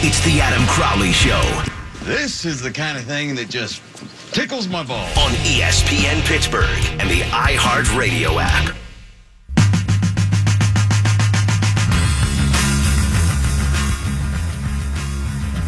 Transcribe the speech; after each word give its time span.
It's 0.00 0.24
the 0.24 0.40
Adam 0.40 0.64
Crowley 0.68 1.10
Show 1.10 1.42
This 2.04 2.44
is 2.44 2.62
the 2.62 2.70
kind 2.70 2.96
of 2.96 3.02
thing 3.02 3.34
that 3.34 3.48
just 3.48 3.82
tickles 4.32 4.68
my 4.68 4.84
balls. 4.84 5.10
on 5.18 5.32
ESPN 5.42 6.24
Pittsburgh 6.24 6.78
and 7.00 7.10
the 7.10 7.22
iHeartRadio 7.32 8.40
app. 8.40 8.76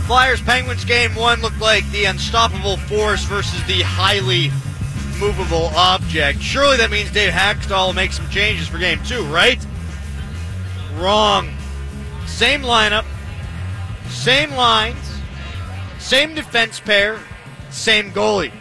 Flyers 0.06 0.40
Penguins 0.42 0.84
game 0.84 1.12
one 1.16 1.40
looked 1.40 1.60
like 1.60 1.84
the 1.90 2.04
unstoppable 2.04 2.76
force 2.76 3.24
versus 3.24 3.64
the 3.66 3.82
highly 3.82 4.52
movable 5.18 5.72
object. 5.76 6.40
Surely 6.40 6.76
that 6.76 6.92
means 6.92 7.10
Dave 7.10 7.32
Hakstol 7.32 7.88
will 7.88 7.94
make 7.94 8.12
some 8.12 8.28
changes 8.30 8.68
for 8.68 8.78
game 8.78 9.00
two, 9.04 9.24
right? 9.24 9.58
Wrong. 10.94 11.52
Same 12.26 12.62
lineup, 12.62 13.04
same 14.10 14.50
lines, 14.52 14.98
same 15.98 16.34
defense 16.34 16.80
pair, 16.80 17.18
same 17.70 18.10
goalie. 18.10 18.52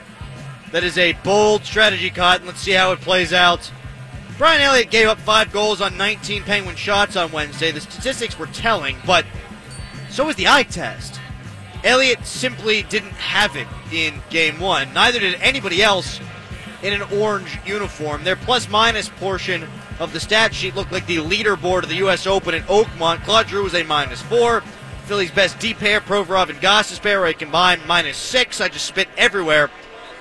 That 0.71 0.83
is 0.83 0.97
a 0.97 1.13
bold 1.23 1.65
strategy 1.65 2.11
and 2.15 2.45
let's 2.45 2.59
see 2.59 2.71
how 2.71 2.91
it 2.91 3.01
plays 3.01 3.33
out. 3.33 3.71
Brian 4.37 4.61
Elliott 4.61 4.91
gave 4.91 5.07
up 5.07 5.17
five 5.19 5.51
goals 5.51 5.81
on 5.81 5.97
19 5.97 6.43
Penguin 6.43 6.75
shots 6.75 7.15
on 7.15 7.31
Wednesday. 7.31 7.71
The 7.71 7.81
statistics 7.81 8.39
were 8.39 8.47
telling, 8.47 8.95
but 9.05 9.25
so 10.09 10.25
was 10.25 10.35
the 10.35 10.47
eye 10.47 10.63
test. 10.63 11.19
Elliott 11.83 12.25
simply 12.25 12.83
didn't 12.83 13.11
have 13.13 13.55
it 13.55 13.67
in 13.91 14.21
game 14.29 14.59
one. 14.59 14.93
Neither 14.93 15.19
did 15.19 15.35
anybody 15.41 15.81
else 15.81 16.19
in 16.83 16.93
an 16.93 17.01
orange 17.19 17.59
uniform. 17.65 18.23
Their 18.23 18.35
plus 18.35 18.69
minus 18.69 19.09
portion 19.09 19.67
of 19.99 20.13
the 20.13 20.19
stat 20.19 20.53
sheet 20.53 20.75
looked 20.75 20.91
like 20.91 21.05
the 21.05 21.17
leaderboard 21.17 21.83
of 21.83 21.89
the 21.89 21.95
U.S. 21.95 22.25
Open 22.25 22.53
in 22.53 22.63
Oakmont. 22.63 23.23
Claude 23.23 23.49
Giroux 23.49 23.63
was 23.63 23.75
a 23.75 23.83
minus 23.83 24.21
four. 24.21 24.63
Philly's 25.09 25.31
best 25.31 25.57
D 25.57 25.73
pair, 25.73 26.01
Provorov 26.01 26.49
and 26.51 27.25
a 27.25 27.33
combined 27.33 27.81
minus 27.87 28.15
six. 28.15 28.61
I 28.61 28.67
just 28.67 28.85
spit 28.85 29.07
everywhere. 29.17 29.71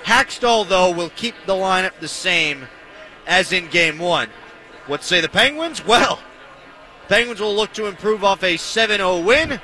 Hakstol, 0.03 0.67
though, 0.67 0.89
will 0.89 1.11
keep 1.11 1.35
the 1.45 1.53
lineup 1.53 1.99
the 1.99 2.07
same 2.07 2.65
as 3.27 3.53
in 3.53 3.67
game 3.67 3.99
one. 3.99 4.29
What 4.87 5.03
say 5.03 5.21
the 5.21 5.29
Penguins? 5.29 5.85
Well, 5.85 6.19
Penguins 7.07 7.39
will 7.39 7.55
look 7.55 7.71
to 7.73 7.85
improve 7.85 8.23
off 8.23 8.43
a 8.43 8.57
7 8.57 8.97
0 8.97 9.19
win. 9.19 9.61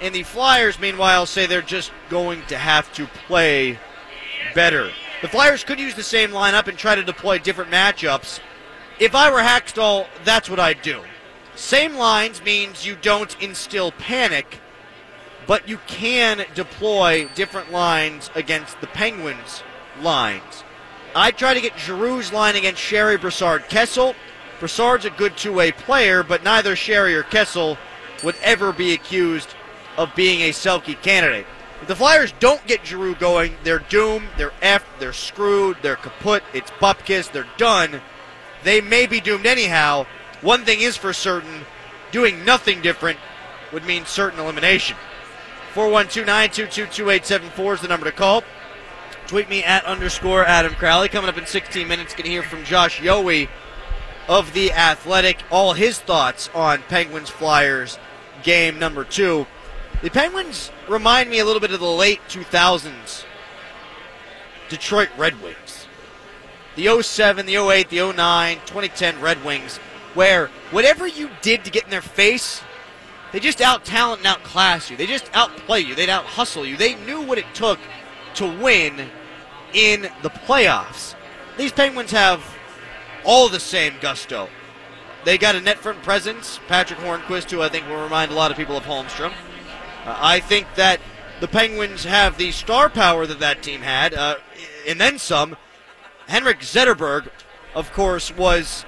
And 0.00 0.14
the 0.14 0.22
Flyers, 0.22 0.78
meanwhile, 0.78 1.26
say 1.26 1.44
they're 1.44 1.60
just 1.60 1.92
going 2.08 2.40
to 2.46 2.56
have 2.56 2.90
to 2.94 3.08
play 3.26 3.78
better. 4.54 4.90
The 5.20 5.28
Flyers 5.28 5.64
could 5.64 5.78
use 5.78 5.94
the 5.94 6.02
same 6.02 6.30
lineup 6.30 6.66
and 6.66 6.78
try 6.78 6.94
to 6.94 7.04
deploy 7.04 7.40
different 7.40 7.70
matchups. 7.70 8.40
If 8.98 9.14
I 9.14 9.30
were 9.30 9.42
Hakstol, 9.42 10.06
that's 10.24 10.48
what 10.48 10.58
I'd 10.58 10.80
do. 10.80 11.02
Same 11.60 11.94
lines 11.94 12.42
means 12.42 12.86
you 12.86 12.96
don't 12.96 13.40
instill 13.40 13.92
panic, 13.92 14.60
but 15.46 15.68
you 15.68 15.78
can 15.86 16.46
deploy 16.54 17.28
different 17.34 17.70
lines 17.70 18.30
against 18.34 18.80
the 18.80 18.86
Penguins' 18.86 19.62
lines. 20.00 20.64
I'd 21.14 21.36
try 21.36 21.52
to 21.52 21.60
get 21.60 21.74
Giroux's 21.74 22.32
line 22.32 22.56
against 22.56 22.80
Sheary 22.80 23.20
Brassard 23.20 23.68
Kessel. 23.68 24.14
Brassard's 24.58 25.04
a 25.04 25.10
good 25.10 25.36
two 25.36 25.52
way 25.52 25.70
player, 25.70 26.22
but 26.22 26.42
neither 26.42 26.74
Sheary 26.74 27.14
or 27.14 27.24
Kessel 27.24 27.76
would 28.24 28.36
ever 28.42 28.72
be 28.72 28.94
accused 28.94 29.54
of 29.98 30.14
being 30.16 30.40
a 30.40 30.52
Selke 30.52 31.00
candidate. 31.02 31.46
If 31.82 31.88
the 31.88 31.94
Flyers 31.94 32.32
don't 32.40 32.66
get 32.66 32.86
Giroux 32.86 33.14
going, 33.14 33.54
they're 33.64 33.80
doomed, 33.80 34.28
they're 34.38 34.54
effed, 34.62 34.98
they're 34.98 35.12
screwed, 35.12 35.76
they're 35.82 35.96
kaput, 35.96 36.42
it's 36.54 36.70
bupkis, 36.72 37.30
they're 37.30 37.46
done. 37.58 38.00
They 38.64 38.80
may 38.80 39.06
be 39.06 39.20
doomed 39.20 39.46
anyhow. 39.46 40.06
One 40.40 40.64
thing 40.64 40.80
is 40.80 40.96
for 40.96 41.12
certain 41.12 41.64
doing 42.12 42.44
nothing 42.44 42.80
different 42.80 43.18
would 43.72 43.84
mean 43.84 44.04
certain 44.06 44.40
elimination. 44.40 44.96
412 45.74 46.26
922 46.26 46.86
2874 46.86 47.74
is 47.74 47.80
the 47.80 47.88
number 47.88 48.06
to 48.06 48.12
call. 48.12 48.42
Tweet 49.26 49.48
me 49.48 49.62
at 49.62 49.84
underscore 49.84 50.44
Adam 50.44 50.74
Crowley. 50.74 51.08
Coming 51.08 51.28
up 51.28 51.38
in 51.38 51.46
16 51.46 51.86
minutes, 51.86 52.14
going 52.14 52.24
to 52.24 52.30
hear 52.30 52.42
from 52.42 52.64
Josh 52.64 53.00
Yohe 53.00 53.48
of 54.28 54.52
The 54.52 54.72
Athletic. 54.72 55.42
All 55.50 55.74
his 55.74 56.00
thoughts 56.00 56.50
on 56.54 56.82
Penguins 56.88 57.30
Flyers 57.30 57.98
game 58.42 58.78
number 58.78 59.04
two. 59.04 59.46
The 60.02 60.10
Penguins 60.10 60.72
remind 60.88 61.30
me 61.30 61.38
a 61.38 61.44
little 61.44 61.60
bit 61.60 61.72
of 61.72 61.80
the 61.80 61.86
late 61.86 62.20
2000s 62.28 63.24
Detroit 64.68 65.10
Red 65.16 65.40
Wings. 65.42 65.86
The 66.74 67.02
07, 67.02 67.46
the 67.46 67.56
08, 67.56 67.90
the 67.90 68.12
09, 68.12 68.56
2010 68.66 69.20
Red 69.20 69.44
Wings, 69.44 69.78
where 70.14 70.48
whatever 70.70 71.06
you 71.06 71.30
did 71.42 71.64
to 71.64 71.70
get 71.70 71.84
in 71.84 71.90
their 71.90 72.02
face, 72.02 72.62
they 73.32 73.40
just 73.40 73.60
out 73.60 73.84
talent 73.84 74.20
and 74.20 74.26
outclass 74.26 74.90
you. 74.90 74.96
They 74.96 75.06
just 75.06 75.30
outplay 75.34 75.80
you. 75.80 75.94
They'd 75.94 76.08
out 76.08 76.24
hustle 76.24 76.66
you. 76.66 76.76
They 76.76 76.96
knew 76.96 77.20
what 77.20 77.38
it 77.38 77.46
took 77.54 77.78
to 78.34 78.46
win 78.46 79.08
in 79.72 80.02
the 80.22 80.30
playoffs. 80.30 81.14
These 81.56 81.72
Penguins 81.72 82.10
have 82.10 82.42
all 83.24 83.48
the 83.48 83.60
same 83.60 83.94
gusto. 84.00 84.48
They 85.24 85.36
got 85.36 85.54
a 85.54 85.60
net 85.60 85.78
front 85.78 86.02
presence, 86.02 86.58
Patrick 86.66 86.98
Hornqvist, 87.00 87.50
who 87.50 87.60
I 87.60 87.68
think 87.68 87.86
will 87.86 88.02
remind 88.02 88.32
a 88.32 88.34
lot 88.34 88.50
of 88.50 88.56
people 88.56 88.76
of 88.76 88.84
Holmstrom. 88.84 89.32
Uh, 90.06 90.16
I 90.18 90.40
think 90.40 90.66
that 90.76 91.00
the 91.40 91.48
Penguins 91.48 92.04
have 92.04 92.38
the 92.38 92.52
star 92.52 92.88
power 92.88 93.26
that 93.26 93.40
that 93.40 93.62
team 93.62 93.82
had, 93.82 94.14
uh, 94.14 94.36
and 94.88 95.00
then 95.00 95.18
some. 95.18 95.56
Henrik 96.26 96.60
Zetterberg, 96.60 97.28
of 97.74 97.92
course, 97.92 98.34
was 98.34 98.84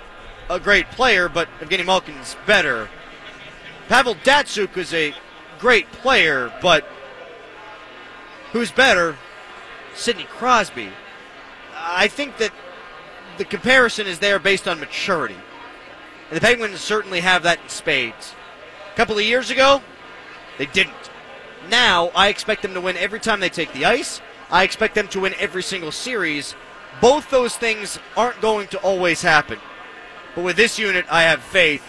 a 0.48 0.60
great 0.60 0.90
player, 0.90 1.28
but 1.28 1.48
Evgeny 1.60 1.84
Malkin's 1.84 2.36
better. 2.46 2.88
Pavel 3.88 4.14
Datsyuk 4.16 4.76
is 4.76 4.92
a 4.94 5.14
great 5.58 5.90
player, 5.92 6.52
but 6.62 6.86
who's 8.52 8.70
better? 8.70 9.16
Sidney 9.94 10.24
Crosby. 10.24 10.90
I 11.74 12.08
think 12.08 12.38
that 12.38 12.52
the 13.38 13.44
comparison 13.44 14.06
is 14.06 14.18
there 14.18 14.38
based 14.38 14.68
on 14.68 14.80
maturity. 14.80 15.36
And 16.30 16.36
the 16.36 16.40
Penguins 16.40 16.80
certainly 16.80 17.20
have 17.20 17.42
that 17.42 17.60
in 17.62 17.68
spades. 17.68 18.34
A 18.92 18.96
couple 18.96 19.16
of 19.18 19.24
years 19.24 19.50
ago, 19.50 19.82
they 20.58 20.66
didn't. 20.66 20.94
Now, 21.70 22.08
I 22.14 22.28
expect 22.28 22.62
them 22.62 22.74
to 22.74 22.80
win 22.80 22.96
every 22.96 23.20
time 23.20 23.40
they 23.40 23.48
take 23.48 23.72
the 23.72 23.84
ice. 23.84 24.20
I 24.50 24.64
expect 24.64 24.94
them 24.94 25.08
to 25.08 25.20
win 25.20 25.34
every 25.38 25.62
single 25.62 25.92
series. 25.92 26.54
Both 27.00 27.30
those 27.30 27.56
things 27.56 27.98
aren't 28.16 28.40
going 28.40 28.68
to 28.68 28.78
always 28.78 29.22
happen. 29.22 29.58
But 30.34 30.44
with 30.44 30.56
this 30.56 30.78
unit, 30.78 31.04
I 31.10 31.22
have 31.22 31.42
faith, 31.42 31.84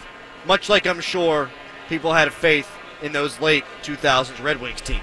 much 0.46 0.70
like 0.70 0.86
I'm 0.86 1.00
sure 1.00 1.50
people 1.88 2.14
had 2.14 2.31
faith 2.34 2.70
in 3.02 3.12
those 3.12 3.40
late 3.40 3.64
2000s 3.84 4.44
Red 4.44 4.59
Wings 4.62 4.81
teams. 4.81 5.02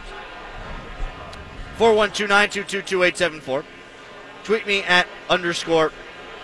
412-922-2874. 1.79 3.65
Tweet 4.45 4.67
me 4.67 4.83
at 4.83 5.07
underscore 5.29 5.93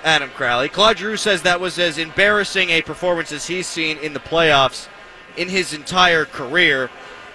Adam 0.05 0.31
Crowley. 0.31 0.69
Claude 0.69 0.99
Giroux 0.99 1.17
says 1.17 1.43
that 1.43 1.61
was 1.61 1.79
as 1.79 1.99
embarrassing 1.99 2.71
a 2.71 2.81
performance 2.83 3.33
as 3.33 3.47
he's 3.47 3.67
seen 3.67 3.99
in 3.99 4.13
the 4.13 4.21
playoffs 4.21 4.89
in 5.37 5.49
his 5.49 5.75
entire 5.75 6.25
career. 6.25 6.91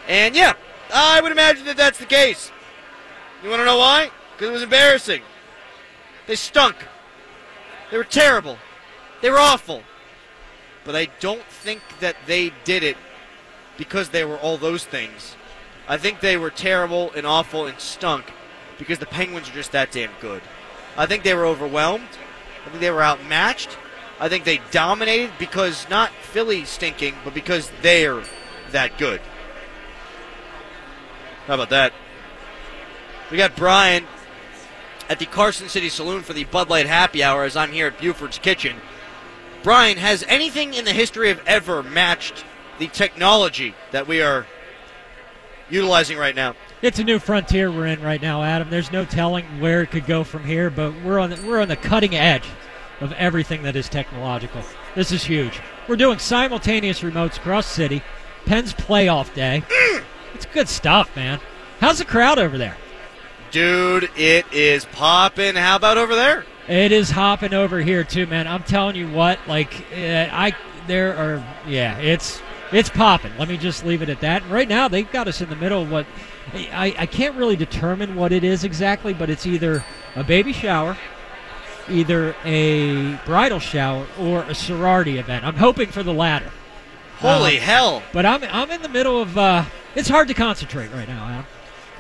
And 0.08 0.36
yeah, 0.36 0.54
I 0.94 1.22
would 1.22 1.32
imagine 1.32 1.66
that 1.66 1.78
that's 1.78 2.00
the 2.00 2.06
case. 2.06 2.52
You 3.44 3.50
want 3.50 3.60
to 3.60 3.66
know 3.66 3.78
why? 3.78 4.10
Because 4.34 4.50
it 4.50 4.54
was 4.54 4.64
embarrassing. 4.64 5.22
They 6.28 6.36
stunk. 6.36 6.76
They 7.92 7.98
were 7.98 8.04
terrible. 8.04 8.58
They 9.22 9.30
were 9.30 9.40
awful. 9.40 9.84
But 10.84 10.96
I 10.96 11.08
don't 11.20 11.44
think 11.44 11.82
that 12.00 12.16
they 12.26 12.52
did 12.64 12.84
it 12.84 12.98
because 13.78 14.09
they 14.09 14.26
were 14.26 14.38
all 14.38 14.58
those 14.58 14.84
things. 14.84 15.36
I 15.88 15.98
think 15.98 16.20
they 16.20 16.38
were 16.38 16.50
terrible 16.50 17.12
and 17.16 17.26
awful 17.26 17.66
and 17.66 17.80
stunk 17.80 18.26
because 18.78 19.00
the 19.00 19.06
Penguins 19.06 19.50
are 19.50 19.54
just 19.54 19.72
that 19.74 19.92
damn 19.92 20.12
good. 20.20 20.42
I 20.98 21.06
think 21.06 21.24
they 21.24 21.34
were 21.34 21.46
overwhelmed. 21.46 22.08
I 22.66 22.70
think 22.70 22.81
they 22.81 22.92
were 22.92 23.04
outmatched. 23.04 23.78
I 24.20 24.30
think 24.30 24.44
they 24.44 24.62
dominated 24.72 25.31
because 25.40 25.88
not 25.90 26.12
Philly 26.12 26.66
stinking, 26.66 27.16
but 27.24 27.34
because 27.34 27.72
they're 27.81 28.22
that 28.72 28.98
good. 28.98 29.22
How 31.48 31.56
about 31.56 31.69
that? 31.72 31.94
We 33.31 33.38
got 33.38 33.56
Brian 33.56 34.06
at 35.10 35.19
the 35.19 35.25
Carson 35.25 35.69
City 35.69 35.90
Saloon 35.90 36.22
for 36.22 36.34
the 36.34 36.44
Bud 36.45 36.69
Light 36.69 36.86
Happy 36.86 37.24
Hour 37.24 37.44
as 37.44 37.57
I'm 37.57 37.72
here 37.72 37.88
at 37.88 38.00
Buford's 38.00 38.38
Kitchen. 38.38 38.78
Brian, 39.63 39.98
has 39.98 40.24
anything 40.28 40.74
in 40.74 40.86
the 40.86 40.94
history 40.94 41.30
of 41.30 41.40
ever 41.46 41.84
matched 41.84 42.44
the 42.80 42.88
technology 42.88 43.75
that 43.92 44.08
we 44.08 44.22
are 44.22 44.48
utilizing 45.69 46.18
right 46.18 46.36
now? 46.36 46.56
It's 46.81 46.98
a 46.98 47.04
new 47.04 47.19
frontier 47.19 47.72
we're 47.72 47.86
in 47.86 48.02
right 48.02 48.22
now, 48.22 48.42
Adam. 48.42 48.72
There's 48.72 48.92
no 48.92 49.06
telling 49.06 49.60
where 49.60 49.84
it 49.84 49.92
could 49.92 50.08
go 50.08 50.24
from 50.24 50.46
here, 50.46 50.72
but 50.72 50.94
we're 51.04 51.19
on 51.19 51.30
the, 51.30 51.42
we're 51.48 51.62
on 51.62 51.68
the 51.68 51.75
cutting 51.75 52.16
edge 52.16 52.48
of 53.02 53.12
everything 53.13 53.62
that 53.63 53.75
is 53.75 53.88
technological. 53.88 54.63
This 54.96 55.12
is 55.12 55.24
huge. 55.24 55.60
We're 55.88 55.96
doing 55.96 56.18
simultaneous 56.18 57.02
remotes 57.02 57.38
across 57.38 57.68
city. 57.68 58.02
Penn's 58.46 58.74
playoff 58.74 59.34
day. 59.36 59.64
Mm. 59.68 60.04
It's 60.34 60.48
good 60.48 60.69
stuff, 60.69 61.16
man. 61.16 61.40
How's 61.80 62.00
the 62.00 62.06
crowd 62.06 62.40
over 62.40 62.57
there? 62.57 62.78
Dude, 63.52 64.10
it 64.16 64.46
is 64.52 64.86
popping. 64.86 65.56
How 65.56 65.75
about 65.75 65.98
over 65.98 66.16
there? 66.16 66.46
It 66.68 66.92
is 66.92 67.10
hopping 67.12 67.54
over 67.54 67.80
here 67.80 68.04
too, 68.04 68.28
man. 68.28 68.48
I'm 68.48 68.63
telling 68.63 68.96
you 68.96 69.10
what, 69.12 69.40
like 69.48 69.86
uh, 69.94 70.30
I 70.31 70.56
there 70.88 71.16
are 71.16 71.44
yeah, 71.68 71.98
it's 71.98 72.42
It's 72.72 72.90
popping. 72.90 73.34
Let 73.38 73.50
me 73.50 73.58
just 73.58 73.86
leave 73.86 74.02
it 74.02 74.10
at 74.10 74.22
that. 74.22 74.44
And 74.44 74.52
right 74.52 74.68
now, 74.68 74.88
they've 74.88 75.12
got 75.12 75.28
us 75.28 75.42
in 75.42 75.50
the 75.50 75.56
middle 75.58 75.81
of 75.81 75.92
what 75.92 76.06
I, 76.54 76.96
I 76.98 77.06
can't 77.06 77.36
really 77.36 77.56
determine 77.58 78.16
what 78.16 78.31
it 78.31 78.44
is 78.44 78.63
exactly, 78.63 79.13
but 79.13 79.30
it's 79.30 79.46
either 79.46 79.84
a 80.16 80.24
baby 80.24 80.54
shower, 80.54 80.98
either 81.90 82.36
a 82.46 83.16
bridal 83.25 83.60
shower, 83.60 84.07
or 84.18 84.44
a 84.44 84.56
sorority 84.56 85.18
event. 85.18 85.46
I'm 85.46 85.57
hoping 85.57 85.90
for 85.90 86.04
the 86.04 86.14
latter. 86.14 86.50
Holy 87.19 87.57
Uh, 87.57 87.62
hell! 87.62 88.04
But 88.14 88.25
I'm 88.25 88.44
I'm 88.46 88.72
in 88.72 88.81
the 88.81 88.90
middle 88.90 89.22
of. 89.22 89.38
Uh, 89.38 89.66
it's 89.94 90.10
hard 90.10 90.30
to 90.30 90.34
concentrate 90.34 90.92
right 90.94 91.07
now, 91.07 91.28
Adam. 91.28 91.46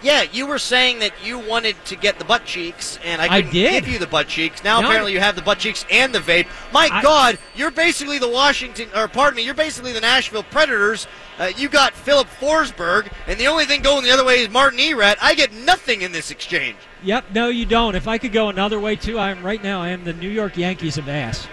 Yeah, 0.01 0.23
you 0.23 0.47
were 0.47 0.57
saying 0.57 0.99
that 0.99 1.13
you 1.23 1.37
wanted 1.37 1.75
to 1.85 1.95
get 1.95 2.17
the 2.17 2.25
butt 2.25 2.45
cheeks, 2.45 2.97
and 3.03 3.21
I 3.21 3.35
I 3.35 3.41
did. 3.41 3.83
give 3.83 3.87
you 3.87 3.99
the 3.99 4.07
butt 4.07 4.27
cheeks. 4.27 4.63
Now 4.63 4.81
No, 4.81 4.87
apparently 4.87 5.13
you 5.13 5.19
have 5.19 5.35
the 5.35 5.41
butt 5.41 5.59
cheeks 5.59 5.85
and 5.91 6.13
the 6.13 6.19
vape. 6.19 6.47
My 6.73 6.89
I- 6.91 7.01
God, 7.01 7.37
you're 7.55 7.71
basically 7.71 8.17
the 8.17 8.27
Washington, 8.27 8.89
or 8.95 9.07
pardon 9.07 9.37
me, 9.37 9.43
you're 9.43 9.53
basically 9.53 9.93
the 9.93 10.01
Nashville 10.01 10.43
Predators. 10.43 11.07
Uh, 11.39 11.51
you 11.55 11.69
got 11.69 11.93
Filip 11.93 12.27
Forsberg, 12.39 13.11
and 13.27 13.39
the 13.39 13.47
only 13.47 13.65
thing 13.65 13.81
going 13.81 14.03
the 14.03 14.11
other 14.11 14.25
way 14.25 14.41
is 14.41 14.49
Martin 14.49 14.79
Erat. 14.79 15.17
I 15.21 15.33
get 15.35 15.53
nothing 15.53 16.01
in 16.01 16.11
this 16.11 16.31
exchange. 16.31 16.77
Yep. 17.03 17.25
No, 17.33 17.47
you 17.49 17.65
don't. 17.65 17.95
If 17.95 18.07
I 18.07 18.17
could 18.17 18.31
go 18.31 18.49
another 18.49 18.79
way 18.79 18.95
too, 18.95 19.17
I 19.17 19.31
am 19.31 19.43
right 19.43 19.63
now. 19.63 19.81
I 19.81 19.89
am 19.89 20.03
the 20.03 20.13
New 20.13 20.29
York 20.29 20.57
Yankees 20.57 20.97
of 20.97 21.09
ass. 21.09 21.47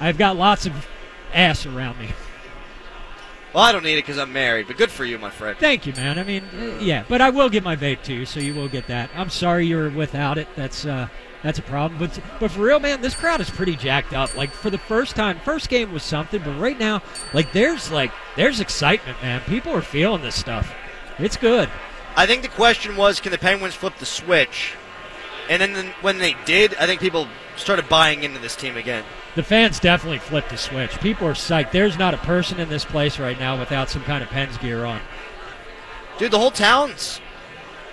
I've 0.00 0.18
got 0.18 0.36
lots 0.36 0.66
of 0.66 0.86
ass 1.32 1.66
around 1.66 1.98
me. 1.98 2.08
Well, 3.56 3.64
I 3.64 3.72
don't 3.72 3.84
need 3.84 3.94
it 3.94 4.04
because 4.04 4.18
I'm 4.18 4.34
married, 4.34 4.66
but 4.66 4.76
good 4.76 4.90
for 4.90 5.06
you, 5.06 5.18
my 5.18 5.30
friend. 5.30 5.56
Thank 5.56 5.86
you, 5.86 5.94
man. 5.94 6.18
I 6.18 6.24
mean, 6.24 6.44
uh, 6.44 6.78
yeah, 6.78 7.04
but 7.08 7.22
I 7.22 7.30
will 7.30 7.48
get 7.48 7.64
my 7.64 7.74
vape 7.74 8.02
too, 8.02 8.26
so 8.26 8.38
you 8.38 8.52
will 8.52 8.68
get 8.68 8.86
that. 8.88 9.08
I'm 9.14 9.30
sorry 9.30 9.66
you're 9.66 9.88
without 9.88 10.36
it. 10.36 10.46
That's 10.56 10.84
uh, 10.84 11.08
that's 11.42 11.58
a 11.58 11.62
problem. 11.62 11.98
But 11.98 12.20
but 12.38 12.50
for 12.50 12.60
real, 12.60 12.80
man, 12.80 13.00
this 13.00 13.14
crowd 13.14 13.40
is 13.40 13.48
pretty 13.48 13.74
jacked 13.74 14.12
up. 14.12 14.36
Like 14.36 14.50
for 14.50 14.68
the 14.68 14.76
first 14.76 15.16
time, 15.16 15.38
first 15.38 15.70
game 15.70 15.90
was 15.90 16.02
something, 16.02 16.42
but 16.44 16.60
right 16.60 16.78
now, 16.78 17.02
like 17.32 17.50
there's 17.52 17.90
like 17.90 18.12
there's 18.36 18.60
excitement, 18.60 19.16
man. 19.22 19.40
People 19.46 19.72
are 19.72 19.80
feeling 19.80 20.20
this 20.20 20.38
stuff. 20.38 20.74
It's 21.18 21.38
good. 21.38 21.70
I 22.14 22.26
think 22.26 22.42
the 22.42 22.48
question 22.48 22.94
was, 22.94 23.20
can 23.20 23.32
the 23.32 23.38
Penguins 23.38 23.74
flip 23.74 23.96
the 23.96 24.04
switch? 24.04 24.74
And 25.48 25.60
then 25.60 25.92
when 26.00 26.18
they 26.18 26.34
did, 26.44 26.74
I 26.76 26.86
think 26.86 27.00
people 27.00 27.28
started 27.56 27.88
buying 27.88 28.22
into 28.22 28.38
this 28.38 28.56
team 28.56 28.76
again. 28.76 29.04
The 29.34 29.42
fans 29.42 29.80
definitely 29.80 30.18
flipped 30.18 30.50
the 30.50 30.56
switch. 30.56 30.98
People 31.00 31.28
are 31.28 31.34
psyched. 31.34 31.72
There's 31.72 31.98
not 31.98 32.14
a 32.14 32.18
person 32.18 32.58
in 32.58 32.68
this 32.68 32.84
place 32.84 33.18
right 33.18 33.38
now 33.38 33.58
without 33.58 33.90
some 33.90 34.02
kind 34.02 34.22
of 34.22 34.30
Pens 34.30 34.56
gear 34.58 34.84
on. 34.84 35.00
Dude, 36.18 36.30
the 36.30 36.38
whole 36.38 36.50
town's 36.50 37.20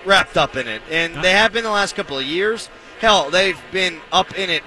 wrapped 0.05 0.37
up 0.37 0.55
in 0.55 0.67
it, 0.67 0.81
and 0.89 1.15
they 1.23 1.31
have 1.31 1.53
been 1.53 1.63
the 1.63 1.69
last 1.69 1.95
couple 1.95 2.17
of 2.17 2.25
years. 2.25 2.69
Hell, 2.99 3.29
they've 3.29 3.59
been 3.71 3.99
up 4.11 4.37
in 4.37 4.49
it 4.49 4.63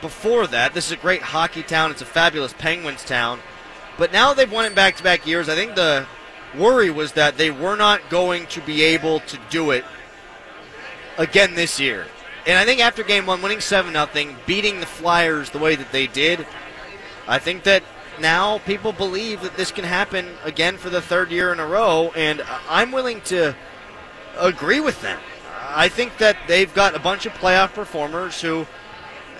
before 0.00 0.46
that. 0.48 0.74
This 0.74 0.86
is 0.86 0.92
a 0.92 0.96
great 0.96 1.22
hockey 1.22 1.62
town. 1.62 1.90
It's 1.90 2.02
a 2.02 2.06
fabulous 2.06 2.52
Penguins 2.52 3.04
town. 3.04 3.40
But 3.98 4.12
now 4.12 4.34
they've 4.34 4.50
won 4.50 4.66
it 4.66 4.74
back 4.74 4.96
to 4.96 5.02
back 5.02 5.26
years. 5.26 5.48
I 5.48 5.54
think 5.54 5.74
the 5.74 6.06
worry 6.56 6.90
was 6.90 7.12
that 7.12 7.38
they 7.38 7.50
were 7.50 7.76
not 7.76 8.10
going 8.10 8.46
to 8.48 8.60
be 8.60 8.82
able 8.82 9.20
to 9.20 9.38
do 9.50 9.70
it 9.70 9.84
again 11.18 11.54
this 11.54 11.80
year. 11.80 12.06
And 12.46 12.56
I 12.56 12.64
think 12.64 12.80
after 12.80 13.02
game 13.02 13.26
one, 13.26 13.42
winning 13.42 13.60
7 13.60 13.92
0, 13.92 14.36
beating 14.46 14.80
the 14.80 14.86
Flyers 14.86 15.50
the 15.50 15.58
way 15.58 15.74
that 15.74 15.90
they 15.90 16.06
did, 16.06 16.46
I 17.26 17.38
think 17.38 17.64
that 17.64 17.82
now 18.20 18.58
people 18.58 18.92
believe 18.92 19.42
that 19.42 19.56
this 19.56 19.72
can 19.72 19.84
happen 19.84 20.28
again 20.44 20.76
for 20.76 20.88
the 20.88 21.02
third 21.02 21.30
year 21.30 21.52
in 21.52 21.58
a 21.58 21.66
row, 21.66 22.12
and 22.14 22.42
I'm 22.68 22.92
willing 22.92 23.20
to 23.22 23.54
agree 24.38 24.80
with 24.80 25.02
them. 25.02 25.18
I 25.68 25.88
think 25.88 26.18
that 26.18 26.36
they've 26.46 26.72
got 26.72 26.94
a 26.94 27.00
bunch 27.00 27.26
of 27.26 27.32
playoff 27.32 27.74
performers 27.74 28.40
who 28.40 28.66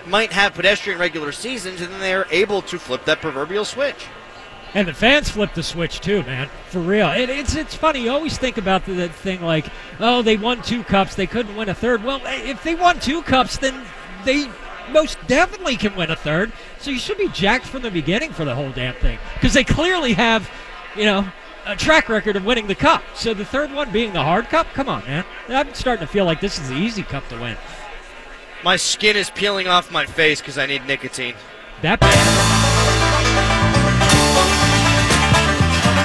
might 0.05 0.31
have 0.33 0.53
pedestrian 0.53 0.99
regular 0.99 1.31
seasons, 1.31 1.81
and 1.81 1.91
then 1.91 1.99
they're 1.99 2.27
able 2.29 2.61
to 2.63 2.77
flip 2.77 3.05
that 3.05 3.21
proverbial 3.21 3.65
switch. 3.65 4.05
And 4.73 4.87
the 4.87 4.93
fans 4.93 5.29
flipped 5.29 5.55
the 5.55 5.63
switch 5.63 6.01
too, 6.01 6.23
man. 6.23 6.49
For 6.69 6.79
real. 6.79 7.09
It, 7.11 7.29
it's 7.29 7.55
it's 7.55 7.75
funny. 7.75 8.03
You 8.03 8.11
always 8.11 8.37
think 8.37 8.57
about 8.57 8.85
the, 8.85 8.93
that 8.93 9.13
thing 9.15 9.41
like, 9.41 9.67
oh, 9.99 10.21
they 10.21 10.37
won 10.37 10.61
two 10.61 10.83
cups, 10.83 11.15
they 11.15 11.27
couldn't 11.27 11.55
win 11.55 11.69
a 11.69 11.73
third. 11.73 12.03
Well, 12.03 12.21
eh, 12.25 12.51
if 12.51 12.63
they 12.63 12.75
won 12.75 12.99
two 12.99 13.21
cups, 13.21 13.57
then 13.57 13.85
they 14.25 14.49
most 14.91 15.17
definitely 15.27 15.77
can 15.77 15.95
win 15.95 16.11
a 16.11 16.15
third. 16.15 16.51
So 16.79 16.91
you 16.91 16.99
should 16.99 17.17
be 17.17 17.29
jacked 17.29 17.65
from 17.65 17.81
the 17.81 17.91
beginning 17.91 18.31
for 18.31 18.45
the 18.45 18.55
whole 18.55 18.71
damn 18.71 18.95
thing 18.95 19.19
because 19.35 19.53
they 19.53 19.63
clearly 19.63 20.13
have, 20.13 20.49
you 20.95 21.05
know, 21.05 21.27
a 21.65 21.75
track 21.75 22.09
record 22.09 22.35
of 22.35 22.45
winning 22.45 22.67
the 22.67 22.75
cup. 22.75 23.03
So 23.15 23.33
the 23.33 23.45
third 23.45 23.71
one 23.73 23.91
being 23.91 24.13
the 24.13 24.23
hard 24.23 24.49
cup, 24.49 24.67
come 24.73 24.89
on, 24.89 25.03
man. 25.05 25.25
I'm 25.49 25.73
starting 25.73 26.05
to 26.05 26.11
feel 26.11 26.25
like 26.25 26.39
this 26.39 26.59
is 26.59 26.69
the 26.69 26.75
easy 26.75 27.03
cup 27.03 27.27
to 27.29 27.39
win. 27.39 27.57
My 28.63 28.75
skin 28.75 29.15
is 29.15 29.29
peeling 29.29 29.67
off 29.67 29.91
my 29.91 30.05
face 30.05 30.41
because 30.41 30.57
I 30.57 30.65
need 30.65 30.85
nicotine. 30.85 31.35
That 31.81 31.99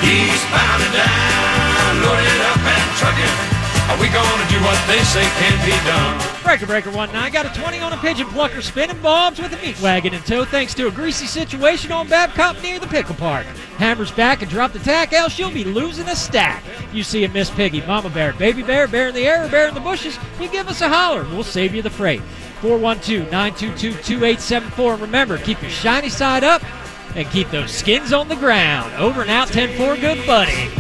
Eastbound 0.02 0.82
and 0.82 0.94
down, 0.94 2.02
loaded 2.02 2.40
up 2.50 2.58
and 2.58 2.96
trucking. 2.99 3.52
Are 3.90 4.00
we 4.00 4.08
gonna 4.08 4.49
do 4.49 4.58
what 4.64 4.81
they 4.87 4.99
say 5.04 5.22
can 5.22 5.64
be 5.64 5.72
done? 5.87 6.43
Breaker 6.43 6.66
Breaker 6.66 6.90
1 6.90 7.12
9 7.12 7.32
got 7.32 7.46
a 7.46 7.60
20 7.60 7.78
on 7.81 7.93
a 7.93 7.96
pigeon 7.99 8.26
plucker 8.28 8.62
spinning 8.62 9.00
bobs 9.00 9.38
with 9.38 9.52
a 9.52 9.56
meat 9.64 9.81
wagon 9.81 10.14
in 10.14 10.22
tow 10.22 10.44
thanks 10.44 10.75
to 10.75 10.88
a 10.88 10.90
greasy 10.90 11.26
situation 11.26 11.93
on 11.93 12.08
Babcock 12.08 12.60
near 12.62 12.78
the 12.78 12.87
pickle 12.87 13.14
park. 13.14 13.46
Hammers 13.78 14.10
back 14.10 14.43
and 14.43 14.50
drop 14.50 14.72
the 14.72 14.78
tack, 14.81 15.12
else 15.12 15.38
you'll 15.38 15.50
be 15.50 15.64
losing 15.64 16.08
a 16.08 16.16
stack. 16.16 16.64
You 16.93 17.02
see 17.02 17.25
a 17.25 17.28
Miss 17.28 17.50
Piggy, 17.50 17.81
Mama 17.82 18.10
Bear, 18.10 18.32
Baby 18.32 18.62
Bear, 18.62 18.88
Bear 18.88 19.08
in 19.08 19.14
the 19.14 19.26
air, 19.26 19.44
or 19.44 19.48
Bear 19.48 19.69
in 19.69 19.75
the 19.75 19.81
bushes, 19.81 20.19
you 20.40 20.48
give 20.48 20.69
us 20.69 20.81
a 20.81 20.88
holler. 20.88 21.25
We'll 21.25 21.44
save 21.44 21.75
you 21.75 21.82
the 21.82 21.90
freight. 21.90 22.22
412 22.60 23.31
922 23.31 23.93
2874. 24.02 24.93
And 24.93 25.02
remember, 25.02 25.38
keep 25.38 25.60
your 25.60 25.70
shiny 25.70 26.08
side 26.08 26.44
up 26.44 26.62
and 27.14 27.29
keep 27.29 27.50
those 27.50 27.70
skins 27.70 28.12
on 28.12 28.29
the 28.29 28.37
ground. 28.37 28.93
Over 28.94 29.23
and 29.23 29.31
out 29.31 29.49
10 29.49 29.76
4, 29.76 29.97
good 29.97 30.26
buddy. 30.26 30.73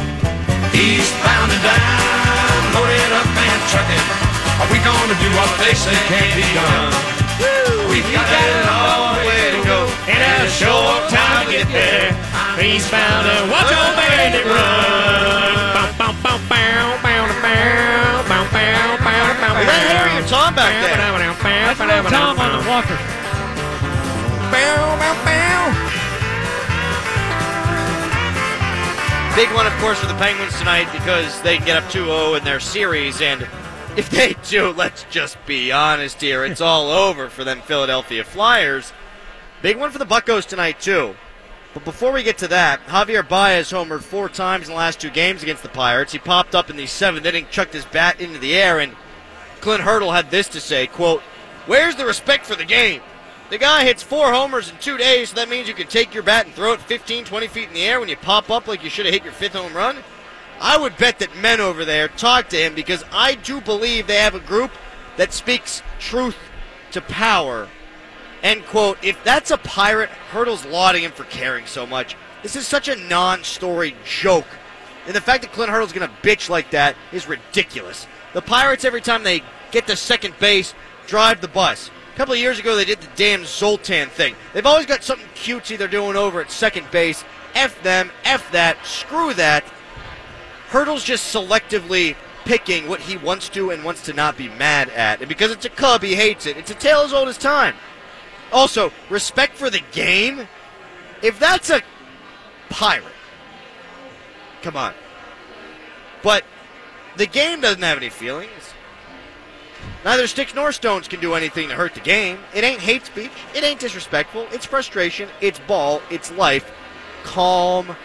Eastbound 0.72 1.52
and 1.52 1.62
down, 1.62 2.60
loaded 2.72 3.12
up 3.12 3.28
and 3.28 3.60
trucking. 3.68 4.06
Are 4.60 4.68
we 4.72 4.78
gonna 4.80 5.18
do 5.20 5.28
what 5.36 5.50
they 5.60 5.74
say 5.76 5.92
can't 6.08 6.32
be 6.32 6.46
done? 6.56 6.92
We've 7.92 8.08
got 8.12 8.24
a 8.24 8.46
long 8.64 9.16
way 9.26 9.52
to 9.52 9.60
go 9.66 9.84
and 10.08 10.46
a 10.46 10.50
short 10.50 11.10
time 11.12 11.46
to 11.46 11.52
get 11.52 11.68
there. 11.68 12.08
Eastbound 12.56 13.26
and 13.28 13.50
watch 13.50 13.68
your 13.68 13.92
bandit 13.96 14.46
run. 14.46 15.92
Bow, 15.98 15.98
bow, 15.98 16.12
bow, 16.22 16.38
bow, 16.48 16.96
bow, 17.02 17.26
bow, 17.42 17.72
bow, 17.72 18.02
bow, 18.22 18.62
bow, 18.62 19.26
bow, 19.36 19.60
Is 19.60 19.66
that 19.66 19.82
Harry 19.92 20.24
or 20.24 20.26
Tom 20.28 20.54
back 20.54 20.72
there? 20.80 20.96
That's 20.96 21.80
little 21.80 22.10
Tom 22.10 22.38
on 22.38 22.62
the 22.62 22.68
walker. 22.68 23.11
Big 29.42 29.54
one, 29.54 29.66
of 29.66 29.72
course, 29.78 29.98
for 29.98 30.06
the 30.06 30.14
Penguins 30.14 30.56
tonight 30.56 30.88
because 30.92 31.42
they 31.42 31.56
can 31.56 31.66
get 31.66 31.82
up 31.82 31.90
2 31.90 32.04
0 32.04 32.34
in 32.34 32.44
their 32.44 32.60
series. 32.60 33.20
And 33.20 33.42
if 33.96 34.08
they 34.08 34.36
do, 34.48 34.68
let's 34.76 35.04
just 35.10 35.36
be 35.46 35.72
honest 35.72 36.20
here, 36.20 36.44
it's 36.44 36.60
all 36.60 36.90
over 37.08 37.28
for 37.28 37.42
them 37.42 37.60
Philadelphia 37.62 38.22
Flyers. 38.22 38.92
Big 39.60 39.78
one 39.78 39.90
for 39.90 39.98
the 39.98 40.04
Buckos 40.04 40.46
tonight, 40.46 40.78
too. 40.78 41.16
But 41.74 41.84
before 41.84 42.12
we 42.12 42.22
get 42.22 42.38
to 42.38 42.48
that, 42.48 42.86
Javier 42.86 43.28
Baez 43.28 43.72
homered 43.72 44.02
four 44.02 44.28
times 44.28 44.68
in 44.68 44.74
the 44.74 44.78
last 44.78 45.00
two 45.00 45.10
games 45.10 45.42
against 45.42 45.64
the 45.64 45.68
Pirates. 45.70 46.12
He 46.12 46.20
popped 46.20 46.54
up 46.54 46.70
in 46.70 46.76
the 46.76 46.86
seventh 46.86 47.26
inning, 47.26 47.48
chucked 47.50 47.72
his 47.72 47.84
bat 47.86 48.20
into 48.20 48.38
the 48.38 48.54
air, 48.54 48.78
and 48.78 48.94
Clint 49.60 49.82
Hurdle 49.82 50.12
had 50.12 50.30
this 50.30 50.46
to 50.50 50.60
say, 50.60 50.86
quote, 50.86 51.20
Where's 51.66 51.96
the 51.96 52.06
respect 52.06 52.46
for 52.46 52.54
the 52.54 52.64
game? 52.64 53.02
The 53.52 53.58
guy 53.58 53.84
hits 53.84 54.02
four 54.02 54.32
homers 54.32 54.70
in 54.70 54.78
two 54.78 54.96
days, 54.96 55.28
so 55.28 55.34
that 55.36 55.50
means 55.50 55.68
you 55.68 55.74
can 55.74 55.86
take 55.86 56.14
your 56.14 56.22
bat 56.22 56.46
and 56.46 56.54
throw 56.54 56.72
it 56.72 56.80
15, 56.80 57.26
20 57.26 57.46
feet 57.48 57.68
in 57.68 57.74
the 57.74 57.82
air 57.82 58.00
when 58.00 58.08
you 58.08 58.16
pop 58.16 58.48
up 58.48 58.66
like 58.66 58.82
you 58.82 58.88
should 58.88 59.04
have 59.04 59.12
hit 59.12 59.24
your 59.24 59.32
fifth 59.34 59.52
home 59.52 59.74
run. 59.74 59.98
I 60.58 60.78
would 60.78 60.96
bet 60.96 61.18
that 61.18 61.36
men 61.36 61.60
over 61.60 61.84
there 61.84 62.08
talk 62.08 62.48
to 62.48 62.56
him 62.56 62.74
because 62.74 63.04
I 63.12 63.34
do 63.34 63.60
believe 63.60 64.06
they 64.06 64.16
have 64.16 64.34
a 64.34 64.40
group 64.40 64.70
that 65.18 65.34
speaks 65.34 65.82
truth 65.98 66.38
to 66.92 67.02
power. 67.02 67.68
End 68.42 68.64
quote. 68.64 68.96
If 69.02 69.22
that's 69.22 69.50
a 69.50 69.58
pirate, 69.58 70.08
Hurdle's 70.08 70.64
lauding 70.64 71.02
him 71.02 71.12
for 71.12 71.24
caring 71.24 71.66
so 71.66 71.86
much. 71.86 72.16
This 72.42 72.56
is 72.56 72.66
such 72.66 72.88
a 72.88 72.96
non 72.96 73.44
story 73.44 73.94
joke. 74.02 74.48
And 75.06 75.14
the 75.14 75.20
fact 75.20 75.42
that 75.42 75.52
Clint 75.52 75.70
Hurdle's 75.70 75.92
going 75.92 76.08
to 76.08 76.16
bitch 76.26 76.48
like 76.48 76.70
that 76.70 76.96
is 77.12 77.28
ridiculous. 77.28 78.06
The 78.32 78.40
Pirates, 78.40 78.86
every 78.86 79.02
time 79.02 79.24
they 79.24 79.42
get 79.72 79.86
to 79.88 79.96
second 79.96 80.38
base, 80.38 80.72
drive 81.06 81.42
the 81.42 81.48
bus. 81.48 81.90
A 82.12 82.16
couple 82.16 82.34
of 82.34 82.40
years 82.40 82.58
ago, 82.58 82.76
they 82.76 82.84
did 82.84 83.00
the 83.00 83.08
damn 83.16 83.44
Zoltan 83.44 84.08
thing. 84.10 84.34
They've 84.52 84.66
always 84.66 84.86
got 84.86 85.02
something 85.02 85.28
cutesy 85.34 85.78
they're 85.78 85.88
doing 85.88 86.16
over 86.16 86.40
at 86.40 86.50
second 86.50 86.90
base. 86.90 87.24
F 87.54 87.82
them, 87.82 88.10
F 88.24 88.50
that, 88.52 88.84
screw 88.84 89.32
that. 89.34 89.64
Hurdle's 90.68 91.04
just 91.04 91.34
selectively 91.34 92.16
picking 92.44 92.88
what 92.88 93.00
he 93.00 93.16
wants 93.16 93.48
to 93.50 93.70
and 93.70 93.84
wants 93.84 94.02
to 94.02 94.12
not 94.12 94.36
be 94.36 94.48
mad 94.48 94.90
at. 94.90 95.20
And 95.20 95.28
because 95.28 95.50
it's 95.50 95.64
a 95.64 95.70
Cub, 95.70 96.02
he 96.02 96.14
hates 96.14 96.46
it. 96.46 96.56
It's 96.56 96.70
a 96.70 96.74
tale 96.74 97.00
as 97.00 97.12
old 97.12 97.28
as 97.28 97.38
time. 97.38 97.74
Also, 98.52 98.92
respect 99.08 99.56
for 99.56 99.70
the 99.70 99.82
game. 99.92 100.46
If 101.22 101.38
that's 101.38 101.70
a 101.70 101.80
pirate, 102.68 103.06
come 104.60 104.76
on. 104.76 104.92
But 106.22 106.44
the 107.16 107.26
game 107.26 107.60
doesn't 107.60 107.82
have 107.82 107.96
any 107.96 108.10
feelings. 108.10 108.50
Neither 110.04 110.26
sticks 110.26 110.54
nor 110.54 110.72
stones 110.72 111.06
can 111.06 111.20
do 111.20 111.34
anything 111.34 111.68
to 111.68 111.74
hurt 111.74 111.94
the 111.94 112.00
game. 112.00 112.38
It 112.54 112.64
ain't 112.64 112.80
hate 112.80 113.06
speech. 113.06 113.30
It 113.54 113.62
ain't 113.62 113.80
disrespectful. 113.80 114.46
It's 114.50 114.66
frustration. 114.66 115.28
It's 115.40 115.58
ball. 115.60 116.02
It's 116.10 116.32
life. 116.32 116.70
Calm 117.22 117.96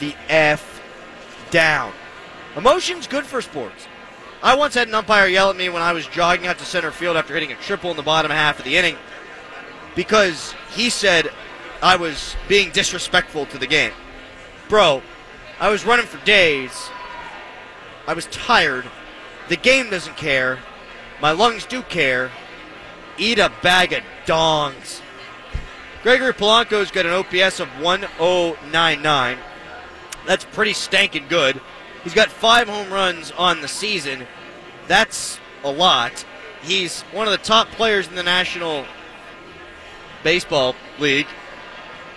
the 0.00 0.14
F 0.28 0.82
down. 1.50 1.92
Emotion's 2.56 3.06
good 3.06 3.24
for 3.24 3.40
sports. 3.40 3.86
I 4.42 4.54
once 4.54 4.74
had 4.74 4.88
an 4.88 4.94
umpire 4.94 5.26
yell 5.26 5.50
at 5.50 5.56
me 5.56 5.68
when 5.68 5.82
I 5.82 5.92
was 5.92 6.06
jogging 6.06 6.46
out 6.46 6.58
to 6.58 6.64
center 6.64 6.90
field 6.90 7.16
after 7.16 7.34
hitting 7.34 7.52
a 7.52 7.56
triple 7.56 7.90
in 7.90 7.96
the 7.96 8.02
bottom 8.02 8.30
half 8.30 8.58
of 8.58 8.64
the 8.64 8.76
inning 8.76 8.96
because 9.94 10.54
he 10.72 10.90
said 10.90 11.30
I 11.82 11.96
was 11.96 12.36
being 12.48 12.70
disrespectful 12.70 13.46
to 13.46 13.58
the 13.58 13.66
game. 13.66 13.92
Bro, 14.68 15.02
I 15.58 15.70
was 15.70 15.86
running 15.86 16.06
for 16.06 16.24
days. 16.24 16.90
I 18.06 18.12
was 18.12 18.26
tired. 18.26 18.84
The 19.48 19.56
game 19.56 19.90
doesn't 19.90 20.16
care. 20.16 20.58
My 21.20 21.30
lungs 21.30 21.66
do 21.66 21.82
care. 21.82 22.30
Eat 23.18 23.38
a 23.38 23.50
bag 23.62 23.92
of 23.92 24.02
dongs. 24.26 25.00
Gregory 26.02 26.34
Polanco's 26.34 26.90
got 26.90 27.06
an 27.06 27.12
OPS 27.12 27.60
of 27.60 27.68
1099. 27.80 29.38
That's 30.26 30.44
pretty 30.44 30.72
stankin' 30.72 31.28
good. 31.28 31.60
He's 32.04 32.14
got 32.14 32.28
five 32.28 32.68
home 32.68 32.92
runs 32.92 33.32
on 33.32 33.60
the 33.60 33.68
season. 33.68 34.26
That's 34.86 35.40
a 35.64 35.70
lot. 35.70 36.24
He's 36.62 37.02
one 37.12 37.26
of 37.26 37.32
the 37.32 37.38
top 37.38 37.68
players 37.68 38.08
in 38.08 38.14
the 38.14 38.22
National 38.22 38.84
Baseball 40.22 40.74
League 40.98 41.26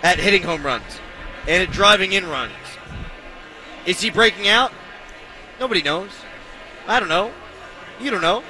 at 0.02 0.18
hitting 0.18 0.42
home 0.42 0.64
runs 0.64 1.00
and 1.48 1.62
at 1.62 1.70
driving 1.70 2.12
in 2.12 2.28
runs. 2.28 2.52
Is 3.86 4.00
he 4.00 4.10
breaking 4.10 4.48
out? 4.48 4.72
Nobody 5.58 5.82
knows. 5.82 6.10
I 6.86 7.00
don't 7.00 7.08
know. 7.08 7.32
You 8.00 8.10
don't 8.10 8.22
know. 8.22 8.42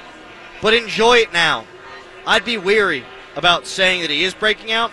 But 0.61 0.73
enjoy 0.73 1.17
it 1.17 1.33
now. 1.33 1.65
I'd 2.25 2.45
be 2.45 2.57
weary 2.57 3.03
about 3.35 3.65
saying 3.65 4.01
that 4.01 4.09
he 4.09 4.23
is 4.23 4.33
breaking 4.33 4.71
out 4.71 4.91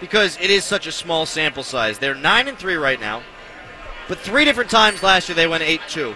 because 0.00 0.38
it 0.40 0.50
is 0.50 0.64
such 0.64 0.86
a 0.86 0.92
small 0.92 1.26
sample 1.26 1.62
size. 1.62 1.98
They're 1.98 2.14
9 2.14 2.48
and 2.48 2.58
3 2.58 2.74
right 2.76 3.00
now. 3.00 3.22
But 4.08 4.18
three 4.18 4.44
different 4.44 4.70
times 4.70 5.02
last 5.02 5.28
year 5.28 5.36
they 5.36 5.46
went 5.46 5.62
8 5.62 5.80
2. 5.88 6.14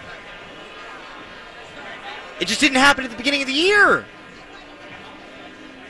It 2.41 2.49
just 2.49 2.61
didn't 2.61 2.79
happen 2.79 3.05
at 3.05 3.11
the 3.11 3.17
beginning 3.17 3.43
of 3.43 3.49
the 3.49 3.55
year. 3.55 4.05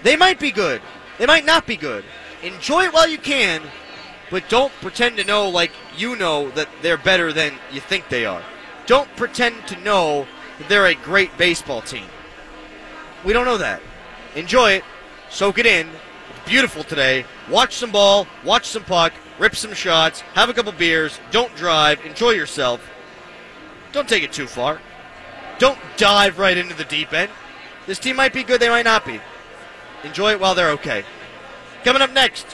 They 0.02 0.16
might 0.16 0.38
be 0.38 0.50
good. 0.50 0.80
They 1.18 1.26
might 1.26 1.44
not 1.44 1.66
be 1.66 1.76
good. 1.76 2.04
Enjoy 2.42 2.84
it 2.84 2.92
while 2.92 3.08
you 3.08 3.18
can, 3.18 3.62
but 4.30 4.48
don't 4.48 4.72
pretend 4.80 5.16
to 5.16 5.24
know 5.24 5.48
like 5.48 5.72
you 5.96 6.16
know 6.16 6.50
that 6.50 6.68
they're 6.82 6.96
better 6.96 7.32
than 7.32 7.54
you 7.72 7.80
think 7.80 8.08
they 8.08 8.24
are. 8.24 8.42
Don't 8.86 9.14
pretend 9.16 9.66
to 9.66 9.76
know 9.80 10.26
that 10.58 10.68
they're 10.68 10.86
a 10.86 10.94
great 10.94 11.36
baseball 11.36 11.82
team. 11.82 12.06
We 13.24 13.32
don't 13.32 13.44
know 13.44 13.58
that. 13.58 13.80
Enjoy 14.34 14.72
it. 14.72 14.84
Soak 15.30 15.58
it 15.58 15.66
in. 15.66 15.88
It's 15.88 16.48
beautiful 16.48 16.84
today. 16.84 17.24
Watch 17.50 17.76
some 17.76 17.92
ball, 17.92 18.26
watch 18.44 18.66
some 18.66 18.84
puck, 18.84 19.12
rip 19.38 19.54
some 19.54 19.74
shots, 19.74 20.20
have 20.34 20.48
a 20.48 20.54
couple 20.54 20.72
beers, 20.72 21.20
don't 21.30 21.54
drive, 21.56 22.04
enjoy 22.04 22.30
yourself. 22.30 22.80
Don't 23.92 24.08
take 24.08 24.22
it 24.22 24.32
too 24.32 24.46
far. 24.46 24.80
Don't 25.58 25.78
dive 25.96 26.38
right 26.38 26.56
into 26.56 26.74
the 26.74 26.84
deep 26.84 27.12
end. 27.12 27.30
This 27.86 27.98
team 27.98 28.16
might 28.16 28.32
be 28.32 28.42
good, 28.42 28.60
they 28.60 28.68
might 28.68 28.84
not 28.84 29.04
be. 29.04 29.20
Enjoy 30.04 30.32
it 30.32 30.40
while 30.40 30.54
they're 30.54 30.70
okay. 30.70 31.04
Coming 31.84 32.02
up 32.02 32.12
next, 32.12 32.46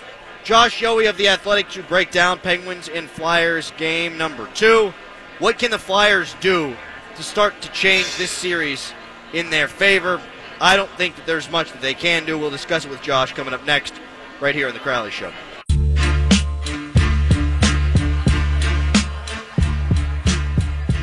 Josh 0.44 0.80
Yohe 0.80 1.08
of 1.08 1.16
The 1.16 1.28
Athletic 1.28 1.68
to 1.70 1.82
break 1.82 2.10
down 2.10 2.38
Penguins 2.38 2.88
and 2.88 3.08
Flyers 3.08 3.72
game 3.76 4.16
number 4.16 4.48
two. 4.54 4.92
What 5.38 5.58
can 5.58 5.70
the 5.70 5.78
Flyers 5.78 6.34
do 6.40 6.76
to 7.16 7.22
start 7.22 7.60
to 7.62 7.70
change 7.72 8.16
this 8.16 8.30
series 8.30 8.92
in 9.32 9.50
their 9.50 9.68
favor? 9.68 10.20
I 10.60 10.76
don't 10.76 10.90
think 10.90 11.16
that 11.16 11.26
there's 11.26 11.50
much 11.50 11.72
that 11.72 11.82
they 11.82 11.94
can 11.94 12.24
do. 12.24 12.38
We'll 12.38 12.50
discuss 12.50 12.84
it 12.84 12.90
with 12.90 13.02
Josh 13.02 13.32
coming 13.32 13.54
up 13.54 13.64
next, 13.66 13.94
right 14.40 14.54
here 14.54 14.68
on 14.68 14.74
The 14.74 14.80
Crowley 14.80 15.10
Show. 15.10 15.32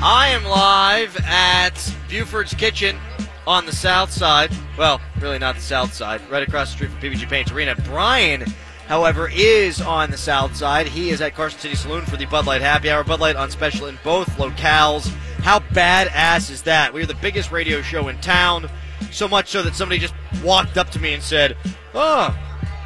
I 0.03 0.29
am 0.29 0.43
live 0.45 1.15
at 1.25 1.95
Buford's 2.09 2.55
Kitchen 2.55 2.97
on 3.45 3.65
the 3.65 3.71
south 3.71 4.11
side. 4.11 4.51
Well, 4.77 4.99
really 5.19 5.37
not 5.37 5.55
the 5.55 5.61
south 5.61 5.93
side, 5.93 6.21
right 6.29 6.41
across 6.41 6.69
the 6.69 6.75
street 6.77 6.91
from 6.91 7.01
PPG 7.01 7.29
Paints 7.29 7.51
Arena. 7.51 7.75
Brian, 7.85 8.45
however, 8.87 9.29
is 9.31 9.79
on 9.79 10.09
the 10.09 10.17
south 10.17 10.55
side. 10.55 10.87
He 10.87 11.11
is 11.11 11.21
at 11.21 11.35
Carson 11.35 11.59
City 11.59 11.75
Saloon 11.75 12.05
for 12.05 12.17
the 12.17 12.25
Bud 12.25 12.47
Light 12.47 12.61
Happy 12.61 12.89
Hour. 12.89 13.03
Bud 13.03 13.19
Light 13.19 13.35
on 13.35 13.51
special 13.51 13.87
in 13.87 13.99
both 14.03 14.27
locales. 14.37 15.07
How 15.43 15.59
badass 15.59 16.49
is 16.49 16.63
that? 16.63 16.93
We 16.93 17.03
are 17.03 17.07
the 17.07 17.13
biggest 17.15 17.51
radio 17.51 17.81
show 17.81 18.07
in 18.07 18.19
town. 18.21 18.69
So 19.11 19.27
much 19.27 19.49
so 19.49 19.61
that 19.63 19.75
somebody 19.75 19.99
just 19.99 20.13
walked 20.43 20.77
up 20.77 20.89
to 20.91 20.99
me 20.99 21.13
and 21.13 21.21
said, 21.21 21.57
Oh, 21.93 22.35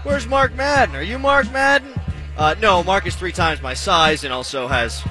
where's 0.04 0.28
Mark 0.28 0.54
Madden? 0.56 0.96
Are 0.96 1.04
you 1.04 1.20
Mark 1.20 1.52
Madden? 1.52 1.94
Uh, 2.38 2.56
no, 2.62 2.84
Mark 2.84 3.06
is 3.08 3.16
three 3.16 3.32
times 3.32 3.62
my 3.62 3.74
size 3.74 4.24
and 4.24 4.34
also 4.34 4.68
has 4.68 5.04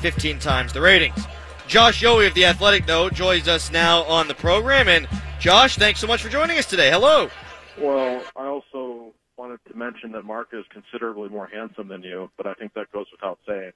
15 0.00 0.38
times 0.38 0.72
the 0.72 0.80
ratings. 0.80 1.26
Josh 1.68 2.02
Yohe 2.02 2.26
of 2.26 2.34
The 2.34 2.46
Athletic, 2.46 2.86
though, 2.86 3.08
joins 3.08 3.48
us 3.48 3.70
now 3.70 4.02
on 4.04 4.28
the 4.28 4.34
program. 4.34 4.88
And 4.88 5.06
Josh, 5.38 5.76
thanks 5.76 6.00
so 6.00 6.06
much 6.06 6.22
for 6.22 6.28
joining 6.28 6.58
us 6.58 6.66
today. 6.66 6.90
Hello. 6.90 7.30
Well, 7.78 8.22
I 8.36 8.46
also 8.46 9.12
wanted 9.36 9.60
to 9.68 9.76
mention 9.76 10.12
that 10.12 10.24
Mark 10.24 10.48
is 10.52 10.64
considerably 10.70 11.28
more 11.28 11.46
handsome 11.46 11.88
than 11.88 12.02
you, 12.02 12.30
but 12.36 12.46
I 12.46 12.54
think 12.54 12.74
that 12.74 12.90
goes 12.92 13.06
without 13.12 13.38
saying. 13.46 13.72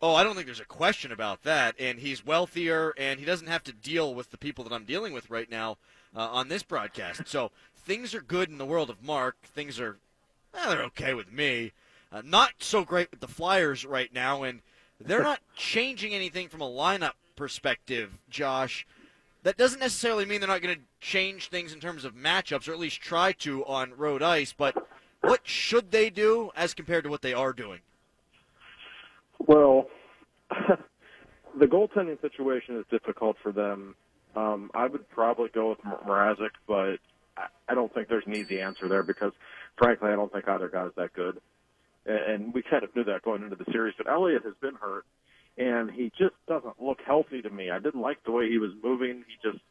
Oh, 0.00 0.14
I 0.14 0.22
don't 0.22 0.34
think 0.34 0.46
there's 0.46 0.60
a 0.60 0.64
question 0.64 1.10
about 1.10 1.42
that. 1.44 1.74
And 1.78 1.98
he's 1.98 2.24
wealthier, 2.24 2.92
and 2.96 3.18
he 3.18 3.26
doesn't 3.26 3.48
have 3.48 3.64
to 3.64 3.72
deal 3.72 4.14
with 4.14 4.30
the 4.30 4.38
people 4.38 4.64
that 4.64 4.72
I'm 4.72 4.84
dealing 4.84 5.12
with 5.12 5.30
right 5.30 5.50
now 5.50 5.78
uh, 6.16 6.28
on 6.28 6.48
this 6.48 6.62
broadcast. 6.62 7.22
So 7.26 7.50
things 7.76 8.14
are 8.14 8.20
good 8.20 8.50
in 8.50 8.58
the 8.58 8.66
world 8.66 8.90
of 8.90 9.02
Mark. 9.02 9.36
Things 9.42 9.80
are, 9.80 9.98
eh, 10.54 10.68
they're 10.68 10.82
okay 10.84 11.14
with 11.14 11.32
me. 11.32 11.72
Uh, 12.10 12.22
not 12.24 12.52
so 12.58 12.84
great 12.84 13.10
with 13.10 13.20
the 13.20 13.28
Flyers 13.28 13.84
right 13.84 14.12
now, 14.12 14.42
and 14.42 14.60
they're 15.00 15.22
not 15.22 15.40
changing 15.56 16.14
anything 16.14 16.48
from 16.48 16.60
a 16.60 16.68
lineup 16.68 17.12
perspective, 17.36 18.18
Josh. 18.30 18.86
That 19.42 19.56
doesn't 19.56 19.80
necessarily 19.80 20.24
mean 20.24 20.40
they're 20.40 20.48
not 20.48 20.62
going 20.62 20.76
to 20.76 20.82
change 21.00 21.48
things 21.48 21.72
in 21.72 21.80
terms 21.80 22.04
of 22.04 22.14
matchups, 22.14 22.68
or 22.68 22.72
at 22.72 22.78
least 22.78 23.00
try 23.00 23.32
to 23.32 23.64
on 23.66 23.94
road 23.96 24.22
ice. 24.22 24.52
But 24.52 24.76
what 25.20 25.46
should 25.46 25.90
they 25.90 26.10
do 26.10 26.50
as 26.56 26.74
compared 26.74 27.04
to 27.04 27.10
what 27.10 27.22
they 27.22 27.32
are 27.32 27.52
doing? 27.52 27.80
Well, 29.46 29.88
the 30.50 31.66
goaltending 31.66 32.20
situation 32.20 32.76
is 32.76 32.84
difficult 32.90 33.36
for 33.42 33.52
them. 33.52 33.94
Um, 34.38 34.70
I 34.74 34.86
would 34.86 35.08
probably 35.10 35.48
go 35.52 35.70
with 35.70 35.80
Mrazek, 35.80 36.50
but 36.66 36.98
I- 37.36 37.74
don't 37.74 37.92
think 37.92 38.08
there's 38.08 38.26
an 38.26 38.34
easy 38.34 38.60
answer 38.60 38.88
there 38.88 39.02
because, 39.02 39.32
frankly, 39.76 40.10
I 40.10 40.16
don't 40.16 40.32
think 40.32 40.48
either 40.48 40.68
guy's 40.68 40.94
that 40.94 41.12
good. 41.12 41.40
And- 42.06 42.18
And 42.18 42.54
we 42.54 42.62
kind 42.62 42.84
of 42.84 42.94
knew 42.94 43.04
that 43.04 43.22
going 43.22 43.42
into 43.42 43.56
the 43.56 43.70
series. 43.72 43.94
But 43.96 44.08
Elliott 44.08 44.44
has 44.44 44.54
been 44.56 44.74
hurt, 44.76 45.04
and 45.56 45.90
he 45.90 46.10
just 46.10 46.34
doesn't 46.46 46.80
look 46.80 47.00
healthy 47.02 47.42
to 47.42 47.50
me. 47.50 47.70
I 47.70 47.78
didn't 47.78 48.00
like 48.00 48.22
the 48.22 48.32
way 48.32 48.48
he 48.48 48.58
was 48.58 48.72
moving. 48.82 49.24
He 49.28 49.36
just, 49.42 49.62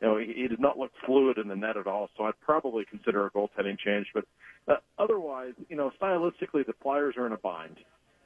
you 0.00 0.08
know, 0.08 0.16
he, 0.16 0.32
he 0.32 0.48
did 0.48 0.60
not 0.60 0.78
look 0.78 0.92
fluid 1.04 1.38
in 1.38 1.48
the 1.48 1.56
net 1.56 1.76
at 1.76 1.86
all. 1.86 2.08
So 2.16 2.24
I'd 2.24 2.40
probably 2.40 2.84
consider 2.84 3.26
a 3.26 3.30
goaltending 3.30 3.78
change. 3.78 4.06
But 4.14 4.26
uh, 4.68 4.76
otherwise, 4.98 5.54
you 5.68 5.76
know, 5.76 5.90
stylistically, 6.00 6.64
the 6.64 6.74
Flyers 6.82 7.16
are 7.16 7.26
in 7.26 7.32
a 7.32 7.38
bind 7.38 7.78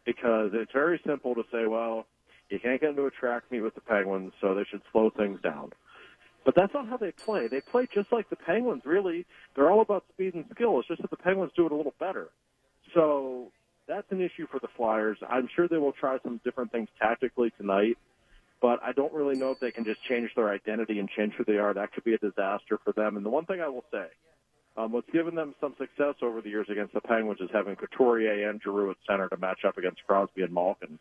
because 0.04 0.50
it's 0.54 0.72
very 0.72 1.00
simple 1.04 1.34
to 1.34 1.44
say, 1.50 1.66
well, 1.66 2.06
you 2.50 2.58
can't 2.58 2.80
get 2.80 2.90
into 2.90 3.06
a 3.06 3.10
track 3.10 3.44
meet 3.50 3.60
with 3.60 3.74
the 3.74 3.80
Penguins, 3.80 4.32
so 4.40 4.54
they 4.54 4.64
should 4.70 4.82
slow 4.92 5.10
things 5.10 5.40
down. 5.42 5.70
But 6.44 6.54
that's 6.54 6.72
not 6.72 6.88
how 6.88 6.96
they 6.96 7.12
play. 7.12 7.46
They 7.48 7.60
play 7.60 7.86
just 7.92 8.10
like 8.10 8.30
the 8.30 8.36
Penguins, 8.36 8.82
really. 8.86 9.26
They're 9.54 9.70
all 9.70 9.82
about 9.82 10.04
speed 10.12 10.34
and 10.34 10.46
skill. 10.54 10.78
It's 10.78 10.88
just 10.88 11.02
that 11.02 11.10
the 11.10 11.16
Penguins 11.16 11.52
do 11.54 11.66
it 11.66 11.72
a 11.72 11.74
little 11.74 11.94
better. 12.00 12.28
So 12.94 13.52
that's 13.86 14.10
an 14.10 14.20
issue 14.20 14.46
for 14.50 14.58
the 14.60 14.68
Flyers. 14.76 15.18
I'm 15.28 15.48
sure 15.54 15.68
they 15.68 15.76
will 15.76 15.92
try 15.92 16.18
some 16.22 16.40
different 16.44 16.72
things 16.72 16.88
tactically 16.98 17.52
tonight, 17.58 17.98
but 18.62 18.82
I 18.82 18.92
don't 18.92 19.12
really 19.12 19.36
know 19.36 19.50
if 19.50 19.60
they 19.60 19.70
can 19.70 19.84
just 19.84 20.02
change 20.04 20.30
their 20.36 20.50
identity 20.50 20.98
and 20.98 21.08
change 21.08 21.34
who 21.34 21.44
they 21.44 21.58
are. 21.58 21.74
That 21.74 21.92
could 21.92 22.04
be 22.04 22.14
a 22.14 22.18
disaster 22.18 22.78
for 22.82 22.92
them. 22.92 23.16
And 23.16 23.26
the 23.26 23.30
one 23.30 23.44
thing 23.44 23.60
I 23.60 23.68
will 23.68 23.84
say, 23.90 24.06
um, 24.76 24.92
what's 24.92 25.10
given 25.10 25.34
them 25.34 25.54
some 25.60 25.74
success 25.78 26.14
over 26.22 26.40
the 26.40 26.48
years 26.48 26.68
against 26.70 26.94
the 26.94 27.00
Penguins 27.00 27.40
is 27.40 27.50
having 27.52 27.76
Couturier 27.76 28.48
and 28.48 28.62
Giroux 28.62 28.90
at 28.90 28.96
center 29.08 29.28
to 29.28 29.36
match 29.36 29.64
up 29.66 29.76
against 29.76 30.06
Crosby 30.06 30.42
and 30.42 30.54
Malkin. 30.54 30.98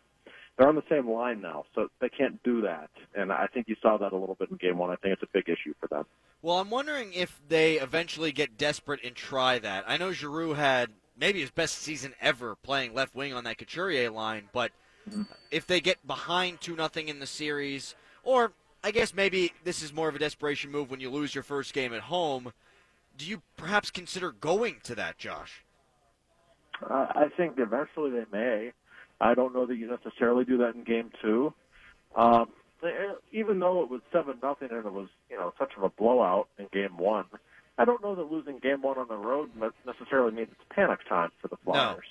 They're 0.57 0.67
on 0.67 0.75
the 0.75 0.83
same 0.89 1.09
line 1.09 1.41
now, 1.41 1.65
so 1.75 1.89
they 2.01 2.09
can't 2.09 2.41
do 2.43 2.61
that. 2.61 2.89
And 3.13 3.31
I 3.31 3.47
think 3.47 3.67
you 3.67 3.75
saw 3.81 3.97
that 3.97 4.11
a 4.11 4.17
little 4.17 4.35
bit 4.35 4.49
in 4.49 4.57
Game 4.57 4.79
One. 4.79 4.89
I 4.89 4.95
think 4.95 5.13
it's 5.13 5.21
a 5.21 5.27
big 5.31 5.47
issue 5.47 5.73
for 5.79 5.87
them. 5.87 6.05
Well, 6.41 6.57
I'm 6.57 6.71
wondering 6.71 7.13
if 7.13 7.39
they 7.47 7.75
eventually 7.75 8.31
get 8.31 8.57
desperate 8.57 9.01
and 9.03 9.15
try 9.15 9.59
that. 9.59 9.83
I 9.87 9.97
know 9.97 10.11
Giroux 10.11 10.53
had 10.53 10.89
maybe 11.19 11.41
his 11.41 11.51
best 11.51 11.79
season 11.79 12.13
ever 12.21 12.55
playing 12.55 12.95
left 12.95 13.13
wing 13.15 13.33
on 13.33 13.43
that 13.43 13.59
Couturier 13.59 14.09
line, 14.09 14.49
but 14.51 14.71
if 15.51 15.65
they 15.65 15.79
get 15.79 16.05
behind 16.05 16.61
2 16.61 16.75
nothing 16.75 17.07
in 17.07 17.19
the 17.19 17.27
series, 17.27 17.95
or 18.23 18.51
I 18.83 18.91
guess 18.91 19.13
maybe 19.13 19.53
this 19.63 19.81
is 19.81 19.93
more 19.93 20.09
of 20.09 20.15
a 20.15 20.19
desperation 20.19 20.71
move 20.71 20.91
when 20.91 20.99
you 20.99 21.09
lose 21.09 21.33
your 21.33 21.43
first 21.43 21.73
game 21.73 21.93
at 21.93 22.01
home, 22.01 22.51
do 23.17 23.25
you 23.25 23.41
perhaps 23.55 23.89
consider 23.89 24.31
going 24.31 24.77
to 24.83 24.95
that, 24.95 25.17
Josh? 25.17 25.63
Uh, 26.87 27.07
I 27.09 27.29
think 27.35 27.55
eventually 27.57 28.11
they 28.11 28.25
may. 28.31 28.71
I 29.19 29.33
don't 29.33 29.53
know 29.53 29.65
that 29.65 29.75
you 29.75 29.89
necessarily 29.89 30.45
do 30.45 30.57
that 30.59 30.75
in 30.75 30.83
game 30.83 31.11
two. 31.21 31.53
Um, 32.15 32.49
even 33.31 33.59
though 33.59 33.81
it 33.83 33.89
was 33.89 34.01
seven 34.11 34.35
nothing 34.43 34.69
and 34.71 34.85
it 34.85 34.91
was 34.93 35.07
you 35.29 35.37
know 35.37 35.53
such 35.57 35.71
of 35.77 35.83
a 35.83 35.89
blowout 35.89 36.47
in 36.59 36.67
game 36.71 36.97
one, 36.97 37.25
I 37.77 37.85
don't 37.85 38.01
know 38.03 38.15
that 38.15 38.31
losing 38.31 38.59
game 38.59 38.81
one 38.81 38.97
on 38.97 39.07
the 39.07 39.17
road 39.17 39.49
necessarily 39.85 40.31
means 40.31 40.49
it's 40.51 40.61
panic 40.75 40.99
time 41.09 41.31
for 41.41 41.47
the 41.47 41.57
Flyers. 41.65 42.05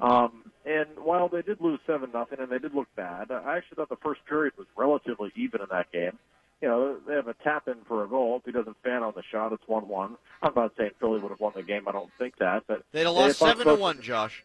Um, 0.00 0.50
And 0.64 0.88
while 1.02 1.28
they 1.28 1.42
did 1.42 1.60
lose 1.60 1.80
seven 1.86 2.10
nothing 2.12 2.38
and 2.40 2.50
they 2.50 2.58
did 2.58 2.74
look 2.74 2.88
bad, 2.96 3.30
I 3.30 3.56
actually 3.58 3.76
thought 3.76 3.88
the 3.90 3.96
first 3.96 4.24
period 4.26 4.54
was 4.56 4.66
relatively 4.76 5.30
even 5.36 5.60
in 5.60 5.66
that 5.70 5.92
game. 5.92 6.18
You 6.62 6.68
know, 6.68 6.96
they 7.06 7.14
have 7.14 7.28
a 7.28 7.34
tap 7.44 7.68
in 7.68 7.76
for 7.88 8.04
a 8.04 8.08
goal. 8.08 8.36
If 8.38 8.44
he 8.44 8.52
doesn't 8.52 8.76
fan 8.82 9.02
on 9.02 9.12
the 9.16 9.22
shot, 9.30 9.52
it's 9.52 9.66
one 9.66 9.88
one. 9.88 10.16
I'm 10.42 10.52
not 10.54 10.72
saying 10.76 10.90
Philly 11.00 11.18
would 11.20 11.30
have 11.30 11.40
won 11.40 11.52
the 11.54 11.62
game. 11.62 11.88
I 11.88 11.92
don't 11.92 12.10
think 12.18 12.36
that, 12.38 12.64
but 12.66 12.82
They'd 12.92 13.04
have 13.04 13.12
lost 13.14 13.38
seven 13.38 13.66
to 13.66 13.74
one, 13.80 14.00
Josh. 14.02 14.44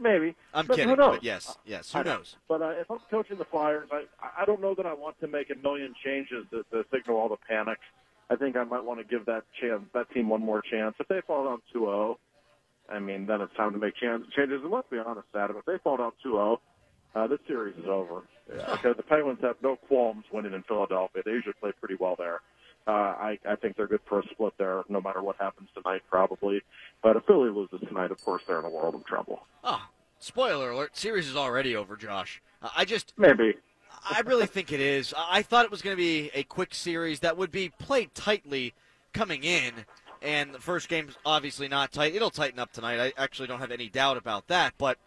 Maybe. 0.00 0.34
I'm 0.54 0.66
but 0.66 0.76
kidding, 0.76 0.88
Who 0.88 0.96
knows? 0.96 1.16
but 1.16 1.24
yes, 1.24 1.56
yes. 1.66 1.92
Who 1.92 1.98
I 1.98 2.02
knows? 2.02 2.36
But 2.48 2.62
uh, 2.62 2.70
if 2.70 2.90
I'm 2.90 2.98
coaching 3.10 3.36
the 3.36 3.44
Flyers, 3.44 3.88
I 3.92 4.04
I 4.38 4.44
don't 4.46 4.60
know 4.60 4.74
that 4.74 4.86
I 4.86 4.94
want 4.94 5.20
to 5.20 5.28
make 5.28 5.50
a 5.50 5.56
million 5.56 5.94
changes 6.02 6.46
to, 6.50 6.64
to 6.72 6.84
signal 6.90 7.18
all 7.18 7.28
the 7.28 7.36
panic. 7.48 7.78
I 8.30 8.36
think 8.36 8.56
I 8.56 8.64
might 8.64 8.84
want 8.84 9.00
to 9.00 9.04
give 9.04 9.26
that 9.26 9.42
chance, 9.60 9.82
that 9.92 10.10
team 10.12 10.28
one 10.28 10.40
more 10.40 10.62
chance. 10.62 10.94
If 11.00 11.08
they 11.08 11.20
fall 11.26 11.44
down 11.44 11.60
2-0, 11.74 12.16
I 12.88 13.00
mean, 13.00 13.26
then 13.26 13.40
it's 13.40 13.54
time 13.56 13.72
to 13.72 13.78
make 13.78 13.96
chance, 13.96 14.24
changes. 14.34 14.60
And 14.62 14.70
let's 14.70 14.88
be 14.88 14.98
honest, 14.98 15.26
Adam, 15.34 15.56
if 15.56 15.64
they 15.64 15.78
fall 15.82 15.96
down 15.96 16.12
2-0, 16.24 16.58
uh, 17.14 17.26
this 17.26 17.40
series 17.48 17.76
is 17.76 17.86
over. 17.86 18.22
Yeah, 18.48 18.70
because 18.72 18.96
the 18.96 19.02
Penguins 19.02 19.40
have 19.42 19.56
no 19.62 19.74
qualms 19.76 20.24
winning 20.32 20.54
in 20.54 20.62
Philadelphia. 20.62 21.22
They 21.24 21.32
usually 21.32 21.54
play 21.60 21.72
pretty 21.80 21.96
well 21.98 22.14
there. 22.16 22.40
Uh, 22.86 22.90
I, 22.90 23.38
I 23.48 23.56
think 23.56 23.76
they're 23.76 23.86
good 23.86 24.00
for 24.08 24.20
a 24.20 24.22
split 24.30 24.54
there, 24.58 24.82
no 24.88 25.00
matter 25.00 25.22
what 25.22 25.36
happens 25.36 25.68
tonight, 25.74 26.02
probably. 26.08 26.62
But 27.02 27.16
if 27.16 27.24
Philly 27.24 27.50
loses 27.50 27.80
tonight, 27.86 28.10
of 28.10 28.24
course, 28.24 28.42
they're 28.46 28.58
in 28.58 28.64
a 28.64 28.70
world 28.70 28.94
of 28.94 29.04
trouble. 29.04 29.40
Oh, 29.64 29.82
spoiler 30.20 30.70
alert! 30.70 30.96
Series 30.96 31.28
is 31.28 31.36
already 31.36 31.74
over, 31.74 31.96
Josh. 31.96 32.40
I 32.76 32.84
just, 32.84 33.14
Maybe. 33.16 33.54
I 34.08 34.20
really 34.20 34.46
think 34.46 34.72
it 34.72 34.80
is. 34.80 35.12
I 35.16 35.38
I 35.38 35.42
thought 35.42 35.64
it 35.64 35.70
was 35.70 35.82
going 35.82 35.96
to 35.96 36.00
be 36.00 36.30
a 36.34 36.42
quick 36.44 36.74
series 36.74 37.20
that 37.20 37.36
would 37.36 37.50
be 37.50 37.70
played 37.78 38.14
tightly 38.14 38.74
coming 39.12 39.42
in, 39.42 39.72
and 40.22 40.54
the 40.54 40.60
first 40.60 40.88
game's 40.88 41.16
obviously 41.24 41.68
not 41.68 41.92
tight. 41.92 42.14
It'll 42.14 42.30
tighten 42.30 42.58
up 42.58 42.72
tonight. 42.72 43.00
I 43.00 43.22
actually 43.22 43.48
don't 43.48 43.60
have 43.60 43.70
any 43.70 43.88
doubt 43.88 44.16
about 44.16 44.46
that. 44.48 44.74
But 44.78 44.98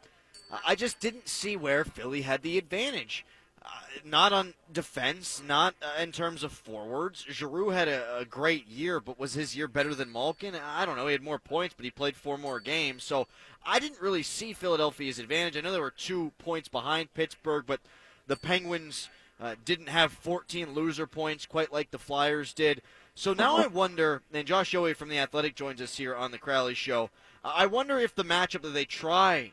I 0.65 0.75
just 0.75 0.99
didn't 0.99 1.27
see 1.27 1.55
where 1.55 1.85
Philly 1.85 2.21
had 2.21 2.41
the 2.41 2.57
advantage. 2.57 3.25
Uh, 3.65 3.69
not 4.03 4.33
on 4.33 4.53
defense, 4.71 5.41
not 5.47 5.73
uh, 5.81 6.01
in 6.01 6.11
terms 6.11 6.43
of 6.43 6.51
forwards. 6.51 7.25
Giroux 7.29 7.69
had 7.69 7.87
a, 7.87 8.17
a 8.19 8.25
great 8.25 8.67
year, 8.67 8.99
but 8.99 9.17
was 9.17 9.33
his 9.33 9.55
year 9.55 9.67
better 9.67 9.95
than 9.95 10.11
Malkin? 10.11 10.53
I 10.55 10.85
don't 10.85 10.97
know. 10.97 11.07
He 11.07 11.13
had 11.13 11.23
more 11.23 11.39
points, 11.39 11.73
but 11.75 11.85
he 11.85 11.91
played 11.91 12.15
four 12.17 12.37
more 12.37 12.59
games. 12.59 13.03
So 13.03 13.27
I 13.65 13.79
didn't 13.79 14.01
really 14.01 14.23
see 14.23 14.51
Philadelphia's 14.51 15.19
advantage. 15.19 15.55
I 15.55 15.61
know 15.61 15.71
they 15.71 15.79
were 15.79 15.91
two 15.91 16.31
points 16.39 16.67
behind 16.67 17.13
Pittsburgh, 17.13 17.63
but 17.65 17.79
the 18.27 18.35
Penguins 18.35 19.09
uh, 19.39 19.55
didn't 19.63 19.89
have 19.89 20.11
14 20.11 20.73
loser 20.73 21.07
points 21.07 21.45
quite 21.45 21.71
like 21.71 21.91
the 21.91 21.99
Flyers 21.99 22.53
did. 22.53 22.81
So 23.15 23.33
now 23.33 23.57
I 23.57 23.67
wonder, 23.67 24.23
and 24.33 24.47
Josh 24.47 24.71
Yohe 24.73 24.95
from 24.95 25.09
The 25.09 25.19
Athletic 25.19 25.55
joins 25.55 25.81
us 25.81 25.97
here 25.97 26.15
on 26.15 26.31
the 26.31 26.37
Crowley 26.37 26.73
Show. 26.73 27.09
I 27.43 27.65
wonder 27.65 27.99
if 27.99 28.15
the 28.15 28.23
matchup 28.23 28.61
that 28.61 28.69
they 28.73 28.85
try 28.85 29.51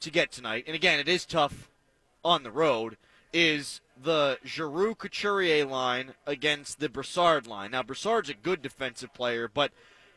to 0.00 0.10
get 0.10 0.30
tonight, 0.30 0.64
and 0.66 0.74
again, 0.74 0.98
it 0.98 1.08
is 1.08 1.26
tough 1.26 1.68
on 2.24 2.42
the 2.42 2.50
road, 2.50 2.96
is 3.36 3.82
the 4.02 4.38
Giroux 4.46 4.94
Couturier 4.94 5.66
line 5.66 6.14
against 6.26 6.80
the 6.80 6.88
Brassard 6.88 7.46
line. 7.46 7.72
Now, 7.72 7.82
Brassard's 7.82 8.30
a 8.30 8.34
good 8.34 8.62
defensive 8.62 9.12
player, 9.12 9.46
but 9.52 9.72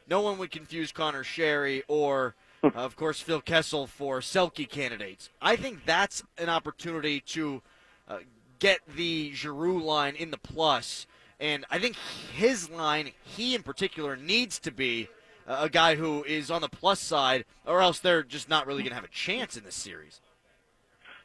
no 0.08 0.22
one 0.22 0.38
would 0.38 0.52
confuse 0.52 0.94
Conor 0.94 1.26
Sheary 1.26 1.82
or, 1.90 2.36
uh, 2.64 2.70
of 2.70 2.96
course, 2.96 3.20
Phil 3.20 3.42
Kessel 3.42 3.88
for 3.88 4.22
Selke 4.22 4.70
candidates. 4.70 5.30
I 5.42 5.58
think 5.58 5.86
that's 5.86 6.24
an 6.38 6.48
opportunity 6.48 7.20
to 7.20 7.62
uh, 8.08 8.20
get 8.60 8.80
the 8.96 9.34
Giroux 9.34 9.84
line 9.84 10.16
in 10.16 10.32
the 10.32 10.38
plus, 10.38 11.06
and 11.42 11.66
I 11.70 11.78
think 11.78 11.98
his 12.34 12.70
line, 12.70 13.12
he 13.22 13.54
in 13.54 13.64
particular, 13.64 14.16
needs 14.16 14.60
to 14.60 14.72
be 14.72 15.10
uh, 15.46 15.58
a 15.64 15.70
guy 15.70 15.96
who 15.96 16.24
is 16.24 16.50
on 16.50 16.62
the 16.62 16.70
plus 16.70 17.02
side, 17.02 17.44
or 17.66 17.82
else 17.82 18.00
they're 18.00 18.24
just 18.24 18.48
not 18.48 18.66
really 18.66 18.82
going 18.82 18.92
to 18.92 18.96
have 18.96 19.04
a 19.04 19.10
chance 19.10 19.58
in 19.58 19.66
this 19.66 19.76
series. 19.76 20.22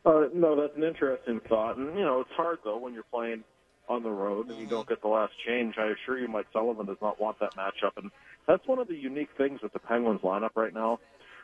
Uh, 0.04 0.28
no, 0.34 0.60
that's 0.60 0.76
an 0.76 0.84
interesting 0.84 1.40
thought. 1.48 1.76
And, 1.76 1.96
you 1.98 2.04
know, 2.04 2.20
it's 2.20 2.30
hard, 2.36 2.58
though, 2.64 2.78
when 2.78 2.92
you're 2.92 3.04
playing 3.04 3.42
on 3.88 4.02
the 4.02 4.10
road 4.10 4.48
and 4.48 4.58
you 4.58 4.66
don't 4.66 4.88
get 4.88 5.02
the 5.02 5.08
last 5.08 5.32
change. 5.46 5.74
I 5.78 5.86
assure 5.88 6.18
you 6.18 6.28
Mike 6.28 6.46
Sullivan 6.52 6.86
does 6.86 6.96
not 7.02 7.20
want 7.20 7.38
that 7.40 7.54
matchup. 7.54 7.92
And 7.96 8.10
that's 8.46 8.66
one 8.66 8.78
of 8.78 8.88
the 8.88 8.96
unique 8.96 9.28
things 9.36 9.60
with 9.62 9.72
the 9.72 9.78
Penguins 9.78 10.20
lineup 10.22 10.50
right 10.54 10.72
now. 10.72 11.00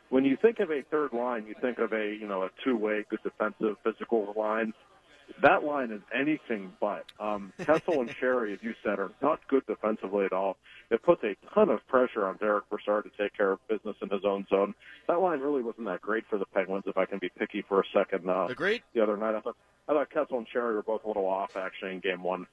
When 0.09 0.25
you 0.25 0.37
think 0.41 0.59
of 0.59 0.71
a 0.71 0.81
third 0.91 1.13
line, 1.13 1.45
you 1.47 1.55
think 1.61 1.79
of 1.79 1.93
a, 1.93 2.13
you 2.19 2.27
know, 2.27 2.43
a 2.43 2.49
two-way, 2.63 3.05
good 3.09 3.19
defensive, 3.23 3.77
physical 3.83 4.33
line. 4.35 4.73
That 5.41 5.63
line 5.63 5.91
is 5.91 6.01
anything 6.13 6.73
but. 6.79 7.05
Um, 7.19 7.53
Kessel 7.65 8.01
and 8.01 8.09
Sheary, 8.09 8.53
as 8.53 8.59
you 8.61 8.73
said, 8.83 8.99
are 8.99 9.11
not 9.21 9.39
good 9.47 9.65
defensively 9.65 10.25
at 10.25 10.33
all. 10.33 10.57
It 10.89 11.03
puts 11.03 11.23
a 11.23 11.35
ton 11.53 11.69
of 11.69 11.85
pressure 11.87 12.25
on 12.27 12.37
Derek 12.37 12.69
Brassard 12.69 13.05
to 13.05 13.23
take 13.23 13.35
care 13.35 13.51
of 13.51 13.59
business 13.67 13.95
in 14.01 14.09
his 14.09 14.25
own 14.25 14.45
zone. 14.49 14.73
That 15.07 15.19
line 15.19 15.39
really 15.39 15.63
wasn't 15.63 15.87
that 15.87 16.01
great 16.01 16.25
for 16.29 16.37
the 16.37 16.45
Penguins, 16.45 16.83
if 16.87 16.97
I 16.97 17.05
can 17.05 17.19
be 17.19 17.29
picky 17.29 17.61
for 17.61 17.79
a 17.79 17.83
second. 17.93 18.29
Uh, 18.29 18.47
Agreed? 18.49 18.83
the 18.93 19.01
other 19.01 19.17
night. 19.17 19.35
I 19.35 19.41
thought 19.41 19.55
I 19.87 19.93
thought 19.93 20.09
Kessel 20.09 20.37
and 20.37 20.47
Sheary 20.53 20.75
were 20.75 20.83
both 20.83 21.03
a 21.03 21.07
little 21.07 21.27
off 21.27 21.57
actually 21.57 21.91
in 21.91 21.99
game 21.99 22.23
one. 22.23 22.47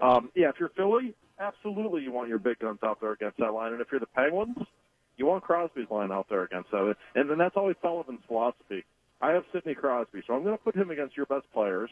Um, 0.00 0.30
yeah, 0.34 0.48
if 0.48 0.56
you're 0.58 0.70
Philly, 0.70 1.14
absolutely 1.38 2.02
you 2.02 2.12
want 2.12 2.28
your 2.28 2.38
big 2.38 2.58
guns 2.58 2.80
out 2.82 3.00
there 3.00 3.12
against 3.12 3.38
that 3.38 3.52
line, 3.52 3.72
and 3.72 3.80
if 3.80 3.88
you're 3.90 4.00
the 4.00 4.06
Penguins, 4.06 4.56
you 5.16 5.26
want 5.26 5.44
Crosby's 5.44 5.90
line 5.90 6.10
out 6.10 6.26
there 6.28 6.42
against 6.42 6.70
that. 6.72 6.96
And 7.14 7.30
then 7.30 7.38
that's 7.38 7.56
always 7.56 7.76
Sullivan's 7.80 8.20
philosophy. 8.26 8.84
I 9.20 9.30
have 9.30 9.44
Sidney 9.52 9.74
Crosby, 9.74 10.22
so 10.26 10.34
I'm 10.34 10.42
going 10.42 10.56
to 10.56 10.62
put 10.62 10.74
him 10.74 10.90
against 10.90 11.16
your 11.16 11.26
best 11.26 11.46
players, 11.52 11.90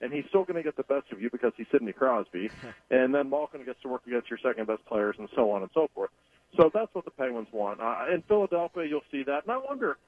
and 0.00 0.12
he's 0.12 0.24
still 0.28 0.44
going 0.44 0.56
to 0.56 0.62
get 0.62 0.76
the 0.76 0.82
best 0.84 1.10
of 1.12 1.20
you 1.20 1.30
because 1.30 1.52
he's 1.56 1.66
Sidney 1.72 1.92
Crosby. 1.92 2.50
and 2.90 3.14
then 3.14 3.30
Malkin 3.30 3.64
gets 3.64 3.80
to 3.82 3.88
work 3.88 4.02
against 4.06 4.30
your 4.30 4.38
second 4.42 4.66
best 4.66 4.84
players, 4.86 5.16
and 5.18 5.28
so 5.34 5.50
on 5.50 5.62
and 5.62 5.70
so 5.74 5.88
forth. 5.94 6.10
So 6.56 6.70
that's 6.72 6.94
what 6.94 7.04
the 7.04 7.10
Penguins 7.10 7.48
want. 7.52 7.80
Uh, 7.80 8.06
in 8.12 8.22
Philadelphia, 8.22 8.84
you'll 8.88 9.02
see 9.10 9.22
that, 9.24 9.44
and 9.44 9.52
I 9.52 9.58
wonder 9.58 9.98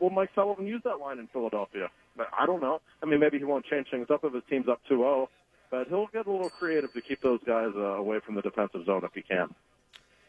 will 0.00 0.10
Mike 0.10 0.30
Sullivan 0.34 0.66
use 0.66 0.80
that 0.84 0.98
line 0.98 1.18
in 1.18 1.26
Philadelphia? 1.28 1.88
I 2.38 2.46
don't 2.46 2.60
know. 2.60 2.80
I 3.02 3.06
mean, 3.06 3.20
maybe 3.20 3.38
he 3.38 3.44
won't 3.44 3.64
change 3.66 3.86
things 3.90 4.06
up 4.10 4.24
if 4.24 4.32
his 4.32 4.42
team's 4.48 4.68
up 4.68 4.80
2-0, 4.90 5.28
but 5.70 5.88
he'll 5.88 6.08
get 6.08 6.26
a 6.26 6.30
little 6.30 6.50
creative 6.50 6.92
to 6.92 7.00
keep 7.00 7.20
those 7.22 7.40
guys 7.46 7.70
uh, 7.76 7.80
away 7.80 8.20
from 8.24 8.34
the 8.34 8.42
defensive 8.42 8.84
zone 8.86 9.02
if 9.04 9.12
he 9.14 9.22
can. 9.22 9.54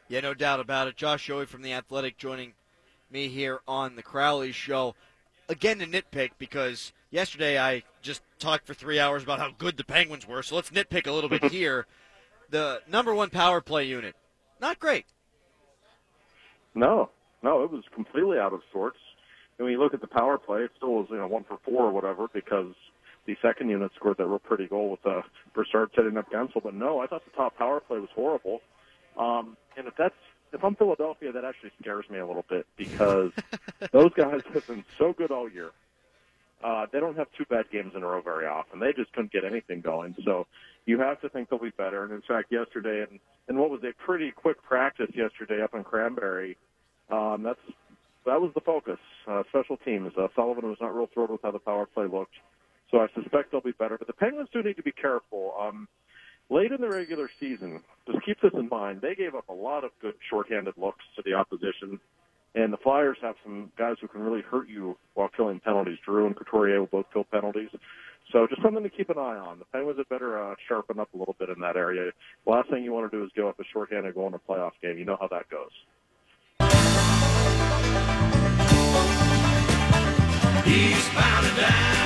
Yeah, 0.07 0.19
no 0.21 0.33
doubt 0.33 0.59
about 0.59 0.87
it. 0.87 0.95
Josh 0.95 1.27
Yohe 1.27 1.47
from 1.47 1.61
The 1.61 1.73
Athletic 1.73 2.17
joining 2.17 2.53
me 3.09 3.29
here 3.29 3.61
on 3.67 3.95
the 3.95 4.03
Crowley 4.03 4.51
Show. 4.51 4.95
Again, 5.49 5.79
to 5.79 5.87
nitpick 5.87 6.31
because 6.37 6.93
yesterday 7.11 7.59
I 7.59 7.83
just 8.01 8.21
talked 8.39 8.65
for 8.65 8.73
three 8.73 8.99
hours 8.99 9.23
about 9.23 9.39
how 9.39 9.51
good 9.57 9.77
the 9.77 9.83
Penguins 9.83 10.27
were, 10.27 10.41
so 10.41 10.55
let's 10.55 10.71
nitpick 10.71 11.05
a 11.05 11.11
little 11.11 11.29
bit 11.29 11.43
here. 11.51 11.85
The 12.49 12.81
number 12.89 13.13
one 13.13 13.29
power 13.29 13.61
play 13.61 13.85
unit, 13.85 14.15
not 14.59 14.79
great. 14.79 15.05
No, 16.73 17.09
no, 17.43 17.63
it 17.63 17.71
was 17.71 17.83
completely 17.93 18.39
out 18.39 18.53
of 18.53 18.61
sorts. 18.71 18.97
And 19.57 19.65
when 19.65 19.73
you 19.73 19.79
look 19.79 19.93
at 19.93 20.01
the 20.01 20.07
power 20.07 20.37
play, 20.37 20.61
it 20.61 20.71
still 20.75 20.93
was 20.95 21.07
you 21.11 21.17
know 21.17 21.27
one 21.27 21.43
for 21.43 21.59
four 21.63 21.85
or 21.85 21.91
whatever 21.91 22.27
because 22.33 22.73
the 23.25 23.35
second 23.41 23.69
unit 23.69 23.91
scored 23.95 24.17
that 24.17 24.25
real 24.25 24.39
pretty 24.39 24.67
goal 24.67 24.89
with 24.89 25.05
uh, 25.05 25.21
Brassard 25.53 25.91
setting 25.95 26.17
up 26.17 26.31
Guentzel. 26.31 26.63
But 26.63 26.73
no, 26.73 26.99
I 26.99 27.07
thought 27.07 27.23
the 27.25 27.31
top 27.31 27.57
power 27.57 27.79
play 27.79 27.99
was 27.99 28.09
horrible. 28.15 28.61
Um, 29.17 29.55
and 29.77 29.87
if 29.87 29.93
that's 29.97 30.15
if 30.53 30.63
I'm 30.63 30.75
Philadelphia, 30.75 31.31
that 31.31 31.45
actually 31.45 31.71
scares 31.79 32.05
me 32.09 32.19
a 32.19 32.25
little 32.25 32.45
bit 32.49 32.65
because 32.75 33.31
those 33.91 34.11
guys 34.13 34.41
have 34.53 34.67
been 34.67 34.83
so 34.97 35.13
good 35.13 35.31
all 35.31 35.49
year. 35.49 35.71
Uh, 36.63 36.85
they 36.91 36.99
don't 36.99 37.17
have 37.17 37.27
two 37.37 37.45
bad 37.49 37.65
games 37.71 37.93
in 37.95 38.03
a 38.03 38.05
row 38.05 38.21
very 38.21 38.45
often. 38.45 38.79
They 38.79 38.93
just 38.93 39.11
couldn't 39.13 39.31
get 39.31 39.43
anything 39.43 39.81
going. 39.81 40.15
So 40.25 40.47
you 40.85 40.99
have 40.99 41.19
to 41.21 41.29
think 41.29 41.49
they'll 41.49 41.59
be 41.59 41.71
better. 41.71 42.03
And 42.03 42.13
in 42.13 42.21
fact, 42.21 42.51
yesterday, 42.51 43.05
and, 43.09 43.19
and 43.47 43.57
what 43.57 43.69
was 43.69 43.81
a 43.83 43.93
pretty 44.03 44.31
quick 44.31 44.61
practice 44.63 45.09
yesterday 45.13 45.61
up 45.63 45.73
in 45.73 45.83
Cranberry, 45.83 46.57
um, 47.09 47.43
that's 47.43 47.59
that 48.25 48.39
was 48.39 48.51
the 48.53 48.61
focus. 48.61 48.99
Uh, 49.27 49.43
special 49.49 49.77
teams. 49.77 50.11
Uh, 50.17 50.27
Sullivan 50.35 50.67
was 50.67 50.77
not 50.79 50.95
real 50.95 51.09
thrilled 51.13 51.31
with 51.31 51.41
how 51.41 51.51
the 51.51 51.59
power 51.59 51.87
play 51.87 52.05
looked. 52.05 52.35
So 52.91 52.99
I 52.99 53.07
suspect 53.15 53.51
they'll 53.51 53.61
be 53.61 53.71
better. 53.71 53.97
But 53.97 54.07
the 54.07 54.13
Penguins 54.13 54.49
do 54.53 54.61
need 54.61 54.77
to 54.77 54.83
be 54.83 54.91
careful. 54.91 55.53
Um, 55.59 55.87
late 56.49 56.71
in 56.71 56.81
the 56.81 56.89
regular 56.89 57.29
season, 57.39 57.81
just 58.05 58.23
keep 58.25 58.39
this 58.41 58.51
in 58.53 58.69
mind, 58.69 59.01
they 59.01 59.15
gave 59.15 59.33
up 59.33 59.49
a 59.49 59.53
lot 59.53 59.83
of 59.83 59.91
good 60.01 60.15
shorthanded 60.29 60.75
looks 60.77 61.03
to 61.15 61.23
the 61.23 61.33
opposition. 61.33 61.99
And 62.53 62.73
the 62.73 62.77
Flyers 62.77 63.17
have 63.21 63.35
some 63.43 63.71
guys 63.77 63.95
who 64.01 64.07
can 64.07 64.21
really 64.21 64.41
hurt 64.41 64.67
you 64.67 64.97
while 65.13 65.29
killing 65.29 65.59
penalties. 65.59 65.97
Drew 66.05 66.25
and 66.25 66.35
Couturier 66.35 66.79
will 66.79 66.87
both 66.87 67.05
kill 67.13 67.23
penalties. 67.23 67.69
So 68.31 68.47
just 68.47 68.61
something 68.61 68.83
to 68.83 68.89
keep 68.89 69.09
an 69.09 69.17
eye 69.17 69.37
on. 69.37 69.59
The 69.59 69.65
Penguins 69.65 69.97
had 69.97 70.09
better 70.09 70.41
uh, 70.41 70.55
sharpen 70.67 70.99
up 70.99 71.13
a 71.13 71.17
little 71.17 71.35
bit 71.39 71.49
in 71.49 71.59
that 71.61 71.75
area. 71.75 72.11
Last 72.45 72.69
thing 72.69 72.83
you 72.83 72.93
want 72.93 73.11
to 73.11 73.17
do 73.17 73.23
is 73.23 73.31
give 73.35 73.45
up 73.45 73.59
a 73.59 73.63
shorthanded 73.71 74.15
goal 74.15 74.27
in 74.27 74.33
a 74.33 74.39
playoff 74.39 74.71
game. 74.81 74.97
You 74.97 75.05
know 75.05 75.17
how 75.19 75.27
that 75.27 75.49
goes. 75.49 75.71
And 80.73 81.57
down, 81.57 82.00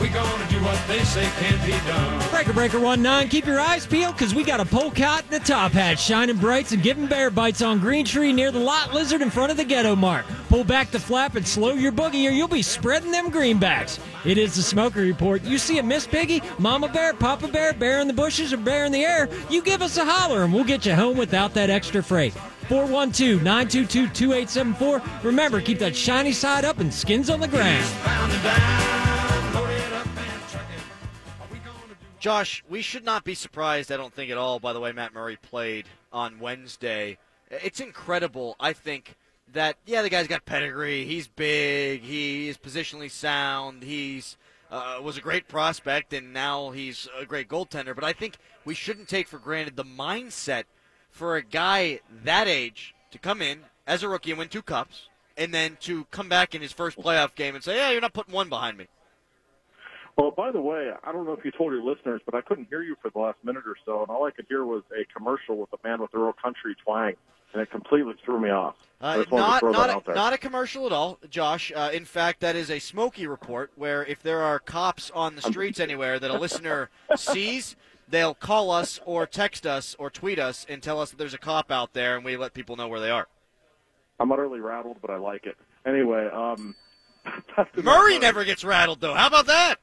we 0.00 0.08
gonna 0.08 0.48
do 0.48 0.62
what 0.62 0.80
they 0.86 1.02
say 1.04 1.24
can't 1.38 1.64
be 1.64 1.72
done? 1.88 2.30
Breaker 2.30 2.52
Breaker 2.52 2.80
1 2.80 3.02
9, 3.02 3.28
keep 3.28 3.46
your 3.46 3.60
eyes 3.60 3.86
peeled 3.86 4.14
because 4.14 4.34
we 4.34 4.44
got 4.44 4.60
a 4.60 4.64
polka 4.64 5.22
and 5.24 5.32
a 5.32 5.44
top 5.44 5.72
hat 5.72 5.98
shining 5.98 6.36
brights 6.36 6.72
and 6.72 6.82
giving 6.82 7.06
bear 7.06 7.30
bites 7.30 7.62
on 7.62 7.78
Green 7.78 8.04
Tree 8.04 8.32
near 8.32 8.50
the 8.50 8.58
Lot 8.58 8.94
Lizard 8.94 9.22
in 9.22 9.30
front 9.30 9.50
of 9.50 9.56
the 9.56 9.64
Ghetto 9.64 9.96
Mart. 9.96 10.24
Pull 10.48 10.64
back 10.64 10.90
the 10.90 11.00
flap 11.00 11.34
and 11.36 11.46
slow 11.46 11.72
your 11.72 11.92
boogie 11.92 12.28
or 12.28 12.32
you'll 12.32 12.48
be 12.48 12.62
spreading 12.62 13.10
them 13.10 13.30
greenbacks. 13.30 13.98
It 14.24 14.38
is 14.38 14.54
the 14.54 14.62
Smoker 14.62 15.00
Report. 15.00 15.42
You 15.42 15.58
see 15.58 15.78
a 15.78 15.82
Miss 15.82 16.06
Piggy, 16.06 16.42
Mama 16.58 16.88
Bear, 16.88 17.14
Papa 17.14 17.48
Bear, 17.48 17.72
bear 17.72 18.00
in 18.00 18.06
the 18.06 18.14
bushes, 18.14 18.52
or 18.52 18.58
bear 18.58 18.84
in 18.84 18.92
the 18.92 19.04
air, 19.04 19.28
you 19.50 19.62
give 19.62 19.82
us 19.82 19.96
a 19.96 20.04
holler 20.04 20.44
and 20.44 20.52
we'll 20.52 20.64
get 20.64 20.86
you 20.86 20.94
home 20.94 21.16
without 21.16 21.54
that 21.54 21.70
extra 21.70 22.02
freight. 22.02 22.34
412 22.68 23.42
922 23.42 24.08
2874. 24.08 25.02
Remember, 25.22 25.60
keep 25.60 25.78
that 25.78 25.96
shiny 25.96 26.32
side 26.32 26.64
up 26.64 26.78
and 26.78 26.92
skins 26.92 27.30
on 27.30 27.40
the 27.40 27.48
ground. 27.48 29.17
Josh, 32.18 32.64
we 32.68 32.82
should 32.82 33.04
not 33.04 33.24
be 33.24 33.34
surprised, 33.34 33.92
I 33.92 33.96
don't 33.96 34.12
think 34.12 34.30
at 34.30 34.38
all, 34.38 34.58
by 34.58 34.72
the 34.72 34.80
way 34.80 34.90
Matt 34.92 35.14
Murray 35.14 35.36
played 35.36 35.86
on 36.12 36.40
Wednesday. 36.40 37.18
It's 37.50 37.80
incredible, 37.80 38.56
I 38.58 38.72
think, 38.72 39.14
that, 39.52 39.76
yeah, 39.86 40.02
the 40.02 40.10
guy's 40.10 40.26
got 40.26 40.44
pedigree. 40.44 41.04
He's 41.04 41.28
big. 41.28 42.02
He 42.02 42.48
is 42.48 42.58
positionally 42.58 43.10
sound. 43.10 43.82
He's 43.82 44.36
uh, 44.70 44.98
was 45.02 45.16
a 45.16 45.22
great 45.22 45.48
prospect, 45.48 46.12
and 46.12 46.32
now 46.32 46.70
he's 46.70 47.08
a 47.18 47.24
great 47.24 47.48
goaltender. 47.48 47.94
But 47.94 48.04
I 48.04 48.12
think 48.12 48.36
we 48.64 48.74
shouldn't 48.74 49.08
take 49.08 49.28
for 49.28 49.38
granted 49.38 49.76
the 49.76 49.84
mindset 49.84 50.64
for 51.10 51.36
a 51.36 51.42
guy 51.42 52.00
that 52.24 52.48
age 52.48 52.94
to 53.10 53.18
come 53.18 53.40
in 53.40 53.60
as 53.86 54.02
a 54.02 54.08
rookie 54.08 54.30
and 54.30 54.38
win 54.38 54.48
two 54.48 54.60
cups, 54.60 55.08
and 55.36 55.54
then 55.54 55.78
to 55.80 56.04
come 56.10 56.28
back 56.28 56.54
in 56.54 56.60
his 56.60 56.72
first 56.72 56.98
playoff 56.98 57.34
game 57.34 57.54
and 57.54 57.64
say, 57.64 57.76
yeah, 57.76 57.90
you're 57.90 58.02
not 58.02 58.12
putting 58.12 58.34
one 58.34 58.50
behind 58.50 58.76
me. 58.76 58.88
Well, 60.18 60.32
by 60.32 60.50
the 60.50 60.60
way, 60.60 60.90
I 61.04 61.12
don't 61.12 61.26
know 61.26 61.32
if 61.32 61.44
you 61.44 61.52
told 61.52 61.72
your 61.72 61.82
listeners, 61.82 62.20
but 62.26 62.34
I 62.34 62.40
couldn't 62.40 62.66
hear 62.68 62.82
you 62.82 62.96
for 63.00 63.08
the 63.08 63.20
last 63.20 63.38
minute 63.44 63.62
or 63.64 63.76
so, 63.86 64.00
and 64.00 64.10
all 64.10 64.26
I 64.26 64.32
could 64.32 64.46
hear 64.48 64.64
was 64.64 64.82
a 64.90 65.04
commercial 65.16 65.56
with 65.58 65.72
a 65.72 65.76
man 65.86 66.00
with 66.00 66.12
a 66.12 66.18
real 66.18 66.32
country 66.32 66.74
twang, 66.84 67.14
and 67.52 67.62
it 67.62 67.70
completely 67.70 68.14
threw 68.24 68.40
me 68.40 68.50
off. 68.50 68.74
Uh, 69.00 69.18
just 69.18 69.30
wanted 69.30 69.60
to 69.60 69.70
not 69.70 69.88
not 69.88 70.08
a, 70.08 70.14
not 70.14 70.32
a 70.32 70.38
commercial 70.38 70.86
at 70.86 70.92
all, 70.92 71.20
Josh. 71.30 71.70
Uh, 71.72 71.90
in 71.92 72.04
fact, 72.04 72.40
that 72.40 72.56
is 72.56 72.68
a 72.68 72.80
Smoky 72.80 73.28
report 73.28 73.70
where 73.76 74.04
if 74.06 74.20
there 74.20 74.42
are 74.42 74.58
cops 74.58 75.08
on 75.12 75.36
the 75.36 75.42
streets 75.42 75.78
anywhere 75.78 76.18
that 76.18 76.32
a 76.32 76.36
listener 76.36 76.90
sees, 77.14 77.76
they'll 78.08 78.34
call 78.34 78.72
us 78.72 78.98
or 79.06 79.24
text 79.24 79.68
us 79.68 79.94
or 80.00 80.10
tweet 80.10 80.40
us 80.40 80.66
and 80.68 80.82
tell 80.82 81.00
us 81.00 81.10
that 81.10 81.18
there's 81.18 81.34
a 81.34 81.38
cop 81.38 81.70
out 81.70 81.92
there, 81.92 82.16
and 82.16 82.24
we 82.24 82.36
let 82.36 82.54
people 82.54 82.74
know 82.74 82.88
where 82.88 83.00
they 83.00 83.10
are. 83.10 83.28
I'm 84.18 84.32
utterly 84.32 84.58
rattled, 84.58 84.96
but 85.00 85.10
I 85.10 85.16
like 85.16 85.46
it. 85.46 85.56
Anyway, 85.86 86.26
um, 86.26 86.74
Murray 87.84 88.18
never 88.18 88.42
gets 88.42 88.64
rattled 88.64 89.00
though. 89.00 89.14
How 89.14 89.28
about 89.28 89.46
that? 89.46 89.78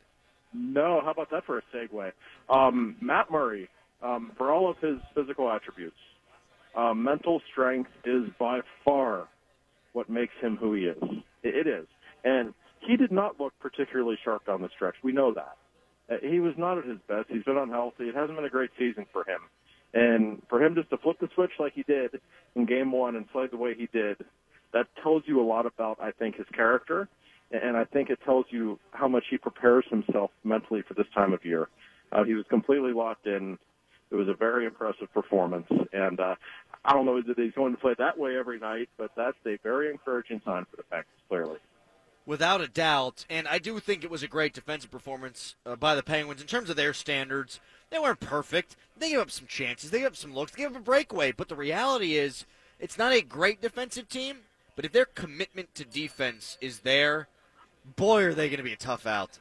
No, 0.56 1.02
how 1.04 1.12
about 1.12 1.30
that 1.32 1.46
for 1.46 1.58
a 1.58 1.62
segue? 1.74 2.12
Um, 2.50 2.96
Matt 3.02 3.30
Murray, 3.30 3.68
um, 4.02 4.32
for 4.38 4.52
all 4.52 4.70
of 4.70 4.78
his 4.78 4.98
physical 5.14 5.52
attributes, 5.52 5.98
uh, 6.76 6.94
mental 6.94 7.42
strength 7.52 7.90
is 8.06 8.24
by 8.40 8.62
far 8.84 9.28
what 9.94 10.10
makes 10.10 10.34
him 10.42 10.58
who 10.58 10.74
he 10.74 10.84
is. 10.84 11.04
It, 11.44 11.68
is. 11.68 11.88
And 12.24 12.54
he 12.80 12.98
did 12.98 13.12
not 13.12 13.40
look 13.40 13.54
particularly 13.60 14.18
sharp 14.24 14.46
down 14.46 14.62
the 14.62 14.70
stretch. 14.76 14.96
We 15.04 15.12
know 15.12 15.34
that. 15.34 15.58
Uh, 16.10 16.18
he 16.22 16.40
was 16.40 16.54
not 16.58 16.78
at 16.78 16.86
his 16.86 16.98
best. 17.08 17.28
He's 17.30 17.44
been 17.44 17.58
unhealthy. 17.58 18.06
It 18.06 18.16
hasn't 18.16 18.36
been 18.36 18.46
a 18.46 18.50
great 18.50 18.72
season 18.78 19.06
for 19.12 19.22
him. 19.22 19.40
And 19.94 20.42
for 20.50 20.64
him 20.64 20.76
just 20.76 20.90
to 20.90 20.98
flip 20.98 21.18
the 21.20 21.30
switch 21.36 21.52
like 21.60 21.74
he 21.74 21.84
did 21.84 22.20
in 22.56 22.66
game 22.66 22.92
one 22.92 23.16
and 23.16 23.30
play 23.30 23.48
the 23.48 23.58
way 23.58 23.74
he 23.76 23.88
did, 23.94 24.18
that 24.74 24.88
tells 25.02 25.24
you 25.26 25.40
a 25.40 25.46
lot 25.46 25.66
about, 25.66 25.98
I 26.02 26.12
think, 26.12 26.36
his 26.36 26.48
character. 26.54 27.08
And 27.64 27.78
I 27.78 27.86
think 27.86 28.10
it 28.10 28.20
tells 28.26 28.46
you 28.50 28.80
how 28.92 29.08
much 29.08 29.26
he 29.30 29.38
prepares 29.38 29.86
himself 29.90 30.32
mentally 30.44 30.82
for 30.88 30.94
this 30.94 31.08
time 31.14 31.34
of 31.34 31.44
year. 31.46 31.70
Uh, 32.12 32.24
he 32.24 32.34
was 32.34 32.46
completely 32.50 32.94
locked 32.94 33.28
in. 33.28 33.58
It 34.12 34.16
was 34.16 34.28
a 34.28 34.34
very 34.34 34.66
impressive 34.66 35.12
performance. 35.14 35.68
And 35.92 36.20
uh, 36.20 36.36
I 36.84 36.94
don't 36.94 37.06
know 37.06 37.22
that 37.22 37.38
he's 37.38 37.54
going 37.54 37.74
to 37.74 37.80
play 37.80 37.96
that 37.98 38.18
way 38.18 38.38
every 38.38 38.60
night, 38.60 38.90
but 38.98 39.12
that's 39.16 39.38
a 39.46 39.58
very 39.64 39.90
encouraging 39.90 40.42
sign 40.46 40.66
for 40.70 40.78
the 40.78 40.84
Penguins, 40.84 41.22
clearly. 41.28 41.58
Without 42.28 42.62
a 42.62 42.68
doubt, 42.68 43.26
and 43.30 43.48
I 43.48 43.60
do 43.60 43.80
think 43.80 44.04
it 44.04 44.10
was 44.10 44.24
a 44.24 44.28
great 44.28 44.54
defensive 44.54 44.90
performance 44.90 45.56
uh, 45.66 45.76
by 45.76 45.94
the 45.94 46.02
Penguins 46.02 46.42
in 46.42 46.48
terms 46.48 46.72
of 46.72 46.76
their 46.76 46.94
standards. 46.94 47.60
They 47.92 48.00
weren't 48.00 48.20
perfect. 48.20 48.76
They 48.98 49.12
gave 49.12 49.20
up 49.20 49.30
some 49.30 49.46
chances. 49.46 49.92
They 49.92 50.00
gave 50.00 50.08
up 50.08 50.16
some 50.16 50.34
looks. 50.34 50.52
They 50.52 50.64
gave 50.64 50.72
up 50.72 50.78
a 50.78 50.84
breakaway. 50.84 51.32
But 51.32 51.50
the 51.50 51.56
reality 51.56 52.16
is, 52.16 52.46
it's 52.80 52.98
not 52.98 53.14
a 53.14 53.22
great 53.22 53.62
defensive 53.62 54.10
team. 54.10 54.38
But 54.76 54.86
if 54.86 54.92
their 54.92 55.06
commitment 55.06 55.74
to 55.76 55.86
defense 55.86 56.58
is 56.60 56.80
there, 56.80 57.28
boy, 57.96 58.24
are 58.24 58.34
they 58.34 58.50
going 58.50 58.58
to 58.58 58.64
be 58.64 58.74
a 58.74 58.78
tough 58.78 59.06
out. 59.06 59.38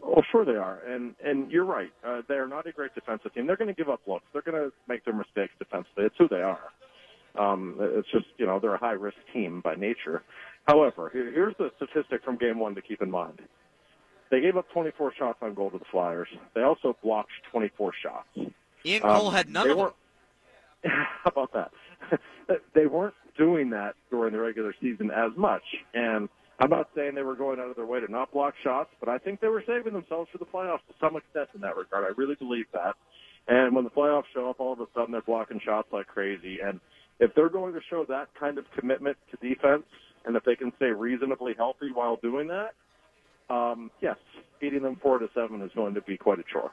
Well, 0.00 0.24
sure 0.30 0.44
they 0.44 0.52
are, 0.56 0.78
and 0.88 1.14
and 1.24 1.50
you're 1.50 1.64
right. 1.64 1.90
Uh, 2.06 2.22
they 2.28 2.34
are 2.36 2.46
not 2.46 2.66
a 2.66 2.72
great 2.72 2.94
defensive 2.94 3.34
team. 3.34 3.46
They're 3.46 3.56
going 3.56 3.68
to 3.68 3.74
give 3.74 3.88
up 3.88 4.00
looks. 4.06 4.24
They're 4.32 4.42
going 4.42 4.56
to 4.56 4.72
make 4.86 5.04
their 5.04 5.14
mistakes 5.14 5.52
defensively. 5.58 6.04
It's 6.04 6.14
who 6.18 6.28
they 6.28 6.42
are. 6.42 6.60
Um, 7.36 7.76
it's 7.80 8.08
just 8.10 8.26
you 8.36 8.46
know 8.46 8.60
they're 8.60 8.74
a 8.74 8.78
high 8.78 8.92
risk 8.92 9.16
team 9.32 9.60
by 9.60 9.74
nature. 9.74 10.22
However, 10.68 11.10
here- 11.12 11.32
here's 11.32 11.54
the 11.58 11.70
statistic 11.76 12.22
from 12.24 12.36
Game 12.36 12.58
One 12.60 12.74
to 12.76 12.82
keep 12.82 13.02
in 13.02 13.10
mind. 13.10 13.40
They 14.30 14.40
gave 14.40 14.56
up 14.56 14.70
24 14.72 15.14
shots 15.18 15.38
on 15.42 15.54
goal 15.54 15.70
to 15.70 15.78
the 15.78 15.84
Flyers. 15.90 16.28
They 16.54 16.62
also 16.62 16.96
blocked 17.02 17.30
24 17.50 17.92
shots. 18.00 18.28
Ian 18.84 19.02
Um, 19.02 19.16
Cole 19.18 19.30
had 19.30 19.48
none 19.48 19.70
of 19.70 19.76
them. 19.78 19.90
How 20.84 21.30
about 21.34 21.52
that? 21.54 22.60
they 22.74 22.86
weren't 22.86 23.14
doing 23.36 23.70
that 23.70 23.94
during 24.10 24.32
the 24.32 24.38
regular 24.38 24.74
season 24.80 25.10
as 25.10 25.32
much, 25.36 25.62
and 25.94 26.28
I'm 26.60 26.70
not 26.70 26.88
saying 26.94 27.14
they 27.14 27.22
were 27.22 27.36
going 27.36 27.60
out 27.60 27.70
of 27.70 27.76
their 27.76 27.86
way 27.86 28.00
to 28.00 28.10
not 28.10 28.32
block 28.32 28.54
shots, 28.64 28.90
but 28.98 29.08
I 29.08 29.18
think 29.18 29.40
they 29.40 29.48
were 29.48 29.62
saving 29.66 29.92
themselves 29.92 30.28
for 30.32 30.38
the 30.38 30.44
playoffs 30.44 30.84
to 30.88 30.94
some 31.00 31.16
extent 31.16 31.48
in 31.54 31.60
that 31.60 31.76
regard. 31.76 32.04
I 32.04 32.12
really 32.16 32.34
believe 32.34 32.66
that. 32.72 32.94
And 33.46 33.74
when 33.74 33.84
the 33.84 33.90
playoffs 33.90 34.24
show 34.34 34.50
up, 34.50 34.58
all 34.58 34.72
of 34.72 34.80
a 34.80 34.86
sudden 34.94 35.12
they're 35.12 35.22
blocking 35.22 35.60
shots 35.64 35.88
like 35.92 36.08
crazy. 36.08 36.58
And 36.62 36.80
if 37.20 37.34
they're 37.34 37.48
going 37.48 37.74
to 37.74 37.80
show 37.88 38.04
that 38.08 38.28
kind 38.38 38.58
of 38.58 38.64
commitment 38.76 39.16
to 39.30 39.48
defense, 39.48 39.84
and 40.24 40.36
if 40.36 40.44
they 40.44 40.56
can 40.56 40.72
stay 40.76 40.86
reasonably 40.86 41.54
healthy 41.56 41.90
while 41.92 42.16
doing 42.16 42.48
that, 42.48 42.74
um, 43.54 43.90
yes, 44.02 44.16
beating 44.60 44.82
them 44.82 44.96
four 45.00 45.18
to 45.18 45.28
seven 45.34 45.62
is 45.62 45.70
going 45.74 45.94
to 45.94 46.02
be 46.02 46.16
quite 46.16 46.38
a 46.38 46.44
chore. 46.52 46.72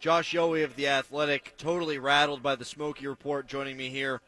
Josh 0.00 0.32
Yohe 0.32 0.64
of 0.64 0.74
The 0.74 0.88
Athletic, 0.88 1.54
totally 1.56 1.98
rattled 1.98 2.42
by 2.42 2.56
the 2.56 2.64
Smoky 2.64 3.06
Report, 3.06 3.46
joining 3.46 3.76
me 3.76 3.88
here 3.88 4.20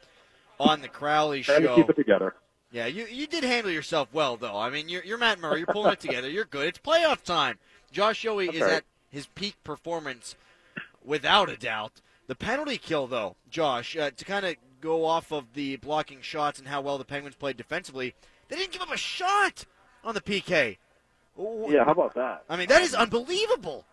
on 0.61 0.81
the 0.83 0.88
Crowley 0.88 1.42
Trying 1.42 1.62
to 1.62 1.68
Show. 1.68 1.76
keep 1.76 1.90
it 1.90 1.96
together. 1.96 2.35
Yeah, 2.70 2.87
you 2.87 3.07
you 3.07 3.26
did 3.26 3.44
handle 3.44 3.72
yourself 3.72 4.09
well, 4.12 4.37
though. 4.37 4.57
I 4.57 4.68
mean, 4.68 4.88
you're, 4.88 5.02
you're 5.02 5.18
Matt 5.18 5.40
Murray. 5.40 5.59
You're 5.59 5.66
pulling 5.66 5.92
it 5.92 6.00
together. 6.00 6.28
You're 6.28 6.44
good. 6.44 6.66
It's 6.66 6.78
playoff 6.78 7.22
time. 7.22 7.59
Josh 7.90 8.22
That's 8.22 8.54
is 8.54 8.61
right. 8.61 8.72
at 8.72 8.85
his 9.11 9.26
peak 9.28 9.57
performance, 9.64 10.37
without 11.02 11.48
a 11.48 11.57
doubt. 11.57 12.02
The 12.26 12.35
penalty 12.35 12.76
kill, 12.76 13.07
though, 13.07 13.37
Josh, 13.48 13.96
uh, 13.96 14.11
to 14.14 14.24
kind 14.24 14.44
of 14.44 14.57
go 14.83 15.07
off 15.07 15.33
of 15.33 15.54
the 15.54 15.76
blocking 15.76 16.20
shots 16.20 16.59
and 16.59 16.68
how 16.68 16.83
well 16.83 16.98
the 16.98 17.04
Penguins 17.04 17.37
played 17.37 17.57
defensively, 17.57 18.14
they 18.48 18.57
didn't 18.57 18.72
give 18.72 18.83
up 18.83 18.92
a 18.92 18.98
shot 18.98 19.64
on 20.04 20.14
the 20.14 20.20
PK. 20.20 20.76
Yeah, 21.38 21.85
how 21.85 21.92
about 21.92 22.14
that? 22.14 22.44
I 22.48 22.57
mean, 22.57 22.68
that 22.68 22.83
is 22.83 22.94
unbelievable. 22.94 23.87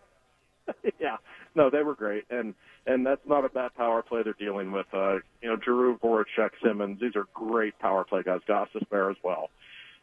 yeah, 1.00 1.16
no, 1.54 1.70
they 1.70 1.82
were 1.82 1.94
great, 1.94 2.24
and 2.28 2.54
and 2.86 3.04
that's 3.04 3.26
not 3.26 3.44
a 3.44 3.48
bad 3.48 3.74
power 3.74 4.02
play 4.02 4.22
they're 4.22 4.34
dealing 4.34 4.72
with. 4.72 4.86
Uh, 4.92 5.16
you 5.42 5.48
know, 5.48 5.58
Giroux, 5.62 5.98
Voracek, 5.98 6.50
Simmonds, 6.62 7.00
these 7.00 7.16
are 7.16 7.26
great 7.34 7.78
power 7.78 8.04
play 8.04 8.22
guys. 8.22 8.40
Gostisbehere 8.48 9.10
as 9.10 9.16
well. 9.22 9.50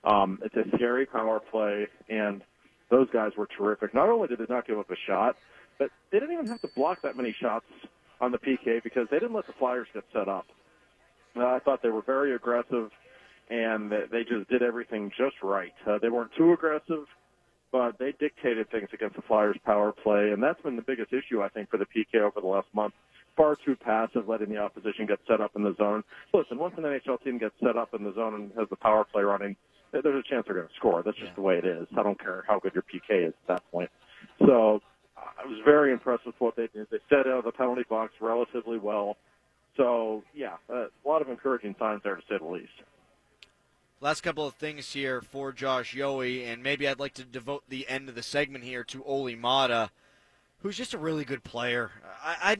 Um, 0.03 0.39
it's 0.43 0.55
a 0.55 0.65
scary 0.75 1.05
power 1.05 1.39
play, 1.39 1.87
and 2.09 2.41
those 2.89 3.09
guys 3.11 3.31
were 3.37 3.47
terrific. 3.57 3.93
Not 3.93 4.09
only 4.09 4.27
did 4.27 4.39
they 4.39 4.45
not 4.49 4.67
give 4.67 4.77
up 4.77 4.91
a 4.91 4.97
shot, 5.07 5.37
but 5.79 5.89
they 6.11 6.19
didn't 6.19 6.33
even 6.33 6.47
have 6.47 6.61
to 6.61 6.67
block 6.75 7.01
that 7.03 7.15
many 7.15 7.33
shots 7.39 7.65
on 8.19 8.31
the 8.31 8.37
PK 8.37 8.83
because 8.83 9.07
they 9.09 9.17
didn't 9.19 9.33
let 9.33 9.47
the 9.47 9.53
Flyers 9.53 9.87
get 9.93 10.03
set 10.11 10.27
up. 10.27 10.45
Uh, 11.35 11.45
I 11.45 11.59
thought 11.59 11.81
they 11.81 11.89
were 11.89 12.01
very 12.01 12.35
aggressive, 12.35 12.91
and 13.49 13.91
they 13.91 14.23
just 14.23 14.49
did 14.49 14.61
everything 14.61 15.11
just 15.17 15.41
right. 15.41 15.73
Uh, 15.87 15.97
they 15.99 16.09
weren't 16.09 16.31
too 16.37 16.51
aggressive 16.51 17.05
but 17.73 17.97
they 17.97 18.13
dictated 18.19 18.69
things 18.69 18.88
against 18.93 19.15
the 19.15 19.23
Flyers' 19.23 19.57
power 19.65 19.91
play, 19.91 20.29
and 20.29 20.41
that's 20.41 20.62
been 20.62 20.75
the 20.75 20.83
biggest 20.83 21.12
issue 21.12 21.41
I 21.41 21.49
think 21.49 21.71
for 21.71 21.77
the 21.77 21.88
PK 21.88 22.21
over 22.21 22.39
the 22.39 22.47
last 22.47 22.67
month. 22.71 22.93
Far 23.36 23.55
too 23.55 23.75
passive, 23.75 24.29
letting 24.29 24.49
the 24.49 24.59
opposition 24.59 25.07
get 25.07 25.17
set 25.27 25.41
up 25.41 25.55
in 25.55 25.63
the 25.63 25.73
zone. 25.75 26.03
Listen, 26.36 26.59
once 26.59 26.75
an 26.77 26.83
NHL 26.83 27.21
team 27.23 27.39
gets 27.39 27.55
set 27.59 27.75
up 27.75 27.95
in 27.95 28.03
the 28.03 28.13
zone 28.13 28.36
and 28.36 28.51
has 28.59 28.69
the 28.69 28.75
power 28.75 29.03
play 29.03 29.23
running, 29.23 29.55
there's 29.91 30.05
a 30.05 30.29
chance 30.29 30.45
they're 30.45 30.55
going 30.55 30.67
to 30.67 30.73
score. 30.75 31.01
That's 31.01 31.17
just 31.17 31.33
the 31.33 31.41
way 31.41 31.57
it 31.57 31.65
is. 31.65 31.88
I 31.97 32.03
don't 32.03 32.19
care 32.19 32.45
how 32.47 32.59
good 32.59 32.73
your 32.75 32.83
PK 32.83 33.27
is 33.27 33.33
at 33.33 33.47
that 33.47 33.71
point. 33.71 33.89
So 34.45 34.79
I 35.17 35.47
was 35.47 35.57
very 35.65 35.91
impressed 35.91 36.27
with 36.27 36.36
what 36.38 36.55
they 36.55 36.67
did. 36.67 36.88
They 36.91 36.99
set 37.09 37.25
out 37.25 37.39
of 37.39 37.43
the 37.45 37.51
penalty 37.51 37.83
box 37.89 38.13
relatively 38.21 38.77
well. 38.77 39.17
So 39.77 40.23
yeah, 40.36 40.57
uh, 40.71 40.86
a 40.86 41.07
lot 41.07 41.23
of 41.23 41.29
encouraging 41.29 41.75
signs 41.79 42.01
there 42.03 42.15
to 42.15 42.21
say 42.29 42.38
the 42.38 42.45
least. 42.45 42.69
Last 44.03 44.19
couple 44.19 44.45
of 44.45 44.55
things 44.55 44.91
here 44.91 45.21
for 45.21 45.53
Josh 45.53 45.95
Yohe, 45.95 46.45
and 46.45 46.61
maybe 46.61 46.89
I'd 46.89 46.99
like 46.99 47.13
to 47.13 47.23
devote 47.23 47.63
the 47.69 47.87
end 47.87 48.09
of 48.09 48.15
the 48.15 48.21
segment 48.21 48.65
here 48.65 48.83
to 48.83 49.01
Olli 49.05 49.33
Maatta, 49.33 49.91
who's 50.61 50.75
just 50.75 50.93
a 50.93 50.97
really 50.97 51.23
good 51.23 51.45
player. 51.45 51.89
I, 52.21 52.35
I 52.41 52.57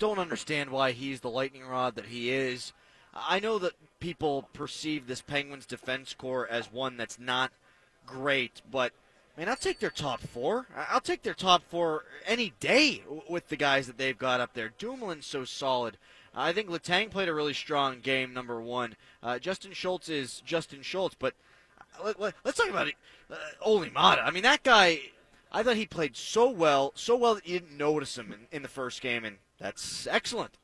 don't 0.00 0.18
understand 0.18 0.70
why 0.70 0.90
he's 0.90 1.20
the 1.20 1.30
lightning 1.30 1.64
rod 1.64 1.94
that 1.94 2.06
he 2.06 2.32
is. 2.32 2.72
I 3.14 3.38
know 3.38 3.60
that 3.60 3.74
people 4.00 4.48
perceive 4.52 5.06
this 5.06 5.22
Penguins 5.22 5.64
defense 5.64 6.12
core 6.12 6.48
as 6.48 6.72
one 6.72 6.96
that's 6.96 7.20
not 7.20 7.52
great, 8.04 8.60
but 8.68 8.92
man, 9.38 9.48
I'll 9.48 9.54
take 9.54 9.78
their 9.78 9.90
top 9.90 10.22
four. 10.22 10.66
I'll 10.90 11.00
take 11.00 11.22
their 11.22 11.34
top 11.34 11.62
four 11.62 12.02
any 12.26 12.52
day 12.58 13.04
with 13.28 13.46
the 13.46 13.54
guys 13.54 13.86
that 13.86 13.96
they've 13.96 14.18
got 14.18 14.40
up 14.40 14.54
there. 14.54 14.72
Dumoulin's 14.76 15.26
so 15.26 15.44
solid. 15.44 15.98
I 16.36 16.52
think 16.52 16.68
Letang 16.68 17.10
played 17.10 17.28
a 17.28 17.34
really 17.34 17.54
strong 17.54 18.00
game, 18.00 18.32
number 18.34 18.60
one. 18.60 18.96
Uh, 19.22 19.38
Justin 19.38 19.72
Schultz 19.72 20.08
is 20.08 20.42
Justin 20.44 20.82
Schultz, 20.82 21.14
but 21.18 21.34
let, 22.04 22.34
us 22.44 22.54
talk 22.56 22.68
about 22.68 22.88
it. 22.88 22.94
Uh, 23.30 23.36
Olli 23.62 23.90
Maatta. 23.90 24.22
I 24.24 24.30
mean, 24.30 24.42
that 24.42 24.62
guy, 24.62 25.00
I 25.52 25.62
thought 25.62 25.76
he 25.76 25.86
played 25.86 26.16
so 26.16 26.50
well, 26.50 26.92
so 26.96 27.16
well 27.16 27.36
that 27.36 27.46
you 27.46 27.60
didn't 27.60 27.76
notice 27.78 28.18
him 28.18 28.32
in, 28.32 28.56
in 28.56 28.62
the 28.62 28.68
first 28.68 29.00
game, 29.00 29.24
and 29.24 29.36
that's 29.60 30.06
excellent. 30.08 30.58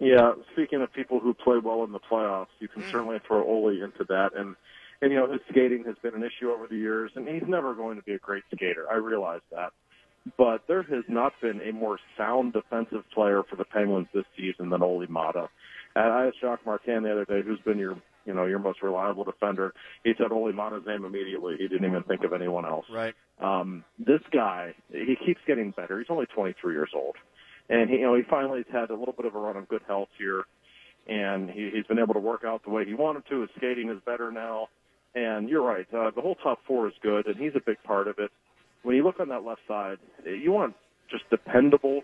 Yeah, 0.00 0.34
speaking 0.52 0.82
of 0.82 0.92
people 0.92 1.18
who 1.18 1.34
play 1.34 1.58
well 1.58 1.82
in 1.84 1.92
the 1.92 1.98
playoffs, 1.98 2.48
you 2.60 2.68
can 2.68 2.82
Mm. 2.82 2.90
certainly 2.90 3.18
throw 3.26 3.42
Olli 3.42 3.80
into 3.80 4.04
that. 4.04 4.32
And, 4.36 4.54
and, 5.00 5.10
you 5.10 5.18
know, 5.18 5.30
his 5.32 5.40
skating 5.50 5.82
has 5.84 5.96
been 6.02 6.14
an 6.14 6.22
issue 6.22 6.50
over 6.50 6.66
the 6.68 6.76
years, 6.76 7.10
and 7.16 7.26
he's 7.26 7.48
never 7.48 7.74
going 7.74 7.96
to 7.96 8.02
be 8.02 8.12
a 8.12 8.18
great 8.18 8.44
skater. 8.54 8.86
I 8.90 8.96
realize 8.96 9.40
that. 9.50 9.72
But 10.36 10.62
there 10.66 10.82
has 10.82 11.04
not 11.08 11.32
been 11.40 11.60
a 11.60 11.72
more 11.72 11.98
sound 12.16 12.52
defensive 12.52 13.04
player 13.14 13.42
for 13.48 13.56
the 13.56 13.64
Penguins 13.64 14.08
this 14.12 14.24
season 14.36 14.70
than 14.70 14.82
Olli 14.82 15.06
Maatta. 15.06 15.48
And 15.94 16.12
I 16.12 16.26
asked 16.26 16.40
Jacques 16.40 16.66
Martin 16.66 17.02
the 17.02 17.12
other 17.12 17.24
day, 17.24 17.42
who's 17.44 17.60
been 17.60 17.78
your, 17.78 17.96
you 18.24 18.34
know, 18.34 18.46
your 18.46 18.58
most 18.58 18.82
reliable 18.82 19.24
defender. 19.24 19.72
He 20.04 20.12
said 20.18 20.32
Olli 20.32 20.52
Maatta's 20.52 20.86
name 20.86 21.04
immediately. 21.04 21.56
He 21.58 21.68
didn't 21.68 21.86
even 21.86 22.02
think 22.04 22.24
of 22.24 22.32
anyone 22.32 22.64
else. 22.64 22.86
Right. 22.92 23.14
Um, 23.40 23.84
this 23.98 24.20
guy, 24.32 24.74
he 24.90 25.16
keeps 25.24 25.40
getting 25.46 25.70
better. 25.72 25.98
He's 25.98 26.10
only 26.10 26.26
23 26.26 26.74
years 26.74 26.90
old, 26.94 27.16
and 27.68 27.88
he, 27.88 27.96
you 27.96 28.02
know, 28.02 28.14
he 28.16 28.22
finally 28.28 28.64
has 28.68 28.80
had 28.80 28.90
a 28.90 28.98
little 28.98 29.14
bit 29.14 29.26
of 29.26 29.34
a 29.34 29.38
run 29.38 29.56
of 29.56 29.68
good 29.68 29.82
health 29.86 30.08
here, 30.18 30.44
and 31.06 31.48
he, 31.48 31.70
he's 31.72 31.86
been 31.86 31.98
able 31.98 32.14
to 32.14 32.20
work 32.20 32.44
out 32.44 32.64
the 32.64 32.70
way 32.70 32.84
he 32.84 32.94
wanted 32.94 33.22
to. 33.30 33.42
His 33.42 33.50
skating 33.56 33.90
is 33.90 33.98
better 34.04 34.32
now, 34.32 34.68
and 35.14 35.48
you're 35.48 35.62
right. 35.62 35.86
Uh, 35.94 36.10
the 36.14 36.20
whole 36.20 36.34
top 36.36 36.58
four 36.66 36.88
is 36.88 36.94
good, 37.02 37.26
and 37.26 37.36
he's 37.36 37.52
a 37.54 37.62
big 37.64 37.82
part 37.84 38.08
of 38.08 38.18
it. 38.18 38.30
When 38.82 38.96
you 38.96 39.04
look 39.04 39.20
on 39.20 39.28
that 39.28 39.44
left 39.44 39.60
side, 39.66 39.98
you 40.24 40.52
want 40.52 40.74
just 41.10 41.28
dependable, 41.30 42.02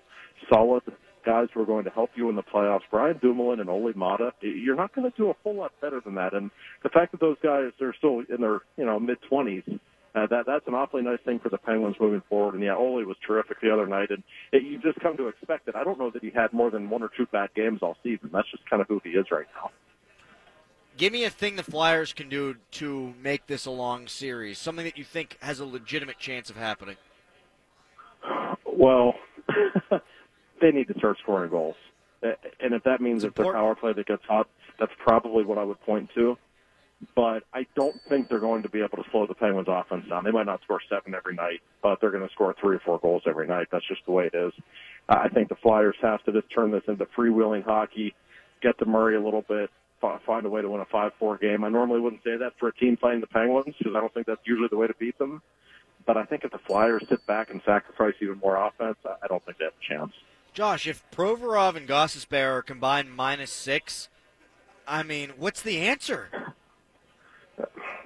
solid 0.52 0.82
guys 1.24 1.48
who 1.54 1.62
are 1.62 1.66
going 1.66 1.84
to 1.84 1.90
help 1.90 2.10
you 2.16 2.28
in 2.28 2.36
the 2.36 2.42
playoffs. 2.42 2.82
Brian 2.90 3.18
Dumoulin 3.22 3.60
and 3.60 3.70
Olli 3.70 3.92
Maatta, 3.94 4.32
you're 4.40 4.76
not 4.76 4.94
going 4.94 5.10
to 5.10 5.16
do 5.16 5.30
a 5.30 5.34
whole 5.42 5.56
lot 5.56 5.72
better 5.80 6.00
than 6.04 6.14
that. 6.16 6.34
And 6.34 6.50
the 6.82 6.90
fact 6.90 7.12
that 7.12 7.20
those 7.20 7.36
guys 7.42 7.72
are 7.80 7.94
still 7.96 8.22
in 8.28 8.40
their 8.40 8.60
you 8.76 8.84
know 8.84 8.98
mid 9.00 9.18
20s 9.30 9.80
uh, 10.14 10.26
that 10.28 10.44
that's 10.46 10.66
an 10.68 10.74
awfully 10.74 11.02
nice 11.02 11.18
thing 11.24 11.40
for 11.40 11.48
the 11.48 11.58
Penguins 11.58 11.96
moving 11.98 12.22
forward. 12.28 12.54
And 12.54 12.62
yeah, 12.62 12.76
Olli 12.76 13.04
was 13.04 13.16
terrific 13.26 13.60
the 13.60 13.72
other 13.72 13.86
night, 13.86 14.10
and 14.10 14.22
it, 14.52 14.62
you 14.62 14.78
just 14.80 15.00
come 15.00 15.16
to 15.16 15.26
expect 15.26 15.66
it. 15.66 15.74
I 15.74 15.82
don't 15.82 15.98
know 15.98 16.10
that 16.10 16.22
he 16.22 16.30
had 16.30 16.52
more 16.52 16.70
than 16.70 16.88
one 16.88 17.02
or 17.02 17.10
two 17.16 17.26
bad 17.32 17.50
games 17.56 17.80
all 17.82 17.96
season. 18.02 18.30
That's 18.32 18.50
just 18.50 18.68
kind 18.70 18.80
of 18.80 18.86
who 18.86 19.00
he 19.02 19.10
is 19.10 19.26
right 19.32 19.46
now. 19.56 19.70
Give 20.96 21.12
me 21.12 21.24
a 21.24 21.30
thing 21.30 21.56
the 21.56 21.64
Flyers 21.64 22.12
can 22.12 22.28
do 22.28 22.54
to 22.72 23.14
make 23.20 23.46
this 23.46 23.66
a 23.66 23.70
long 23.70 24.06
series, 24.06 24.58
something 24.58 24.84
that 24.84 24.96
you 24.96 25.02
think 25.02 25.36
has 25.40 25.58
a 25.58 25.64
legitimate 25.64 26.18
chance 26.18 26.50
of 26.50 26.56
happening. 26.56 26.96
Well, 28.64 29.14
they 30.60 30.70
need 30.70 30.86
to 30.88 30.94
start 30.98 31.18
scoring 31.22 31.50
goals, 31.50 31.74
and 32.22 32.74
if 32.74 32.84
that 32.84 33.00
means 33.00 33.24
It's 33.24 33.30
it's 33.30 33.42
their 33.42 33.52
power 33.52 33.74
play 33.74 33.92
that 33.92 34.06
gets 34.06 34.24
hot, 34.24 34.48
that's 34.78 34.92
probably 34.98 35.44
what 35.44 35.58
I 35.58 35.64
would 35.64 35.80
point 35.80 36.10
to. 36.14 36.36
But 37.16 37.42
I 37.52 37.66
don't 37.74 38.00
think 38.08 38.28
they're 38.28 38.38
going 38.38 38.62
to 38.62 38.68
be 38.68 38.78
able 38.78 39.02
to 39.02 39.04
slow 39.10 39.26
the 39.26 39.34
Penguins' 39.34 39.66
offense 39.68 40.08
down. 40.08 40.24
They 40.24 40.30
might 40.30 40.46
not 40.46 40.62
score 40.62 40.80
seven 40.88 41.14
every 41.14 41.34
night, 41.34 41.60
but 41.82 42.00
they're 42.00 42.12
going 42.12 42.26
to 42.26 42.32
score 42.32 42.54
three 42.58 42.76
or 42.76 42.80
four 42.80 42.98
goals 42.98 43.22
every 43.26 43.46
night. 43.46 43.66
That's 43.70 43.86
just 43.86 44.06
the 44.06 44.12
way 44.12 44.30
it 44.32 44.34
is. 44.34 44.52
I 45.08 45.28
think 45.28 45.48
the 45.48 45.56
Flyers 45.56 45.96
have 46.00 46.22
to 46.24 46.32
just 46.32 46.50
turn 46.54 46.70
this 46.70 46.84
into 46.86 47.04
freewheeling 47.06 47.64
hockey, 47.64 48.14
get 48.62 48.78
to 48.78 48.86
Murray 48.86 49.16
a 49.16 49.20
little 49.20 49.42
bit, 49.46 49.70
find 50.26 50.46
a 50.46 50.48
way 50.48 50.62
to 50.62 50.68
win 50.68 50.80
a 50.80 50.84
five-four 50.86 51.38
game. 51.38 51.64
I 51.64 51.68
normally 51.68 52.00
wouldn't 52.00 52.22
say 52.24 52.36
that 52.36 52.52
for 52.58 52.68
a 52.68 52.74
team 52.74 52.96
playing 52.96 53.20
the 53.20 53.26
Penguins 53.26 53.74
because 53.78 53.94
I 53.96 54.00
don't 54.00 54.12
think 54.12 54.26
that's 54.26 54.40
usually 54.44 54.68
the 54.68 54.76
way 54.76 54.86
to 54.86 54.94
beat 54.94 55.18
them. 55.18 55.42
But 56.06 56.16
I 56.16 56.24
think 56.24 56.44
if 56.44 56.50
the 56.50 56.58
Flyers 56.58 57.02
sit 57.08 57.26
back 57.26 57.50
and 57.50 57.62
sacrifice 57.64 58.14
even 58.20 58.38
more 58.38 58.56
offense, 58.56 58.96
I 59.04 59.26
don't 59.26 59.44
think 59.44 59.58
they 59.58 59.64
have 59.64 59.74
a 59.74 59.92
chance. 59.98 60.12
Josh, 60.52 60.86
if 60.86 61.02
Provorov 61.10 61.76
and 61.76 61.88
Gostisbehere 61.88 62.52
are 62.58 62.62
combined 62.62 63.14
minus 63.14 63.50
six, 63.50 64.08
I 64.86 65.02
mean, 65.02 65.32
what's 65.38 65.62
the 65.62 65.78
answer? 65.78 66.28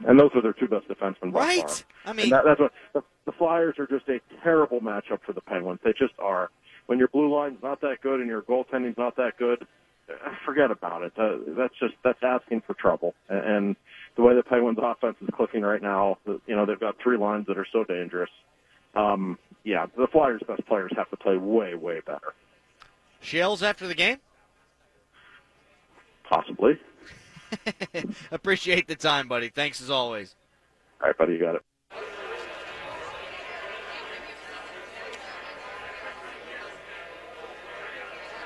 And 0.06 0.18
those 0.18 0.30
are 0.34 0.42
their 0.42 0.52
two 0.52 0.68
best 0.68 0.86
defensemen 0.88 1.34
Right. 1.34 1.68
far. 1.68 1.76
I 2.06 2.12
mean, 2.12 2.30
that, 2.30 2.44
that's 2.44 2.60
what 2.60 2.72
the, 2.94 3.02
the 3.26 3.32
Flyers 3.32 3.74
are 3.78 3.86
just 3.86 4.08
a 4.08 4.20
terrible 4.42 4.80
matchup 4.80 5.20
for 5.26 5.32
the 5.32 5.40
Penguins. 5.40 5.80
They 5.82 5.92
just 5.92 6.14
are. 6.18 6.50
When 6.86 6.98
your 6.98 7.08
blue 7.08 7.34
line's 7.34 7.62
not 7.62 7.80
that 7.80 8.00
good 8.00 8.20
and 8.20 8.28
your 8.28 8.42
goaltending's 8.42 8.96
not 8.96 9.16
that 9.16 9.36
good, 9.38 9.66
forget 10.44 10.70
about 10.70 11.02
it. 11.02 11.12
Uh, 11.16 11.36
that's 11.56 11.74
just 11.78 11.94
that's 12.04 12.22
asking 12.22 12.62
for 12.66 12.74
trouble. 12.74 13.14
And, 13.28 13.44
and 13.44 13.76
the 14.16 14.22
way 14.22 14.34
the 14.34 14.42
Penguins' 14.42 14.78
offense 14.80 15.16
is 15.20 15.28
clicking 15.34 15.62
right 15.62 15.82
now, 15.82 16.18
you 16.26 16.56
know 16.56 16.66
they've 16.66 16.80
got 16.80 16.96
three 17.02 17.16
lines 17.16 17.46
that 17.46 17.58
are 17.58 17.66
so 17.72 17.84
dangerous. 17.84 18.30
Um, 18.94 19.38
yeah, 19.64 19.86
the 19.96 20.06
Flyers' 20.06 20.42
best 20.46 20.66
players 20.66 20.92
have 20.96 21.10
to 21.10 21.16
play 21.16 21.36
way 21.36 21.74
way 21.74 22.00
better. 22.04 22.34
Shells 23.20 23.62
after 23.62 23.86
the 23.86 23.94
game? 23.94 24.18
Possibly. 26.28 26.78
Appreciate 28.30 28.86
the 28.86 28.96
time, 28.96 29.28
buddy. 29.28 29.48
Thanks 29.48 29.80
as 29.80 29.90
always. 29.90 30.34
All 31.00 31.08
right, 31.08 31.16
buddy, 31.16 31.34
you 31.34 31.40
got 31.40 31.54
it. 31.56 31.62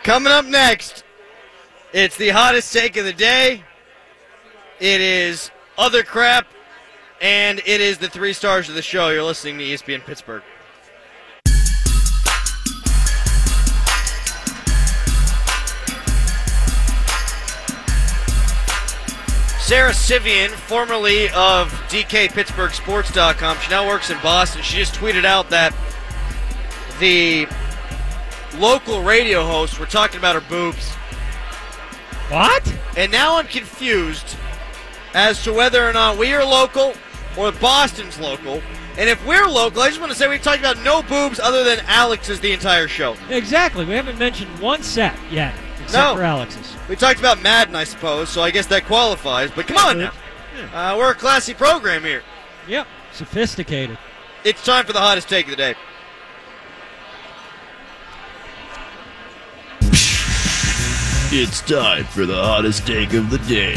Coming 0.05 0.33
up 0.33 0.45
next, 0.45 1.05
it's 1.93 2.17
the 2.17 2.31
hottest 2.31 2.73
take 2.73 2.97
of 2.97 3.05
the 3.05 3.13
day. 3.13 3.63
It 4.81 5.01
is 5.01 5.51
other 5.77 6.03
crap, 6.03 6.47
and 7.21 7.61
it 7.61 7.81
is 7.81 7.99
the 7.99 8.09
three 8.09 8.33
stars 8.33 8.69
of 8.69 8.75
the 8.75 8.83
show. 8.83 9.11
You're 9.11 9.23
listening 9.23 9.59
to 9.59 9.65
ESPN 9.65 10.05
Pittsburgh. 10.05 10.43
Sarah 19.61 19.93
Sivian, 19.93 20.51
formerly 20.51 21.29
of 21.31 21.71
DKPittsburghSports.com, 21.89 23.59
she 23.59 23.71
now 23.71 23.87
works 23.87 24.11
in 24.11 24.19
Boston. 24.21 24.61
She 24.63 24.77
just 24.77 24.95
tweeted 24.95 25.25
out 25.25 25.49
that 25.51 25.75
the 26.99 27.47
local 28.59 29.03
radio 29.03 29.47
hosts 29.47 29.79
were 29.79 29.87
talking 29.87 30.19
about 30.19 30.35
her 30.35 30.47
boobs. 30.51 30.93
What? 32.33 32.75
And 32.97 33.13
now 33.13 33.37
I'm 33.37 33.47
confused 33.47 34.37
as 35.15 35.43
to 35.45 35.53
whether 35.53 35.87
or 35.87 35.93
not 35.93 36.17
we 36.19 36.33
are 36.33 36.45
local 36.45 36.95
or 37.37 37.53
Boston's 37.53 38.19
local. 38.19 38.63
And 38.99 39.09
if 39.09 39.25
we're 39.27 39.47
local, 39.47 39.83
I 39.83 39.89
just 39.89 40.01
want 40.01 40.13
to 40.13 40.19
say 40.19 40.29
we've 40.29 40.43
talked 40.43 40.61
about 40.61 40.83
no 40.83 41.03
boobs 41.03 41.39
other 41.41 41.65
than 41.65 41.81
Alex's 41.87 42.41
the 42.41 42.53
entire 42.53 42.89
show. 42.89 43.17
Exactly. 43.31 43.85
We 43.85 43.95
haven't 43.95 44.19
mentioned 44.19 44.51
one 44.61 44.83
set 44.83 45.15
yet, 45.31 45.55
except 45.83 45.93
No. 45.93 46.15
for 46.17 46.23
Alex's. 46.23 46.75
We 46.89 46.97
talked 46.97 47.19
about 47.19 47.41
Madden, 47.43 47.75
I 47.75 47.85
suppose, 47.85 48.29
so 48.29 48.43
I 48.43 48.51
guess 48.51 48.67
that 48.67 48.85
qualifies. 48.85 49.51
But 49.51 49.67
come 49.67 49.79
on 49.79 49.99
now. 49.99 50.13
Uh, 50.75 50.97
we're 50.99 51.11
a 51.11 51.15
classy 51.15 51.55
program 51.55 52.03
here. 52.03 52.23
Yep. 52.69 52.87
Sophisticated. 53.13 53.99
It's 54.45 54.65
time 54.65 54.85
for 54.85 54.93
the 54.93 55.01
hottest 55.01 55.29
take 55.29 55.47
of 55.47 55.51
the 55.51 55.57
day. 55.57 55.75
It's 61.35 61.63
time 61.63 62.05
for 62.05 62.27
the 62.27 62.37
hottest 62.37 62.87
take 62.87 63.15
of 63.15 63.31
the 63.31 63.39
day. 63.39 63.73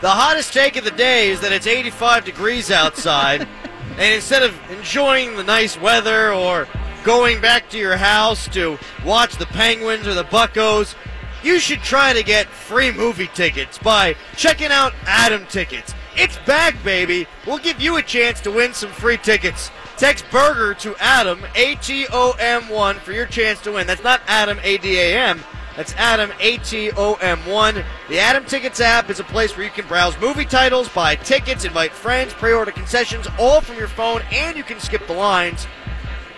The 0.00 0.08
hottest 0.08 0.54
take 0.54 0.76
of 0.76 0.84
the 0.84 0.90
day 0.90 1.28
is 1.28 1.42
that 1.42 1.52
it's 1.52 1.66
85 1.66 2.24
degrees 2.24 2.70
outside, 2.70 3.42
and 3.98 4.14
instead 4.14 4.42
of 4.42 4.58
enjoying 4.70 5.36
the 5.36 5.44
nice 5.44 5.78
weather 5.78 6.32
or 6.32 6.66
going 7.04 7.42
back 7.42 7.68
to 7.68 7.78
your 7.78 7.98
house 7.98 8.48
to 8.54 8.78
watch 9.04 9.36
the 9.36 9.44
Penguins 9.44 10.06
or 10.06 10.14
the 10.14 10.24
Buckos, 10.24 10.94
you 11.42 11.58
should 11.58 11.82
try 11.82 12.14
to 12.14 12.22
get 12.22 12.46
free 12.46 12.90
movie 12.90 13.28
tickets 13.34 13.76
by 13.76 14.16
checking 14.34 14.70
out 14.70 14.94
Adam 15.04 15.44
Tickets. 15.50 15.92
It's 16.16 16.38
back, 16.46 16.82
baby. 16.82 17.26
We'll 17.46 17.58
give 17.58 17.82
you 17.82 17.98
a 17.98 18.02
chance 18.02 18.40
to 18.40 18.50
win 18.50 18.72
some 18.72 18.90
free 18.92 19.18
tickets. 19.18 19.70
Text 19.96 20.26
Burger 20.30 20.74
to 20.74 20.94
Adam, 20.96 21.42
A 21.54 21.74
T 21.76 22.06
O 22.12 22.34
M 22.38 22.68
1, 22.68 22.96
for 22.96 23.12
your 23.12 23.24
chance 23.24 23.60
to 23.62 23.72
win. 23.72 23.86
That's 23.86 24.04
not 24.04 24.20
Adam, 24.26 24.58
A 24.62 24.76
D 24.76 24.98
A 24.98 25.18
M. 25.18 25.42
That's 25.74 25.94
Adam, 25.94 26.30
A 26.38 26.58
T 26.58 26.90
O 26.94 27.14
M 27.14 27.38
1. 27.46 27.82
The 28.10 28.18
Adam 28.18 28.44
Tickets 28.44 28.78
app 28.80 29.08
is 29.08 29.20
a 29.20 29.24
place 29.24 29.56
where 29.56 29.64
you 29.64 29.70
can 29.70 29.86
browse 29.86 30.18
movie 30.20 30.44
titles, 30.44 30.90
buy 30.90 31.16
tickets, 31.16 31.64
invite 31.64 31.92
friends, 31.92 32.34
pre 32.34 32.52
order 32.52 32.72
concessions, 32.72 33.26
all 33.38 33.62
from 33.62 33.78
your 33.78 33.88
phone, 33.88 34.20
and 34.30 34.54
you 34.54 34.64
can 34.64 34.80
skip 34.80 35.06
the 35.06 35.14
lines. 35.14 35.66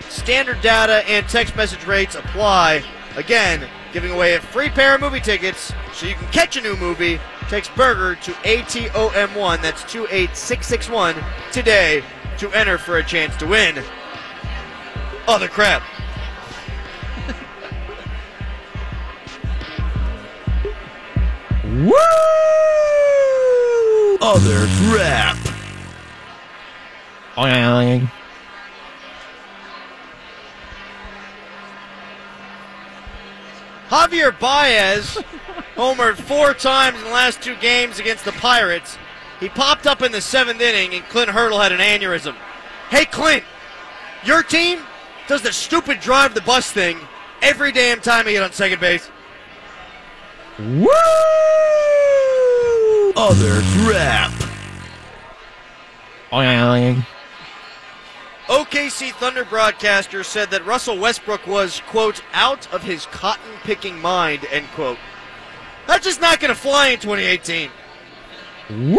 Standard 0.09 0.61
data 0.61 1.03
and 1.09 1.29
text 1.29 1.57
message 1.57 1.85
rates 1.85 2.14
apply. 2.14 2.85
Again, 3.16 3.68
giving 3.92 4.12
away 4.12 4.35
a 4.35 4.40
free 4.40 4.68
pair 4.68 4.94
of 4.94 5.01
movie 5.01 5.21
tickets 5.21 5.73
so 5.92 6.07
you 6.07 6.14
can 6.14 6.29
catch 6.29 6.57
a 6.57 6.61
new 6.61 6.77
movie. 6.77 7.18
Text 7.49 7.75
Burger 7.75 8.14
to 8.14 8.31
ATOM1, 8.31 9.62
that's 9.62 9.83
28661 9.92 11.16
today 11.51 12.05
to 12.38 12.53
enter 12.53 12.79
for 12.79 12.98
a 12.98 13.05
chance 13.05 13.37
to 13.37 13.46
win. 13.46 13.77
Oh, 13.79 15.35
Other 15.35 15.48
crap. 15.48 15.83
Woo! 21.64 21.92
Oh, 24.20 24.35
Other 24.35 24.66
crap. 24.96 25.37
Javier 33.88 34.38
Baez 34.38 35.18
homered 35.77 36.16
four 36.16 36.53
times 36.53 36.98
in 36.98 37.05
the 37.05 37.11
last 37.11 37.40
two 37.40 37.57
games 37.57 37.98
against 37.98 38.24
the 38.24 38.33
Pirates. 38.33 38.98
He 39.40 39.48
popped 39.48 39.87
up 39.87 40.03
in 40.03 40.12
the 40.12 40.20
seventh 40.20 40.61
inning, 40.61 40.94
and 40.94 41.05
Clint 41.07 41.31
Hurdle 41.31 41.61
had 41.61 41.72
an 41.72 41.79
aneurysm. 41.79 42.35
Hey, 42.90 43.05
Clint, 43.05 43.44
your 44.24 44.42
team 44.42 44.81
does 45.29 45.42
the 45.42 45.53
stupid 45.53 46.01
drive 46.01 46.35
the 46.35 46.40
bus 46.40 46.72
thing 46.72 46.98
every 47.42 47.70
damn 47.70 48.01
time 48.01 48.27
I 48.27 48.33
get 48.33 48.42
on 48.42 48.53
second 48.53 48.81
base. 48.81 49.11
Woo! 50.59 50.88
Other 53.16 53.61
crap. 53.85 54.33
OKC 58.48 59.12
Thunder 59.12 59.44
broadcaster 59.44 60.24
said 60.24 60.51
that 60.51 60.64
Russell 60.64 60.98
Westbrook 60.98 61.46
was, 61.46 61.83
quote, 61.87 62.22
out 62.33 62.72
of 62.72 62.83
his 62.83 63.07
cotton 63.07 63.53
picking 63.62 64.01
mind, 64.01 64.46
end 64.51 64.66
quote. 64.74 64.98
That's 65.87 66.05
just 66.05 66.20
not 66.20 66.40
going 66.40 66.53
to 66.53 66.59
fly 66.59 66.88
in 66.88 66.98
2018. 66.98 67.70
Woo! 68.71 68.99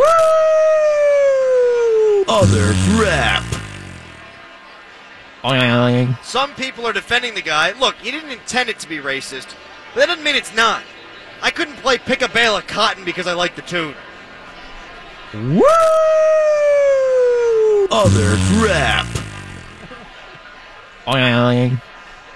Other 2.28 2.74
crap. 2.96 3.44
Some 6.24 6.54
people 6.56 6.88
are 6.88 6.94
defending 6.94 7.36
the 7.36 7.42
guy. 7.42 7.72
Look, 7.80 7.96
he 7.98 8.10
didn't 8.10 8.32
intend 8.32 8.70
it 8.70 8.80
to 8.80 8.90
be 8.90 8.98
racist, 8.98 9.56
but 9.94 10.00
that 10.00 10.08
doesn't 10.08 10.24
mean 10.24 10.36
it's 10.36 10.56
not. 10.56 10.82
I 11.42 11.52
couldn't 11.52 11.76
play 11.78 11.98
Pick 12.00 12.22
a 12.22 12.30
Bale 12.30 12.58
of 12.58 12.68
Cotton 12.68 13.06
because 13.06 13.28
I 13.28 13.34
like 13.34 13.56
the 13.56 13.62
tune. 13.62 13.94
Woo! 15.34 15.62
Other 17.92 18.38
crap. 18.58 19.08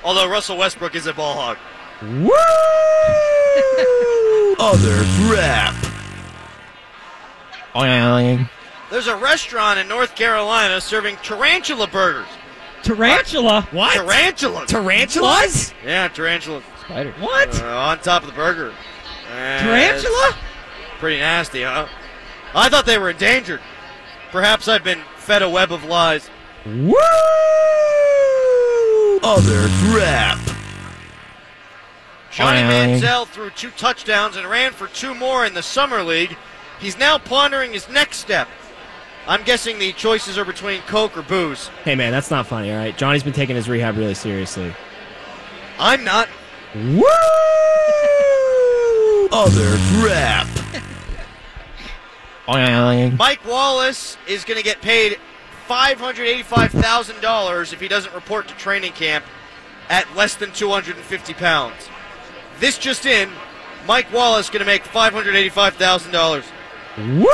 Although 0.04 0.30
Russell 0.30 0.58
Westbrook 0.58 0.96
is 0.96 1.08
a 1.08 1.14
ball 1.14 1.34
hog. 1.34 1.58
Woo! 2.02 2.30
Other 4.60 5.04
crap. 5.28 5.93
There's 8.90 9.08
a 9.08 9.16
restaurant 9.16 9.80
in 9.80 9.88
North 9.88 10.16
Carolina 10.16 10.80
serving 10.80 11.18
tarantula 11.24 11.88
burgers. 11.88 12.28
Tarantula. 12.84 13.68
What? 13.72 13.94
Tarantulas. 13.94 14.70
Tarantulas? 14.70 15.74
yeah, 15.84 16.08
tarantulas. 16.10 16.64
Spider. 16.82 17.14
What? 17.20 17.62
Uh, 17.62 17.66
on 17.66 18.00
top 18.00 18.24
of 18.24 18.28
the 18.28 18.36
burger. 18.36 18.74
And 19.32 19.66
Tarantula? 19.66 20.38
Pretty 21.00 21.18
nasty, 21.18 21.64
huh? 21.64 21.88
I 22.54 22.70
thought 22.70 22.86
they 22.86 23.00
were 23.00 23.10
endangered. 23.10 23.62
Perhaps 24.32 24.68
I've 24.68 24.84
been 24.84 25.00
fed 25.18 25.42
a 25.42 25.50
web 25.50 25.72
of 25.72 25.86
lies. 25.86 26.30
Woo! 26.66 26.94
Other 29.24 29.68
crap. 29.90 30.40
Johnny 32.32 32.62
Manziel 32.62 33.28
threw 33.28 33.50
two 33.52 33.70
touchdowns 33.72 34.36
and 34.36 34.50
ran 34.50 34.74
for 34.74 34.88
two 34.88 35.14
more 35.14 35.46
in 35.46 35.54
the 35.54 35.64
summer 35.64 36.04
league. 36.04 36.36
He's 36.84 36.98
now 36.98 37.18
pondering 37.18 37.72
his 37.72 37.88
next 37.88 38.18
step. 38.18 38.50
I'm 39.26 39.44
guessing 39.44 39.80
the 39.80 39.94
choices 39.94 40.38
are 40.38 40.44
between 40.44 40.82
Coke 40.82 41.18
or 41.18 41.22
booze. 41.22 41.70
Hey, 41.86 41.96
man, 41.96 42.12
that's 42.12 42.30
not 42.30 42.46
funny, 42.46 42.74
all 42.74 42.78
right? 42.78 42.98
Johnny's 42.98 43.24
been 43.24 43.32
taking 43.32 43.56
his 43.56 43.70
rehab 43.70 43.96
really 43.96 44.16
seriously. 44.16 44.76
I'm 45.80 46.04
not. 46.04 46.28
Woo! 46.76 47.04
Other 49.32 49.78
crap. 50.02 50.46
Mike 53.18 53.48
Wallace 53.48 54.18
is 54.28 54.44
going 54.44 54.58
to 54.58 54.64
get 54.64 54.82
paid 54.82 55.18
$585,000 55.70 57.72
if 57.72 57.80
he 57.80 57.88
doesn't 57.88 58.14
report 58.14 58.50
to 58.50 58.54
training 58.56 58.92
camp 58.92 59.24
at 59.90 60.14
less 60.18 60.36
than 60.36 60.52
250 60.52 61.34
pounds. 61.36 61.88
This 62.60 62.78
just 62.78 63.06
in, 63.06 63.30
Mike 63.88 64.12
Wallace 64.12 64.50
going 64.50 64.60
to 64.60 64.66
make 64.66 64.84
$585,000. 64.84 66.44
Woo! 66.98 67.26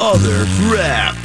Other 0.00 0.44
crap. 0.60 1.16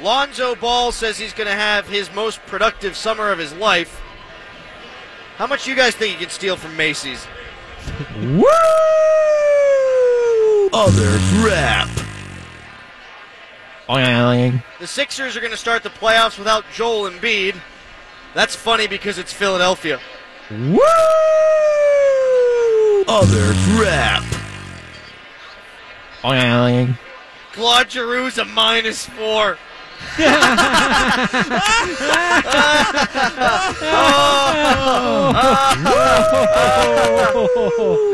Lonzo 0.00 0.54
Ball 0.54 0.92
says 0.92 1.18
he's 1.18 1.32
going 1.32 1.48
to 1.48 1.54
have 1.54 1.88
his 1.88 2.12
most 2.14 2.40
productive 2.46 2.96
summer 2.96 3.32
of 3.32 3.38
his 3.38 3.52
life. 3.54 4.00
How 5.36 5.48
much 5.48 5.66
you 5.66 5.74
guys 5.74 5.96
think 5.96 6.16
he 6.16 6.24
can 6.24 6.30
steal 6.30 6.56
from 6.56 6.76
Macy's? 6.76 7.26
Woo! 8.20 8.46
Other 10.72 11.18
crap. 11.40 11.88
The 14.78 14.86
Sixers 14.86 15.36
are 15.36 15.40
going 15.40 15.50
to 15.50 15.56
start 15.56 15.82
the 15.82 15.90
playoffs 15.90 16.38
without 16.38 16.64
Joel 16.72 17.10
Embiid. 17.10 17.56
That's 18.34 18.54
funny 18.54 18.86
because 18.86 19.18
it's 19.18 19.32
Philadelphia. 19.32 19.98
Woo! 20.50 20.78
Other 23.12 23.52
crap. 23.64 24.22
Oh, 26.22 26.94
Claude 27.50 27.88
Giroux's 27.88 28.38
a 28.38 28.44
minus 28.44 29.04
four. 29.04 29.58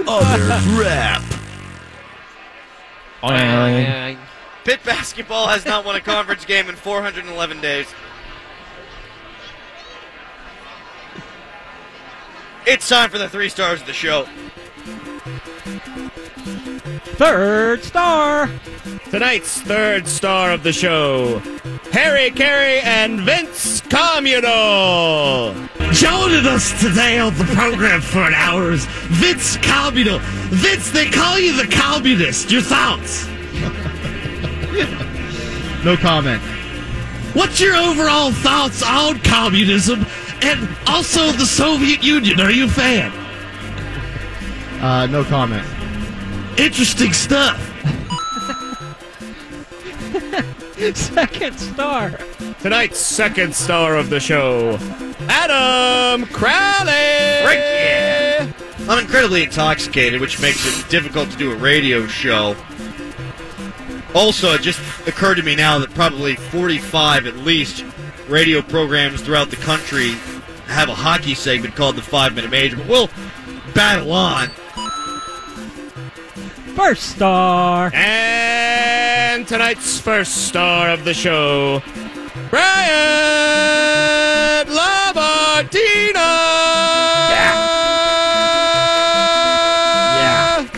Other 0.08 0.46
crap. 0.72 1.22
Oh, 3.22 4.16
Pitt 4.64 4.82
basketball 4.82 5.48
has 5.48 5.66
not 5.66 5.84
won 5.84 5.96
a 5.96 6.00
conference 6.00 6.46
game 6.46 6.70
in 6.70 6.74
411 6.74 7.60
days. 7.60 7.86
It's 12.66 12.88
time 12.88 13.10
for 13.10 13.18
the 13.18 13.28
three 13.28 13.50
stars 13.50 13.82
of 13.82 13.86
the 13.86 13.92
show. 13.92 14.26
Third 17.16 17.82
star. 17.82 18.50
Tonight's 19.08 19.62
third 19.62 20.06
star 20.06 20.52
of 20.52 20.62
the 20.62 20.72
show 20.72 21.38
Harry 21.90 22.30
Caray 22.30 22.80
and 22.80 23.20
Vince 23.20 23.80
Communal. 23.80 25.54
Joining 25.92 26.44
us 26.44 26.78
today 26.78 27.18
on 27.18 27.32
the 27.38 27.44
program 27.54 28.02
for 28.02 28.18
an 28.18 28.34
hour 28.34 28.70
is 28.70 28.84
Vince 28.84 29.56
Communal. 29.56 30.18
Vince, 30.50 30.90
they 30.90 31.08
call 31.08 31.38
you 31.38 31.56
the 31.56 31.74
communist. 31.74 32.50
Your 32.50 32.60
thoughts? 32.60 33.26
No 35.86 35.96
comment. 35.96 36.42
What's 37.32 37.58
your 37.58 37.76
overall 37.76 38.30
thoughts 38.30 38.82
on 38.82 39.20
communism 39.20 40.04
and 40.42 40.68
also 40.86 41.32
the 41.32 41.46
Soviet 41.46 42.02
Union? 42.02 42.40
Are 42.40 42.52
you 42.52 42.66
a 42.66 42.68
fan? 42.68 43.10
Uh, 44.82 45.06
no 45.06 45.24
comment. 45.24 45.66
Interesting 46.58 47.12
stuff. 47.12 47.60
Second 50.94 51.58
star. 51.58 52.18
Tonight's 52.60 52.98
second 52.98 53.54
star 53.54 53.96
of 53.96 54.10
the 54.10 54.20
show 54.20 54.78
Adam 55.28 56.26
Crowley. 56.26 57.44
Frick 57.44 57.58
yeah. 57.58 58.52
I'm 58.88 58.98
incredibly 58.98 59.42
intoxicated, 59.42 60.20
which 60.20 60.40
makes 60.40 60.66
it 60.66 60.88
difficult 60.90 61.30
to 61.30 61.36
do 61.36 61.52
a 61.52 61.56
radio 61.56 62.06
show. 62.06 62.56
Also, 64.14 64.54
it 64.54 64.62
just 64.62 64.80
occurred 65.06 65.36
to 65.36 65.42
me 65.42 65.56
now 65.56 65.78
that 65.78 65.90
probably 65.94 66.36
45 66.36 67.26
at 67.26 67.36
least 67.36 67.84
radio 68.28 68.62
programs 68.62 69.20
throughout 69.20 69.50
the 69.50 69.56
country 69.56 70.10
have 70.66 70.88
a 70.88 70.94
hockey 70.94 71.34
segment 71.34 71.74
called 71.74 71.96
the 71.96 72.02
Five 72.02 72.34
Minute 72.34 72.50
Major, 72.50 72.76
but 72.76 72.88
we'll 72.88 73.10
battle 73.74 74.12
on. 74.12 74.50
First 76.76 77.16
star. 77.16 77.90
And 77.94 79.48
tonight's 79.48 79.98
first 79.98 80.46
star 80.46 80.90
of 80.90 81.04
the 81.04 81.14
show 81.14 81.82
Brian 82.50 82.96
Labardino. 84.68 86.26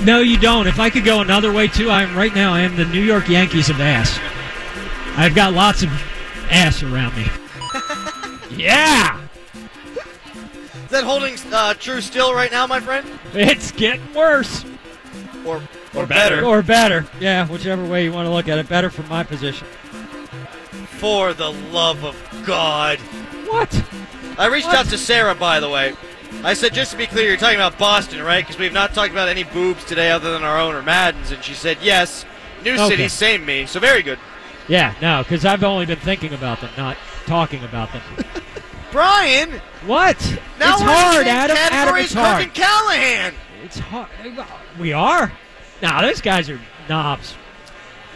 No, 0.05 0.21
you 0.21 0.39
don't. 0.39 0.67
If 0.67 0.79
I 0.81 0.89
could 0.89 1.05
go 1.05 1.21
another 1.21 1.53
way 1.53 1.69
too, 1.69 1.91
I'm 1.91 2.17
right 2.17 2.35
now. 2.35 2.55
I 2.55 2.61
am 2.61 2.77
the 2.77 2.87
New 2.87 3.03
York 3.03 3.29
Yankees 3.29 3.69
of 3.69 3.81
ass. 3.81 4.19
I've 5.17 5.35
got 5.35 5.53
lots 5.53 5.83
of 5.83 5.91
ass 6.51 6.83
around 6.83 7.15
me. 7.17 7.27
yeah, 8.57 9.21
Is 9.95 10.91
that 10.91 11.05
holding 11.05 11.37
uh, 11.53 11.75
true 11.75 12.01
still 12.01 12.33
right 12.33 12.51
now, 12.51 12.67
my 12.67 12.81
friend? 12.81 13.07
it's 13.35 13.71
getting 13.73 14.15
worse 14.15 14.65
Or, 15.45 15.61
Or 15.99 16.07
better. 16.07 16.45
or 16.45 16.63
better. 16.63 17.07
Yeah, 17.21 17.47
whichever 17.47 17.85
way 17.85 18.05
you 18.05 18.13
want 18.13 18.27
to 18.27 18.31
look 18.31 18.49
at 18.49 18.59
it. 18.59 18.69
Better 18.69 18.91
from 18.91 19.09
my 19.09 19.23
position. 19.25 19.67
For 20.99 21.33
the 21.33 21.51
love 21.53 22.05
of 22.05 22.17
God. 22.47 22.99
What? 23.49 23.85
I 24.39 24.47
reached 24.47 24.69
out 24.69 24.87
to 24.87 24.99
Sarah, 24.99 25.35
by 25.35 25.61
the 25.61 25.69
way. 25.69 25.95
I 26.45 26.55
said, 26.55 26.75
just 26.75 26.91
to 26.93 26.97
be 26.97 27.07
clear, 27.07 27.27
you're 27.29 27.37
talking 27.37 27.57
about 27.57 27.79
Boston, 27.79 28.23
right? 28.23 28.45
Because 28.45 28.59
we've 28.59 28.73
not 28.73 28.95
talked 28.95 29.11
about 29.13 29.29
any 29.29 29.45
boobs 29.45 29.85
today 29.85 30.11
other 30.11 30.33
than 30.33 30.43
our 30.45 30.59
own 30.59 30.75
or 30.75 30.83
Madden's. 30.83 31.31
And 31.31 31.43
she 31.43 31.55
said, 31.55 31.79
yes. 31.81 32.25
New 32.65 32.75
Okay. 32.75 32.89
city, 32.89 33.09
same 33.09 33.45
me. 33.47 33.67
So 33.67 33.81
very 33.81 34.03
good. 34.03 34.19
Yeah, 34.69 34.95
no, 35.01 35.23
because 35.23 35.45
I've 35.45 35.65
only 35.65 35.87
been 35.87 35.99
thinking 35.99 36.35
about 36.35 36.61
them, 36.61 36.71
not 36.77 36.97
talking 37.27 37.65
about 37.65 37.91
them. 37.93 38.03
Brian, 38.93 39.51
what? 39.87 40.19
now 40.59 40.73
it's 40.75 40.83
we're 40.83 40.89
hard, 40.89 41.27
Adam. 41.27 41.57
Adam, 41.59 41.97
it's 41.97 42.13
hard. 42.13 42.43
and 42.43 42.55
Callahan. 42.55 43.35
It's 43.65 43.79
hard. 43.79 44.09
We 44.79 44.93
are. 44.93 45.33
Nah, 45.83 46.03
those 46.03 46.21
guys 46.21 46.51
are 46.51 46.61
knobs. 46.89 47.35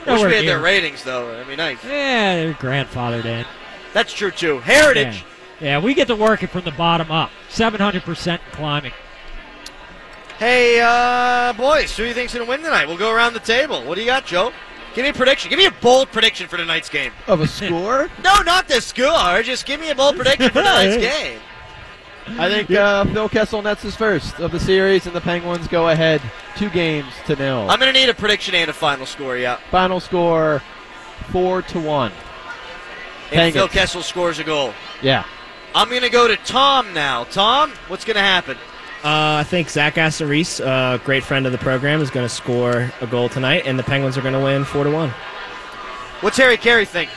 Wish 0.00 0.08
we 0.08 0.14
Nowhere 0.14 0.30
had 0.34 0.46
their 0.46 0.60
ratings, 0.60 1.04
though. 1.04 1.30
That'd 1.30 1.46
be 1.46 1.56
nice. 1.56 1.78
Yeah, 1.84 2.36
they're 2.36 2.54
grandfathered 2.54 3.24
in. 3.24 3.46
That's 3.92 4.12
true, 4.12 4.32
too. 4.32 4.58
Heritage. 4.60 5.24
Yeah. 5.60 5.78
yeah, 5.78 5.78
we 5.78 5.94
get 5.94 6.08
to 6.08 6.16
work 6.16 6.42
it 6.42 6.50
from 6.50 6.64
the 6.64 6.72
bottom 6.72 7.10
up. 7.12 7.30
700% 7.50 8.40
climbing. 8.50 8.92
Hey, 10.38 10.80
uh, 10.82 11.52
boys, 11.52 11.96
who 11.96 12.02
do 12.02 12.08
you 12.08 12.14
think's 12.14 12.34
going 12.34 12.44
to 12.44 12.50
win 12.50 12.62
tonight? 12.62 12.86
We'll 12.86 12.96
go 12.98 13.12
around 13.12 13.34
the 13.34 13.40
table. 13.40 13.84
What 13.84 13.94
do 13.94 14.00
you 14.00 14.08
got, 14.08 14.26
Joe? 14.26 14.52
Give 14.94 15.04
me 15.04 15.10
a 15.10 15.14
prediction. 15.14 15.48
Give 15.50 15.58
me 15.58 15.66
a 15.66 15.70
bold 15.70 16.10
prediction 16.10 16.48
for 16.48 16.56
tonight's 16.56 16.88
game. 16.88 17.12
Of 17.28 17.40
a 17.40 17.46
score? 17.46 18.10
No, 18.24 18.42
not 18.42 18.66
the 18.66 18.80
score. 18.80 19.42
Just 19.42 19.66
give 19.66 19.80
me 19.80 19.90
a 19.90 19.94
bold 19.94 20.16
prediction 20.16 20.48
for 20.48 20.54
tonight's 20.62 20.96
game. 20.96 21.38
I 22.26 22.48
think 22.48 22.70
uh, 22.70 23.04
Phil 23.06 23.28
Kessel 23.28 23.62
nets 23.62 23.82
his 23.82 23.96
first 23.96 24.38
of 24.38 24.52
the 24.52 24.60
series, 24.60 25.06
and 25.06 25.14
the 25.14 25.20
Penguins 25.20 25.68
go 25.68 25.88
ahead 25.88 26.22
two 26.56 26.70
games 26.70 27.12
to 27.26 27.36
nil. 27.36 27.68
I'm 27.68 27.78
going 27.78 27.92
to 27.92 27.98
need 27.98 28.08
a 28.08 28.14
prediction 28.14 28.54
and 28.54 28.70
a 28.70 28.72
final 28.72 29.06
score, 29.06 29.36
yeah. 29.36 29.56
Final 29.70 30.00
score 30.00 30.62
four 31.30 31.62
to 31.62 31.80
one. 31.80 32.12
If 33.26 33.30
Penguins. 33.30 33.54
Phil 33.54 33.68
Kessel 33.68 34.02
scores 34.02 34.38
a 34.38 34.44
goal. 34.44 34.72
Yeah. 35.00 35.24
I'm 35.74 35.88
going 35.88 36.02
to 36.02 36.10
go 36.10 36.28
to 36.28 36.36
Tom 36.36 36.92
now. 36.94 37.24
Tom, 37.24 37.72
what's 37.88 38.04
going 38.04 38.16
to 38.16 38.20
happen? 38.20 38.56
Uh, 39.04 39.40
I 39.40 39.44
think 39.44 39.68
Zach 39.68 39.98
Aston 39.98 40.28
Reese, 40.28 40.60
a 40.60 41.00
great 41.04 41.24
friend 41.24 41.44
of 41.46 41.52
the 41.52 41.58
program, 41.58 42.00
is 42.00 42.10
going 42.10 42.24
to 42.24 42.32
score 42.32 42.92
a 43.00 43.06
goal 43.06 43.28
tonight, 43.28 43.64
and 43.66 43.78
the 43.78 43.82
Penguins 43.82 44.16
are 44.16 44.22
going 44.22 44.34
to 44.34 44.40
win 44.40 44.64
four 44.64 44.84
to 44.84 44.90
one. 44.90 45.10
What's 46.20 46.36
Harry 46.36 46.56
Caray 46.56 46.84
think? 46.84 47.10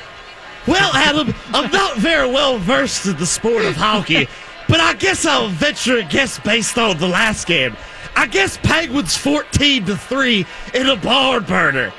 Well, 0.65 0.91
Adam, 0.95 1.35
I'm 1.53 1.69
not 1.69 1.97
very 1.97 2.27
well 2.27 2.57
versed 2.57 3.05
in 3.05 3.17
the 3.17 3.25
sport 3.27 3.65
of 3.65 3.75
hockey, 3.75 4.27
but 4.67 4.79
I 4.79 4.93
guess 4.93 5.25
I'll 5.25 5.49
venture 5.49 5.97
a 5.97 6.03
guess 6.03 6.39
based 6.39 6.77
on 6.77 6.97
the 6.97 7.07
last 7.07 7.47
game. 7.47 7.75
I 8.15 8.27
guess 8.27 8.57
Penguins 8.57 9.15
14 9.17 9.85
to 9.85 9.97
3 9.97 10.45
in 10.73 10.87
a 10.87 10.95
barn 10.95 11.43
burner. 11.43 11.91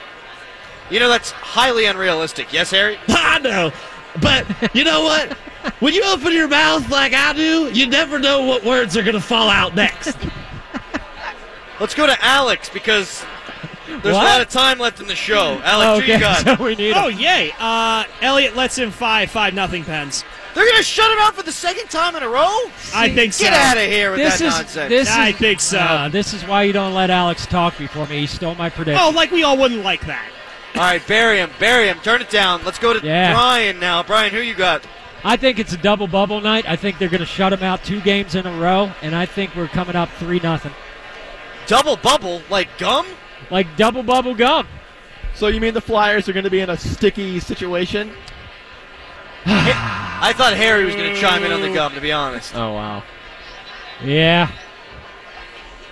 You 0.91 1.01
know, 1.01 1.09
that's 1.09 1.31
highly 1.33 1.85
unrealistic. 1.87 2.53
Yes, 2.53 2.71
Harry? 2.71 2.97
I 3.09 3.39
know, 3.41 3.73
but 4.23 4.47
you 4.75 4.85
know 4.85 5.03
what? 5.03 5.33
When 5.81 5.93
you 5.95 6.05
open 6.05 6.33
your 6.33 6.49
mouth 6.49 6.89
like 6.91 7.13
I 7.13 7.33
do, 7.33 7.71
you 7.73 7.87
never 7.87 8.19
know 8.19 8.43
what 8.45 8.65
words 8.65 8.97
are 8.97 9.03
going 9.03 9.15
to 9.17 9.21
fall 9.21 9.49
out 9.51 9.75
next. 9.75 10.17
Let's 11.81 11.95
go 11.95 12.07
to 12.07 12.17
Alex 12.25 12.71
because 12.71 13.25
there's 13.87 14.03
What? 14.05 14.13
a 14.23 14.27
lot 14.27 14.41
of 14.41 14.49
time 14.49 14.79
left 14.79 15.01
in 15.01 15.09
the 15.09 15.17
show. 15.17 15.61
Alex, 15.65 16.07
who 16.07 16.13
you 16.13 16.19
got? 16.95 17.05
oh, 17.05 17.09
yay. 17.09 17.53
Uh, 17.59 18.05
Elliott 18.23 18.57
lets 18.57 18.79
in 18.79 18.91
five, 18.91 19.31
five 19.31 19.53
nothing 19.55 19.85
pens. 19.85 20.25
They're 20.57 20.65
going 20.65 20.79
to 20.79 20.83
shut 20.83 21.11
him 21.13 21.19
out 21.21 21.35
for 21.35 21.43
the 21.43 21.53
second 21.53 21.91
time 21.91 22.17
in 22.17 22.23
a 22.23 22.29
row? 22.29 22.49
I 22.95 23.11
think 23.15 23.35
so. 23.35 23.45
Get 23.45 23.53
out 23.53 23.77
of 23.77 23.83
here 23.83 24.11
with 24.11 24.21
This 24.21 24.39
that 24.39 24.45
is 24.47 24.55
nonsense. 24.55 24.89
this 24.89 25.09
I 25.11 25.29
is, 25.29 25.37
think 25.37 25.61
so. 25.61 25.79
uh, 25.79 26.09
this 26.09 26.33
is 26.33 26.43
why 26.47 26.63
you 26.63 26.73
don't 26.73 26.95
let 26.95 27.11
Alex 27.11 27.45
talk 27.45 27.77
before 27.77 28.07
me. 28.07 28.21
He 28.21 28.27
stole 28.27 28.55
my 28.55 28.71
prediction. 28.71 29.03
Oh, 29.05 29.11
like 29.11 29.31
we 29.31 29.43
all 29.43 29.59
wouldn't 29.59 29.85
like 29.85 30.07
that. 30.07 30.31
All 30.75 30.81
right, 30.81 31.07
bury 31.07 31.41
him, 31.41 31.51
bury 31.59 31.89
him. 31.89 31.99
Turn 32.03 32.23
it 32.23 32.31
down. 32.31 32.65
Let's 32.65 32.79
go 32.79 32.99
to 32.99 33.07
Yeah. 33.07 33.35
Brian 33.35 33.79
now. 33.79 34.03
Brian, 34.03 34.33
who 34.33 34.41
you 34.41 34.55
got? 34.55 34.83
I 35.23 35.37
think 35.37 35.59
it's 35.59 35.75
a 35.75 35.77
double 35.77 36.07
bubble 36.07 36.41
night. 36.41 36.67
I 36.67 36.77
think 36.77 36.99
they're 36.99 37.11
going 37.11 37.21
to 37.21 37.27
shut 37.27 37.53
him 37.53 37.63
out 37.63 37.85
two 37.85 38.01
games 38.01 38.35
in 38.35 38.47
a 38.47 38.59
row, 38.59 38.91
and 39.03 39.15
I 39.15 39.27
think 39.27 39.55
we're 39.55 39.69
coming 39.69 39.95
up 39.95 40.09
three 40.13 40.41
nothing. 40.41 40.73
Double 41.67 41.97
bubble 41.97 42.41
like 42.49 42.69
gum? 42.79 43.07
Like 43.51 43.77
double 43.77 44.03
bubble 44.03 44.35
gum. 44.35 44.67
So 45.35 45.49
you 45.49 45.61
mean 45.61 45.75
the 45.75 45.81
Flyers 45.83 46.29
are 46.31 46.33
going 46.33 46.45
to 46.45 46.51
be 46.51 46.61
in 46.61 46.71
a 46.71 46.77
sticky 46.79 47.41
situation? 47.41 48.13
I 49.49 50.33
thought 50.37 50.55
Harry 50.55 50.85
was 50.85 50.97
going 50.97 51.15
to 51.15 51.21
chime 51.21 51.45
in 51.45 51.53
on 51.53 51.61
the 51.61 51.73
gum, 51.73 51.95
to 51.95 52.01
be 52.01 52.11
honest. 52.11 52.55
Oh 52.55 52.73
wow. 52.73 53.05
Yeah. 54.03 54.51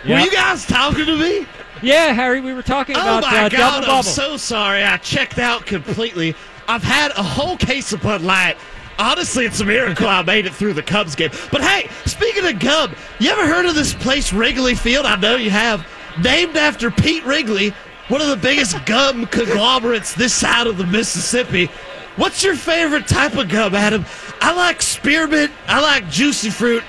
Were 0.07 0.19
you 0.19 0.31
guys 0.31 0.67
talking 0.67 1.07
to 1.07 1.17
me? 1.17 1.47
Yeah, 1.83 2.13
Harry, 2.13 2.41
we 2.41 2.53
were 2.53 2.63
talking 2.63 2.97
about 2.97 3.23
the 3.23 3.31
game. 3.31 3.35
Oh 3.35 3.37
about 3.37 3.41
my 3.43 3.47
uh, 3.47 3.49
God, 3.49 3.59
double 3.59 3.77
I'm 3.77 3.91
bubble. 3.91 4.03
so 4.03 4.37
sorry. 4.37 4.83
I 4.83 4.97
checked 4.97 5.39
out 5.39 5.67
completely. 5.67 6.35
I've 6.67 6.83
had 6.83 7.13
a 7.13 7.23
whole 7.23 7.57
case 7.57 7.93
of 7.93 8.03
Bud 8.03 8.23
Light. 8.23 8.57
Honestly, 8.99 9.45
it's 9.45 9.61
a 9.61 9.65
miracle 9.65 10.09
I 10.09 10.23
made 10.23 10.47
it 10.47 10.55
through 10.55 10.75
the 10.75 10.83
Cubs 10.83 11.15
game. 11.15 11.31
But 11.51 11.63
hey, 11.63 11.89
speaking 12.07 12.47
of 12.47 12.59
gum, 12.59 12.95
you 13.19 13.31
ever 13.31 13.47
heard 13.47 13.67
of 13.67 13.75
this 13.75 13.95
place, 13.95 14.33
Wrigley 14.33 14.75
Field? 14.75 15.07
I 15.07 15.17
know 15.17 15.37
you 15.37 15.51
have. 15.51 15.87
Named 16.23 16.57
after 16.57 16.91
Pete 16.91 17.25
Wrigley, 17.25 17.71
one 18.09 18.21
of 18.21 18.29
the 18.29 18.37
biggest 18.37 18.85
gum 18.87 19.27
conglomerates 19.27 20.15
this 20.15 20.33
side 20.35 20.67
of 20.67 20.77
the 20.77 20.87
Mississippi. 20.87 21.71
What's 22.17 22.45
your 22.45 22.55
favorite 22.55 23.09
type 23.09 23.37
of 23.37 23.49
gum, 23.49 23.75
Adam? 23.75 24.05
I 24.41 24.55
like 24.55 24.81
spearmint. 24.83 25.51
I 25.67 25.81
like 25.81 26.09
juicy 26.09 26.51
fruit. 26.51 26.85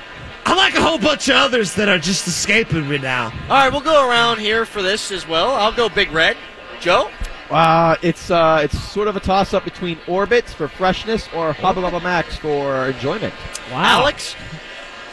I 0.46 0.54
like 0.54 0.76
a 0.76 0.82
whole 0.82 1.00
bunch 1.00 1.28
of 1.30 1.36
others 1.36 1.74
that 1.76 1.90
are 1.90 1.98
just 1.98 2.28
escaping 2.28 2.88
me 2.88 3.00
now. 3.00 3.26
All 3.26 3.50
right, 3.50 3.72
we'll 3.72 3.82
go 3.82 4.08
around 4.08 4.40
here 4.40 4.66
for 4.66 4.84
this 4.84 5.12
as 5.12 5.28
well. 5.28 5.56
I'll 5.56 5.72
go 5.72 5.90
Big 5.90 6.12
Red. 6.12 6.38
Joe? 6.80 7.10
Uh, 7.50 7.96
it's 8.04 8.30
uh, 8.30 8.62
it's 8.64 8.80
sort 8.80 9.08
of 9.08 9.16
a 9.16 9.20
toss 9.20 9.54
up 9.54 9.64
between 9.64 9.98
Orbits 10.08 10.54
for 10.54 10.68
freshness 10.68 11.28
or 11.34 11.54
Hubba 11.54 11.82
Bubba 11.82 12.02
Max 12.04 12.36
for 12.36 12.88
enjoyment. 12.88 13.34
Wow. 13.72 14.02
Alex? 14.02 14.36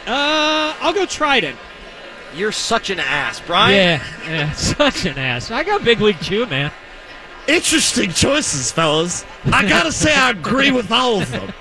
Uh, 0.05 0.75
I'll 0.81 0.93
go 0.93 1.05
Trident. 1.05 1.57
You're 2.35 2.51
such 2.51 2.89
an 2.89 2.99
ass. 2.99 3.39
Brian? 3.39 3.75
Yeah, 3.75 4.03
yeah, 4.27 4.51
such 4.53 5.05
an 5.05 5.17
ass. 5.17 5.51
I 5.51 5.63
got 5.63 5.83
big 5.83 6.01
league 6.01 6.19
chew, 6.19 6.45
man. 6.45 6.71
Interesting 7.47 8.11
choices, 8.11 8.71
fellas. 8.71 9.25
I 9.45 9.67
gotta 9.67 9.91
say, 9.91 10.13
I 10.15 10.29
agree 10.31 10.71
with 10.71 10.91
all 10.91 11.21
of 11.21 11.29
them. 11.31 11.51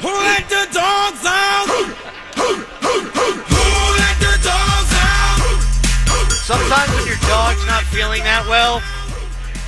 Who 0.00 0.08
let 0.08 0.48
the 0.48 0.66
dogs 0.72 1.24
out? 1.24 1.66
Who 2.36 2.44
let 3.96 4.16
the 4.20 4.38
dogs 4.44 4.92
out? 4.92 6.30
Sometimes 6.32 6.90
when 6.94 7.06
your 7.06 7.16
dog's 7.28 7.64
not 7.66 7.82
feeling 7.84 8.22
that 8.24 8.44
well 8.48 8.82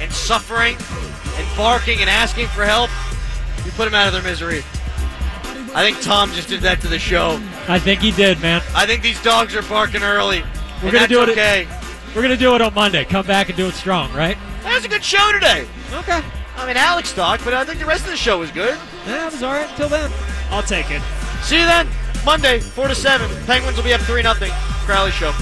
and 0.00 0.12
suffering 0.12 0.76
and 1.36 1.56
barking 1.56 2.00
and 2.00 2.10
asking 2.10 2.48
for 2.48 2.64
help, 2.64 2.90
you 3.64 3.70
put 3.72 3.86
them 3.86 3.94
out 3.94 4.06
of 4.08 4.12
their 4.12 4.22
misery. 4.22 4.62
I 5.74 5.82
think 5.82 6.00
Tom 6.02 6.30
just 6.32 6.48
did 6.50 6.60
that 6.62 6.82
to 6.82 6.88
the 6.88 6.98
show. 6.98 7.40
I 7.68 7.78
think 7.78 8.00
he 8.00 8.10
did, 8.10 8.40
man. 8.42 8.60
I 8.74 8.84
think 8.84 9.02
these 9.02 9.22
dogs 9.22 9.54
are 9.56 9.62
barking 9.62 10.02
early. 10.02 10.40
We're 10.40 10.46
and 10.46 10.92
gonna 10.92 10.98
that's 10.98 11.08
do 11.08 11.22
it. 11.22 11.28
okay. 11.30 11.66
We're 12.14 12.20
gonna 12.22 12.36
do 12.36 12.54
it 12.54 12.60
on 12.60 12.74
Monday. 12.74 13.04
Come 13.06 13.26
back 13.26 13.48
and 13.48 13.56
do 13.56 13.66
it 13.68 13.74
strong, 13.74 14.12
right? 14.12 14.36
That 14.62 14.74
was 14.74 14.84
a 14.84 14.88
good 14.88 15.04
show 15.04 15.32
today. 15.32 15.66
Okay. 15.92 16.22
I 16.56 16.66
mean, 16.66 16.76
Alex 16.76 17.12
talked, 17.12 17.44
but 17.44 17.54
I 17.54 17.64
think 17.64 17.80
the 17.80 17.86
rest 17.86 18.04
of 18.04 18.10
the 18.10 18.16
show 18.16 18.38
was 18.38 18.50
good. 18.50 18.78
Yeah, 19.06 19.26
it 19.26 19.32
was 19.32 19.42
all 19.42 19.52
right 19.52 19.68
until 19.68 19.88
then. 19.88 20.10
I'll 20.50 20.62
take 20.62 20.90
it. 20.90 21.02
See 21.42 21.58
you 21.58 21.66
then. 21.66 21.88
Monday, 22.24 22.60
4 22.60 22.88
to 22.88 22.94
7. 22.94 23.28
Penguins 23.46 23.76
will 23.76 23.84
be 23.84 23.94
up 23.94 24.00
3 24.02 24.22
0. 24.22 24.34
Crowley 24.86 25.10
Show. 25.10 25.32